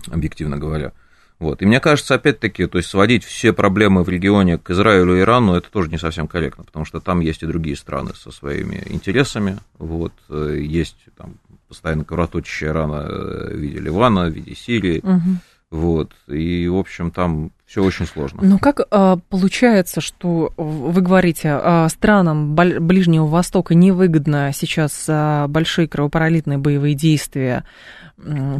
объективно 0.09 0.57
говоря. 0.57 0.93
Вот. 1.39 1.61
И 1.61 1.65
мне 1.65 1.79
кажется, 1.79 2.15
опять-таки, 2.15 2.67
то 2.67 2.77
есть 2.77 2.89
сводить 2.89 3.23
все 3.23 3.51
проблемы 3.51 4.03
в 4.03 4.09
регионе 4.09 4.59
к 4.59 4.69
Израилю 4.69 5.17
и 5.17 5.21
Ирану, 5.21 5.55
это 5.55 5.69
тоже 5.71 5.89
не 5.89 5.97
совсем 5.97 6.27
корректно, 6.27 6.63
потому 6.63 6.85
что 6.85 6.99
там 6.99 7.19
есть 7.19 7.41
и 7.41 7.47
другие 7.47 7.75
страны 7.75 8.11
со 8.15 8.31
своими 8.31 8.83
интересами. 8.85 9.57
Вот. 9.79 10.13
Э, 10.29 10.55
есть 10.57 10.97
там 11.17 11.33
постоянно 11.71 12.03
кровоточащая 12.03 12.73
рана 12.73 13.07
э, 13.07 13.53
в 13.53 13.57
виде 13.57 13.79
Ливана, 13.79 14.25
в 14.25 14.33
виде 14.33 14.53
Сирии. 14.53 14.99
Угу. 14.99 15.79
Вот. 15.79 16.11
И, 16.27 16.67
в 16.67 16.75
общем, 16.75 17.11
там 17.11 17.53
все 17.71 17.81
очень 17.81 18.05
сложно. 18.05 18.41
Ну, 18.43 18.59
как 18.59 18.81
а, 18.91 19.17
получается, 19.29 20.01
что 20.01 20.51
вы 20.57 21.01
говорите, 21.01 21.51
а, 21.53 21.87
странам 21.87 22.53
Ближнего 22.53 23.25
Востока 23.27 23.75
невыгодно 23.75 24.51
сейчас 24.53 25.05
а, 25.07 25.47
большие 25.47 25.87
кровопролитные 25.87 26.57
боевые 26.57 26.95
действия 26.95 27.63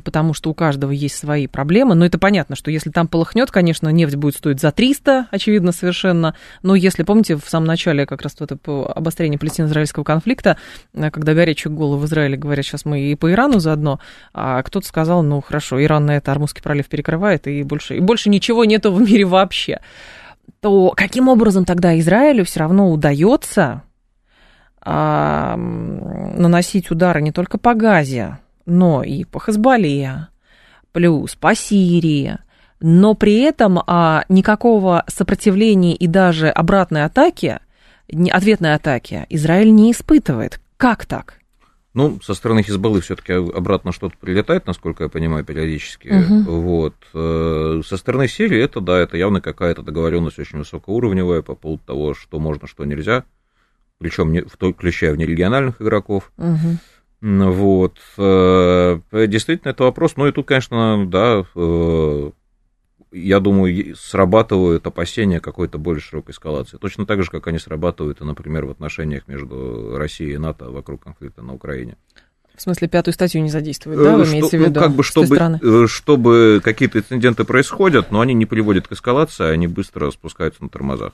потому 0.03 0.33
что 0.33 0.49
у 0.49 0.53
каждого 0.53 0.91
есть 0.91 1.15
свои 1.15 1.47
проблемы. 1.47 1.95
Но 1.95 2.05
это 2.05 2.17
понятно, 2.17 2.55
что 2.55 2.71
если 2.71 2.89
там 2.89 3.07
полыхнет, 3.07 3.51
конечно, 3.51 3.89
нефть 3.89 4.15
будет 4.15 4.35
стоить 4.35 4.59
за 4.59 4.71
300, 4.71 5.27
очевидно, 5.31 5.71
совершенно. 5.71 6.35
Но 6.63 6.75
если, 6.75 7.03
помните, 7.03 7.35
в 7.35 7.47
самом 7.47 7.67
начале 7.67 8.05
как 8.05 8.21
раз 8.21 8.35
вот 8.39 8.51
это 8.51 8.85
обострение 8.85 9.39
палестино-израильского 9.39 10.03
конфликта, 10.03 10.57
э, 10.93 11.11
когда 11.11 11.33
горячие 11.33 11.73
головы 11.73 12.01
в 12.01 12.05
Израиле 12.05 12.37
говорят, 12.37 12.65
сейчас 12.65 12.85
мы 12.85 13.01
и 13.01 13.15
по 13.15 13.31
Ирану 13.31 13.59
заодно, 13.59 13.99
а 14.33 14.61
кто-то 14.63 14.87
сказал, 14.87 15.23
ну 15.23 15.41
хорошо, 15.41 15.81
Иран 15.83 16.05
на 16.05 16.17
это 16.17 16.31
Армузский 16.31 16.61
пролив 16.61 16.87
перекрывает, 16.87 17.47
и 17.47 17.63
больше, 17.63 17.97
и 17.97 17.99
больше 17.99 18.29
ничего 18.29 18.65
нету 18.65 18.91
в 18.91 19.00
мире 19.01 19.25
вообще. 19.25 19.79
То 20.59 20.93
каким 20.95 21.27
образом 21.27 21.65
тогда 21.65 21.97
Израилю 21.99 22.45
все 22.45 22.61
равно 22.61 22.91
удается 22.91 23.83
а, 24.81 25.55
наносить 25.57 26.91
удары 26.91 27.21
не 27.21 27.31
только 27.31 27.57
по 27.57 27.73
Газе, 27.73 28.39
но 28.65 29.03
и 29.03 29.23
по 29.23 29.39
Хазбале, 29.39 30.27
плюс 30.91 31.35
по 31.35 31.55
Сирии, 31.55 32.37
но 32.79 33.13
при 33.13 33.39
этом 33.41 33.81
а, 33.85 34.23
никакого 34.29 35.03
сопротивления 35.07 35.95
и 35.95 36.07
даже 36.07 36.49
обратной 36.49 37.05
атаки, 37.05 37.59
ответной 38.31 38.73
атаки 38.73 39.25
Израиль 39.29 39.73
не 39.73 39.91
испытывает. 39.91 40.59
Как 40.77 41.05
так? 41.05 41.40
Ну, 41.93 42.21
со 42.21 42.33
стороны 42.33 42.63
Хизбаллы 42.63 43.01
все-таки 43.01 43.33
обратно 43.33 43.91
что-то 43.91 44.15
прилетает, 44.17 44.65
насколько 44.65 45.03
я 45.03 45.09
понимаю, 45.09 45.43
периодически. 45.43 46.07
Угу. 46.07 46.51
Вот. 46.61 46.95
Э, 47.13 47.81
со 47.85 47.97
стороны 47.97 48.29
Сирии 48.29 48.61
это, 48.61 48.79
да, 48.79 48.97
это 48.99 49.17
явно 49.17 49.41
какая-то 49.41 49.81
договоренность 49.81 50.39
очень 50.39 50.59
высокоуровневая 50.59 51.41
по 51.41 51.55
поводу 51.55 51.83
того, 51.85 52.13
что 52.13 52.39
можно, 52.39 52.67
что 52.67 52.85
нельзя. 52.85 53.25
Причем 53.97 54.47
включая 54.47 55.13
внерегиональных 55.13 55.81
игроков. 55.81 56.31
Угу. 56.37 56.77
Вот. 57.51 57.97
Э, 58.17 58.99
действительно, 59.11 59.71
это 59.71 59.83
вопрос. 59.83 60.15
Ну 60.15 60.27
и 60.27 60.31
тут, 60.31 60.47
конечно, 60.47 61.05
да, 61.07 61.43
э, 61.55 62.31
я 63.11 63.39
думаю, 63.39 63.95
срабатывают 63.95 64.85
опасения 64.87 65.39
какой-то 65.39 65.77
более 65.77 66.01
широкой 66.01 66.31
эскалации. 66.31 66.77
Точно 66.77 67.05
так 67.05 67.23
же, 67.23 67.29
как 67.29 67.47
они 67.47 67.59
срабатывают, 67.59 68.19
например, 68.21 68.65
в 68.65 68.71
отношениях 68.71 69.27
между 69.27 69.97
Россией 69.97 70.33
и 70.33 70.37
НАТО 70.37 70.69
вокруг 70.69 71.03
конфликта 71.03 71.41
на 71.41 71.53
Украине. 71.53 71.97
В 72.55 72.61
смысле, 72.61 72.87
пятую 72.87 73.13
статью 73.13 73.41
не 73.41 73.49
задействуют, 73.49 74.03
да, 74.03 74.17
вы 74.17 74.25
что, 74.25 74.33
имеете 74.33 74.57
в 74.57 74.61
виду? 74.61 74.79
Ну, 74.79 74.85
как 74.85 74.91
бы, 74.91 75.03
чтобы, 75.03 75.87
чтобы 75.87 76.61
какие-то 76.63 76.99
инциденты 76.99 77.43
происходят, 77.43 78.11
но 78.11 78.21
они 78.21 78.33
не 78.33 78.45
приводят 78.45 78.87
к 78.87 78.91
эскалации, 78.91 79.45
они 79.45 79.67
быстро 79.67 80.11
спускаются 80.11 80.61
на 80.63 80.69
тормозах. 80.69 81.13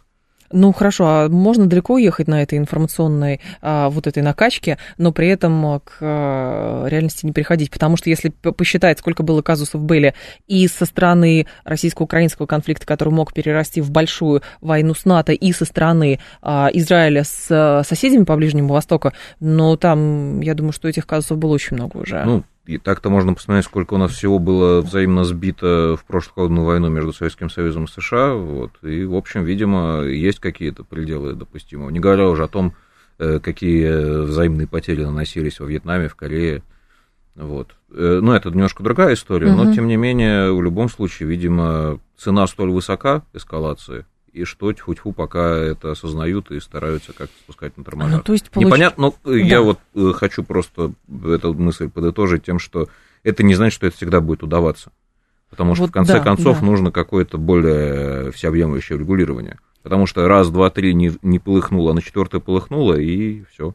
Ну 0.52 0.72
хорошо, 0.72 1.06
а 1.08 1.30
можно 1.30 1.68
далеко 1.68 1.98
ехать 1.98 2.28
на 2.28 2.42
этой 2.42 2.58
информационной 2.58 3.42
а, 3.62 3.90
вот 3.90 4.08
этой 4.08 4.24
накачке, 4.24 4.78
но 4.98 5.12
при 5.12 5.28
этом 5.28 5.80
к 5.84 5.98
а, 6.02 6.86
реальности 6.88 7.26
не 7.26 7.32
приходить, 7.32 7.72
потому 7.72 7.98
что 7.98 8.10
если 8.10 8.30
посчитать, 8.30 9.00
сколько 9.00 9.24
было 9.24 9.42
казусов 9.42 9.82
были 9.82 10.14
и 10.48 10.68
со 10.68 10.86
стороны 10.86 11.48
российско-украинского 11.64 12.46
конфликта, 12.46 12.86
который 12.86 13.14
мог 13.14 13.34
перерасти 13.34 13.82
в 13.82 13.92
большую 13.92 14.42
войну 14.62 14.94
с 14.94 15.06
НАТО, 15.06 15.34
и 15.34 15.52
со 15.52 15.66
стороны 15.66 16.20
а, 16.42 16.70
Израиля 16.74 17.24
с 17.24 17.48
а, 17.50 17.84
соседями 17.84 18.24
по 18.24 18.36
Ближнему 18.36 18.74
Востоку, 18.74 19.12
но 19.40 19.76
там, 19.76 20.42
я 20.42 20.54
думаю, 20.54 20.72
что 20.72 20.88
этих 20.88 21.06
казусов 21.06 21.38
было 21.38 21.54
очень 21.54 21.76
много 21.76 21.98
уже. 21.98 22.24
Ну, 22.24 22.44
и 22.68 22.78
так-то 22.78 23.10
можно 23.10 23.34
посмотреть, 23.34 23.66
сколько 23.66 23.94
у 23.94 23.98
нас 23.98 24.12
всего 24.12 24.40
было 24.40 24.82
взаимно 24.82 25.24
сбито 25.24 25.98
в 25.98 26.06
прошлую 26.06 26.34
холодную 26.36 26.66
войну 26.66 26.90
между 26.90 27.14
Советским 27.14 27.50
Союзом 27.50 27.86
и 27.86 27.88
США. 27.88 28.34
Вот. 28.34 28.72
И, 28.84 29.06
в 29.06 29.16
общем, 29.16 29.44
видимо, 29.46 30.02
есть 30.02 30.40
какие-то 30.40 30.84
пределы 30.84 31.34
допустимого. 31.34 31.90
Не 31.90 32.00
говоря 32.00 32.28
уже 32.28 32.44
о 32.44 32.50
том, 32.50 32.74
э, 33.20 33.40
какие 33.40 34.26
взаимные 34.26 34.68
потери 34.68 35.04
наносились 35.04 35.62
во 35.62 35.66
Вьетнаме, 35.66 36.10
в 36.10 36.16
Корее. 36.16 36.62
Вот. 37.36 37.76
Э, 37.92 38.20
ну, 38.22 38.34
это 38.34 38.50
немножко 38.50 38.84
другая 38.84 39.14
история, 39.14 39.48
угу. 39.48 39.64
но, 39.64 39.74
тем 39.74 39.88
не 39.88 39.96
менее, 39.96 40.52
в 40.52 40.62
любом 40.62 40.90
случае, 40.90 41.30
видимо, 41.30 42.00
цена 42.18 42.48
столь 42.48 42.72
высока 42.72 43.24
эскалации, 43.34 44.06
и 44.38 44.44
что 44.46 44.72
тьфу-тьфу 44.72 45.12
пока 45.12 45.58
это 45.58 45.92
осознают 45.92 46.52
и 46.52 46.60
стараются 46.60 47.14
как-то 47.14 47.36
спускать 47.40 47.76
на 47.78 47.84
тормозах. 47.84 48.18
Ну, 48.18 48.24
то 48.24 48.34
есть, 48.34 48.50
получ... 48.50 48.66
Непонятно, 48.66 49.14
но 49.26 49.32
да. 49.32 49.36
я 49.38 49.62
вот 49.62 49.80
э, 49.96 50.12
хочу 50.14 50.44
просто 50.44 50.94
эту 51.26 51.54
мысль 51.54 51.90
подытожить 51.90 52.44
тем, 52.44 52.60
что 52.60 52.88
это 53.24 53.44
не 53.44 53.56
значит, 53.56 53.76
что 53.76 53.88
это 53.88 53.98
всегда 53.98 54.22
будет 54.22 54.44
удаваться. 54.44 54.92
Потому 55.50 55.76
что, 55.76 55.84
вот 55.84 55.90
в 55.90 55.94
конце 55.94 56.14
да, 56.14 56.20
концов, 56.20 56.60
да. 56.60 56.66
нужно 56.66 56.92
какое-то 56.92 57.38
более 57.38 58.32
всеобъемлющее 58.32 58.98
регулирование. 58.98 59.58
Потому 59.82 60.06
что 60.06 60.28
раз, 60.28 60.50
два, 60.50 60.70
три 60.70 60.94
не, 60.94 61.14
не 61.22 61.40
полыхнуло, 61.40 61.92
а 61.92 61.94
на 61.94 62.02
четвертое 62.02 62.42
полыхнуло, 62.42 62.94
и 62.96 63.44
все. 63.52 63.74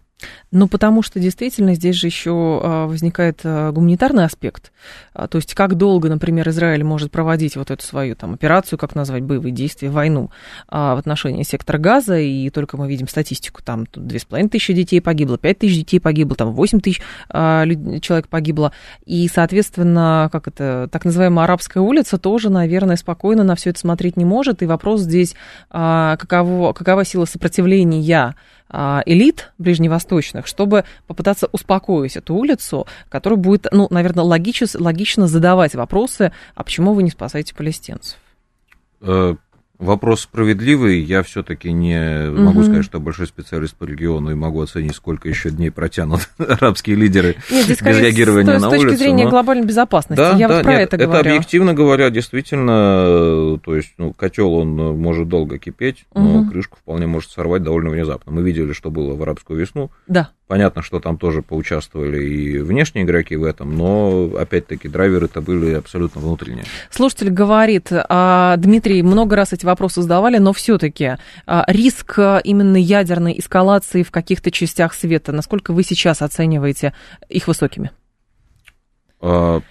Ну, 0.51 0.69
потому 0.69 1.03
что 1.03 1.19
действительно 1.19 1.75
здесь 1.75 1.97
же 1.97 2.07
еще 2.07 2.61
а, 2.63 2.87
возникает 2.87 3.41
а, 3.45 3.73
гуманитарный 3.73 4.25
аспект. 4.25 4.73
А, 5.15 5.27
то 5.27 5.39
есть, 5.39 5.55
как 5.55 5.77
долго, 5.77 6.09
например, 6.09 6.49
Израиль 6.51 6.85
может 6.85 7.11
проводить 7.11 7.57
вот 7.57 7.71
эту 7.71 7.85
свою 7.85 8.15
там 8.17 8.35
операцию, 8.35 8.79
как 8.79 8.95
назвать, 8.95 9.23
боевые 9.23 9.53
действия, 9.53 9.91
войну 9.91 10.31
в 10.69 10.99
отношении 10.99 11.43
сектора 11.43 11.79
газа, 11.79 12.19
и 12.19 12.51
только 12.51 12.77
мы 12.77 12.89
видим 12.89 13.09
статистику, 13.09 13.63
там 13.63 13.87
две 13.95 14.19
с 14.19 14.25
половиной 14.25 14.49
тысячи 14.49 14.73
детей 14.73 15.01
погибло, 15.01 15.39
пять 15.39 15.59
тысяч 15.59 15.79
детей 15.79 16.01
погибло, 16.01 16.37
там 16.37 16.53
восемь 16.53 16.81
тысяч 16.81 17.01
человек 17.31 18.29
погибло, 18.29 18.73
и, 19.07 19.29
соответственно, 19.29 20.29
как 20.33 20.49
это, 20.49 20.89
так 20.91 21.05
называемая 21.05 21.45
арабская 21.45 21.81
улица 21.81 22.19
тоже, 22.19 22.51
наверное, 22.51 22.97
спокойно 22.97 23.45
на 23.45 23.55
все 23.55 23.71
это 23.71 23.81
смотреть 23.81 24.17
не 24.17 24.25
может, 24.25 24.63
и 24.63 24.67
вопрос 24.67 25.03
здесь, 25.03 25.35
каково, 25.71 26.73
какова 26.73 27.05
сила 27.05 27.25
сопротивления 27.25 28.01
элит 29.07 29.53
ближневосточных, 29.59 30.47
чтобы 30.47 30.85
попытаться 31.07 31.49
успокоить 31.53 32.17
эту 32.17 32.35
улицу, 32.35 32.87
которая 33.09 33.39
будет, 33.39 33.67
ну, 33.71 33.87
наверное, 33.91 34.25
логично, 34.25 34.67
логично 34.75 35.29
задавать 35.29 35.75
вопросы, 35.75 36.33
а 36.55 36.65
почему 36.65 36.95
вы 36.95 37.03
не 37.03 37.11
спасаете 37.11 37.55
палестинцев? 37.55 38.19
Вопрос 39.79 40.23
справедливый. 40.23 41.01
Я 41.01 41.23
все-таки 41.23 41.73
не 41.73 42.29
угу. 42.29 42.43
могу 42.43 42.63
сказать, 42.63 42.85
что 42.85 43.01
большой 43.01 43.27
специалист 43.27 43.75
по 43.75 43.85
региону 43.85 44.31
и 44.31 44.35
могу 44.35 44.61
оценить, 44.61 44.95
сколько 44.95 45.29
еще 45.29 45.51
дней 45.51 45.71
протянут 45.71 46.29
арабские 46.39 46.97
лидеры 46.97 47.37
нет, 47.51 47.67
без 47.69 47.81
реагирования 47.81 48.59
с, 48.59 48.63
на 48.63 48.69
улицу. 48.69 48.83
С 48.83 48.91
точки 48.91 49.03
зрения 49.03 49.25
но... 49.25 49.31
глобальной 49.31 49.67
безопасности. 49.67 50.21
Да, 50.21 50.37
Я 50.37 50.49
да, 50.49 50.57
вот 50.57 50.63
про 50.65 50.73
нет, 50.73 50.81
это 50.83 50.97
говорю. 50.99 51.21
Это 51.21 51.31
объективно 51.31 51.75
говоря, 51.75 52.11
действительно, 52.11 53.59
то 53.65 53.75
есть 53.75 53.95
ну, 53.99 54.13
котел 54.13 54.55
он 54.55 54.77
может 54.99 55.29
долго 55.29 55.59
кипеть, 55.59 56.05
но 56.15 56.41
угу. 56.41 56.51
крышку 56.51 56.77
вполне 56.77 57.07
может 57.07 57.31
сорвать 57.31 57.63
довольно 57.63 57.91
внезапно. 57.91 58.31
Мы 58.31 58.43
видели, 58.43 58.73
что 58.73 58.91
было 58.91 59.15
в 59.17 59.23
арабскую 59.23 59.59
весну. 59.59 59.91
Да. 60.07 60.31
Понятно, 60.53 60.83
что 60.83 61.01
там 61.01 61.17
тоже 61.17 61.41
поучаствовали 61.41 62.23
и 62.23 62.59
внешние 62.59 63.07
игроки 63.07 63.37
в 63.37 63.43
этом, 63.43 63.75
но, 63.75 64.33
опять-таки, 64.39 64.87
драйверы-то 64.87 65.41
были 65.41 65.73
абсолютно 65.73 66.21
внутренние. 66.21 66.67
Слушатель 66.91 67.31
говорит, 67.31 67.87
а, 67.91 68.59
Дмитрий, 68.59 69.03
много 69.03 69.35
раз 69.35 69.55
эти 69.55 69.65
вопросы 69.65 70.03
задавали, 70.03 70.37
но 70.37 70.53
все-таки 70.53 71.17
а, 71.47 71.65
риск 71.69 72.19
именно 72.45 72.77
ядерной 72.77 73.39
эскалации 73.39 74.03
в 74.03 74.11
каких-то 74.11 74.51
частях 74.51 74.93
света, 74.93 75.33
насколько 75.33 75.73
вы 75.73 75.85
сейчас 75.85 76.21
оцениваете 76.21 76.93
их 77.31 77.49
высокими? 77.49 77.91
А, 79.23 79.63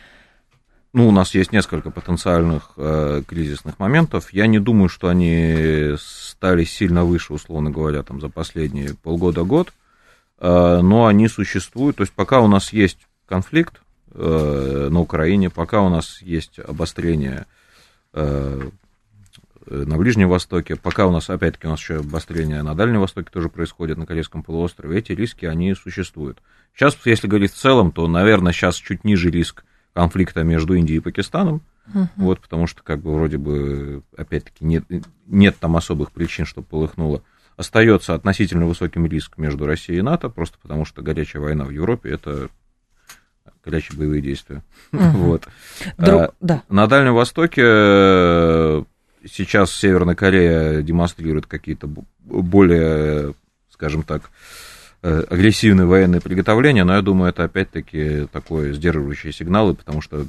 ну, 0.93 1.07
у 1.07 1.11
нас 1.11 1.36
есть 1.36 1.51
несколько 1.51 1.91
потенциальных 1.91 2.71
э, 2.77 3.21
кризисных 3.27 3.77
моментов. 3.77 4.34
Я 4.34 4.47
не 4.47 4.57
думаю, 4.57 4.89
что 4.89 5.09
они 5.09 5.93
стали 5.99 6.63
сильно 6.63 7.05
выше, 7.05 7.34
условно 7.34 7.69
говоря, 7.69 8.01
там, 8.01 8.19
за 8.19 8.29
последние 8.29 8.95
полгода-год. 8.95 9.71
Э, 10.41 10.79
но 10.81 11.05
они 11.05 11.27
существуют. 11.27 11.97
То 11.97 12.01
есть 12.01 12.13
пока 12.13 12.41
у 12.41 12.47
нас 12.47 12.73
есть 12.73 13.07
конфликт 13.27 13.81
э, 14.13 14.87
на 14.91 14.99
Украине, 14.99 15.51
пока 15.51 15.81
у 15.81 15.89
нас 15.89 16.19
есть 16.21 16.57
обострение 16.59 17.45
э, 18.13 18.69
на 19.67 19.97
Ближнем 19.97 20.29
Востоке, 20.29 20.75
пока 20.75 21.05
у 21.05 21.11
нас, 21.11 21.29
опять-таки, 21.29 21.67
у 21.67 21.69
нас 21.69 21.79
еще 21.79 21.97
обострение 21.97 22.63
на 22.63 22.73
Дальнем 22.73 22.99
Востоке 22.99 23.29
тоже 23.31 23.49
происходит, 23.49 23.97
на 23.97 24.07
Корейском 24.07 24.41
полуострове, 24.41 24.97
эти 24.97 25.11
риски, 25.11 25.45
они 25.45 25.75
существуют. 25.75 26.39
Сейчас, 26.75 26.97
если 27.05 27.27
говорить 27.27 27.53
в 27.53 27.57
целом, 27.57 27.91
то, 27.91 28.07
наверное, 28.07 28.51
сейчас 28.51 28.75
чуть 28.75 29.03
ниже 29.03 29.29
риск 29.29 29.63
конфликта 29.93 30.43
между 30.43 30.73
Индией 30.73 30.97
и 30.97 31.01
Пакистаном, 31.01 31.61
uh-huh. 31.93 32.07
вот, 32.15 32.41
потому 32.41 32.65
что, 32.65 32.81
как 32.81 33.01
бы, 33.01 33.13
вроде 33.13 33.37
бы, 33.37 34.01
опять-таки, 34.17 34.65
нет, 34.65 34.83
нет 35.27 35.55
там 35.59 35.77
особых 35.77 36.11
причин, 36.11 36.45
чтобы 36.45 36.65
полыхнуло 36.67 37.21
остается 37.62 38.14
относительно 38.14 38.66
высоким 38.66 39.05
риск 39.05 39.38
между 39.38 39.66
Россией 39.66 39.99
и 39.99 40.03
НАТО, 40.03 40.30
просто 40.30 40.57
потому 40.62 40.86
что 40.86 41.01
горячая 41.01 41.41
война 41.41 41.64
в 41.64 41.70
Европе 41.70 42.09
это 42.09 42.49
горячие 43.64 43.97
боевые 43.97 44.22
действия. 44.22 44.64
Угу. 44.91 45.03
вот. 45.03 45.47
Друг... 45.97 46.22
А, 46.22 46.34
да. 46.41 46.64
На 46.70 46.88
Дальнем 46.88 47.14
Востоке 47.14 47.62
э, 47.64 48.84
сейчас 49.26 49.72
Северная 49.74 50.16
Корея 50.16 50.82
демонстрирует 50.82 51.45
какие-то 51.45 51.88
более, 52.20 53.36
скажем 53.70 54.03
так, 54.03 54.32
э, 55.03 55.24
агрессивные 55.30 55.86
военные 55.86 56.22
приготовления, 56.22 56.84
но 56.84 56.95
я 56.95 57.01
думаю, 57.01 57.30
это 57.30 57.43
опять-таки 57.43 58.28
такое 58.32 58.74
сдерживающие 58.74 59.32
сигналы, 59.32 59.76
потому 59.76 60.01
что 60.01 60.26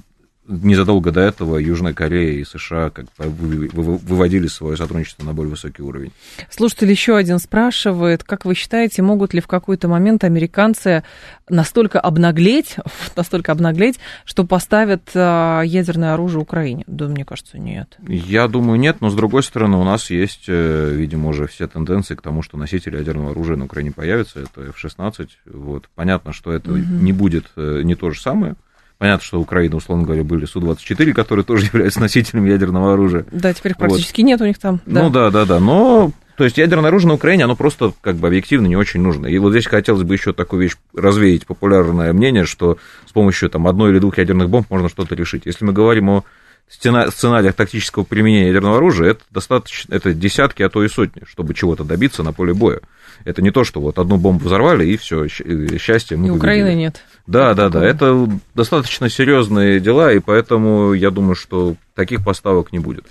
незадолго 0.47 1.12
до 1.12 1.20
этого 1.20 1.57
Южная 1.57 1.95
Корея 1.95 2.32
и 2.32 2.45
США 2.45 2.90
как 2.90 3.07
выводили 3.18 4.49
свое 4.49 4.76
сотрудничество 4.76 5.24
на 5.24 5.32
более 5.32 5.51
высокий 5.51 5.82
уровень. 5.82 6.12
Слушатель 6.51 6.90
еще 6.90 7.16
один 7.16 7.38
спрашивает, 7.38 8.24
как 8.24 8.45
вы 8.45 8.55
считаете, 8.55 9.03
могут 9.03 9.34
ли 9.34 9.40
в 9.40 9.47
какой-то 9.47 9.88
момент 9.88 10.24
американцы 10.24 11.05
настолько 11.49 12.01
обнаглеть, 12.01 12.76
настолько 13.16 13.53
обнаглеть, 13.53 14.01
что 14.24 14.45
поставят 14.45 15.11
а, 15.14 15.62
ядерное 15.62 16.14
оружие 16.14 16.40
Украине? 16.40 16.84
Да, 16.86 17.07
мне 17.07 17.24
кажется, 17.24 17.59
нет. 17.59 17.97
Я 18.07 18.49
думаю, 18.49 18.78
нет, 18.80 19.01
но 19.01 19.11
с 19.11 19.14
другой 19.14 19.43
стороны, 19.43 19.76
у 19.76 19.84
нас 19.84 20.11
есть, 20.11 20.45
э, 20.49 20.93
видимо, 20.93 21.28
уже 21.28 21.47
все 21.47 21.68
тенденции 21.68 22.14
к 22.14 22.22
тому, 22.22 22.43
что 22.43 22.57
носители 22.57 22.97
ядерного 22.97 23.30
оружия 23.30 23.57
на 23.57 23.66
Украине 23.66 23.93
появятся, 23.93 24.40
это 24.40 24.62
F-16. 24.70 25.28
Вот. 25.47 25.88
Понятно, 25.95 26.32
что 26.32 26.53
это 26.53 26.72
угу. 26.72 26.78
не 26.78 27.12
будет 27.12 27.47
э, 27.57 27.82
не 27.84 27.95
то 27.95 28.11
же 28.11 28.20
самое, 28.20 28.57
Понятно, 29.03 29.26
что 29.26 29.40
Украина, 29.40 29.74
условно 29.74 30.05
говоря, 30.05 30.22
были 30.22 30.44
Су-24, 30.44 31.12
которые 31.12 31.44
тоже 31.44 31.64
являются 31.72 31.98
носителями 31.98 32.50
ядерного 32.50 32.92
оружия. 32.92 33.26
Да, 33.32 33.53
теперь 33.53 33.74
практически 33.74 34.20
вот. 34.20 34.28
нет 34.28 34.40
у 34.40 34.46
них 34.46 34.61
там. 34.61 34.80
Да. 34.86 35.03
Ну 35.03 35.11
да, 35.11 35.32
да, 35.32 35.44
да. 35.44 35.59
Но 35.59 36.12
то 36.36 36.44
есть 36.44 36.57
ядерное 36.57 36.86
оружие 36.86 37.09
на 37.09 37.14
Украине, 37.14 37.42
оно 37.42 37.57
просто 37.57 37.94
как 38.00 38.14
бы 38.14 38.28
объективно 38.28 38.68
не 38.68 38.76
очень 38.76 39.00
нужно. 39.00 39.26
И 39.26 39.36
вот 39.38 39.50
здесь 39.50 39.66
хотелось 39.66 40.05
бы 40.05 40.14
еще 40.14 40.32
такую 40.32 40.62
вещь 40.62 40.76
развеять, 40.94 41.46
популярное 41.46 42.12
мнение, 42.12 42.44
что 42.44 42.78
с 43.05 43.11
помощью 43.11 43.50
там, 43.50 43.66
одной 43.66 43.90
или 43.90 43.98
двух 43.98 44.18
ядерных 44.18 44.48
бомб 44.48 44.70
можно 44.70 44.88
что-то 44.88 45.16
решить. 45.16 45.46
Если 45.46 45.64
мы 45.64 45.72
говорим 45.72 46.09
о 46.09 46.24
сценариях 46.68 47.54
тактического 47.54 48.04
применения 48.04 48.48
ядерного 48.48 48.78
оружия, 48.78 49.10
это 49.10 49.20
достаточно, 49.30 49.94
это 49.94 50.14
десятки, 50.14 50.62
а 50.62 50.68
то 50.68 50.82
и 50.82 50.88
сотни, 50.88 51.22
чтобы 51.26 51.54
чего-то 51.54 51.84
добиться 51.84 52.22
на 52.22 52.32
поле 52.32 52.54
боя. 52.54 52.80
Это 53.24 53.42
не 53.42 53.50
то, 53.50 53.62
что 53.62 53.80
вот 53.80 53.98
одну 53.98 54.16
бомбу 54.16 54.46
взорвали, 54.46 54.86
и 54.86 54.96
все, 54.96 55.28
счастье 55.28 56.16
мы 56.16 56.28
И 56.28 56.30
Украины 56.30 56.74
нет. 56.74 57.02
Да, 57.26 57.54
да, 57.54 57.68
да, 57.68 57.84
это 57.84 58.28
достаточно 58.54 59.08
серьезные 59.08 59.78
дела, 59.78 60.12
и 60.12 60.18
поэтому 60.18 60.92
я 60.92 61.10
думаю, 61.10 61.36
что 61.36 61.76
таких 61.94 62.24
поставок 62.24 62.72
не 62.72 62.80
будет. 62.80 63.04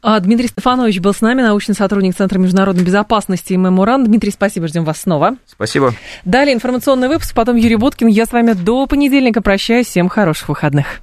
А, 0.00 0.18
Дмитрий 0.20 0.46
Стефанович 0.46 1.00
был 1.00 1.12
с 1.12 1.20
нами, 1.20 1.42
научный 1.42 1.74
сотрудник 1.74 2.16
Центра 2.16 2.38
международной 2.38 2.84
безопасности 2.84 3.52
и 3.52 3.56
Меморан. 3.56 4.04
Дмитрий, 4.04 4.30
спасибо, 4.30 4.68
ждем 4.68 4.84
вас 4.84 5.02
снова. 5.02 5.36
Спасибо. 5.46 5.92
Далее 6.24 6.54
информационный 6.54 7.08
выпуск, 7.08 7.34
потом 7.34 7.56
Юрий 7.56 7.76
Буткин. 7.76 8.06
Я 8.06 8.24
с 8.24 8.32
вами 8.32 8.52
до 8.52 8.86
понедельника 8.86 9.42
прощаюсь. 9.42 9.86
Всем 9.86 10.08
хороших 10.08 10.48
выходных. 10.48 11.00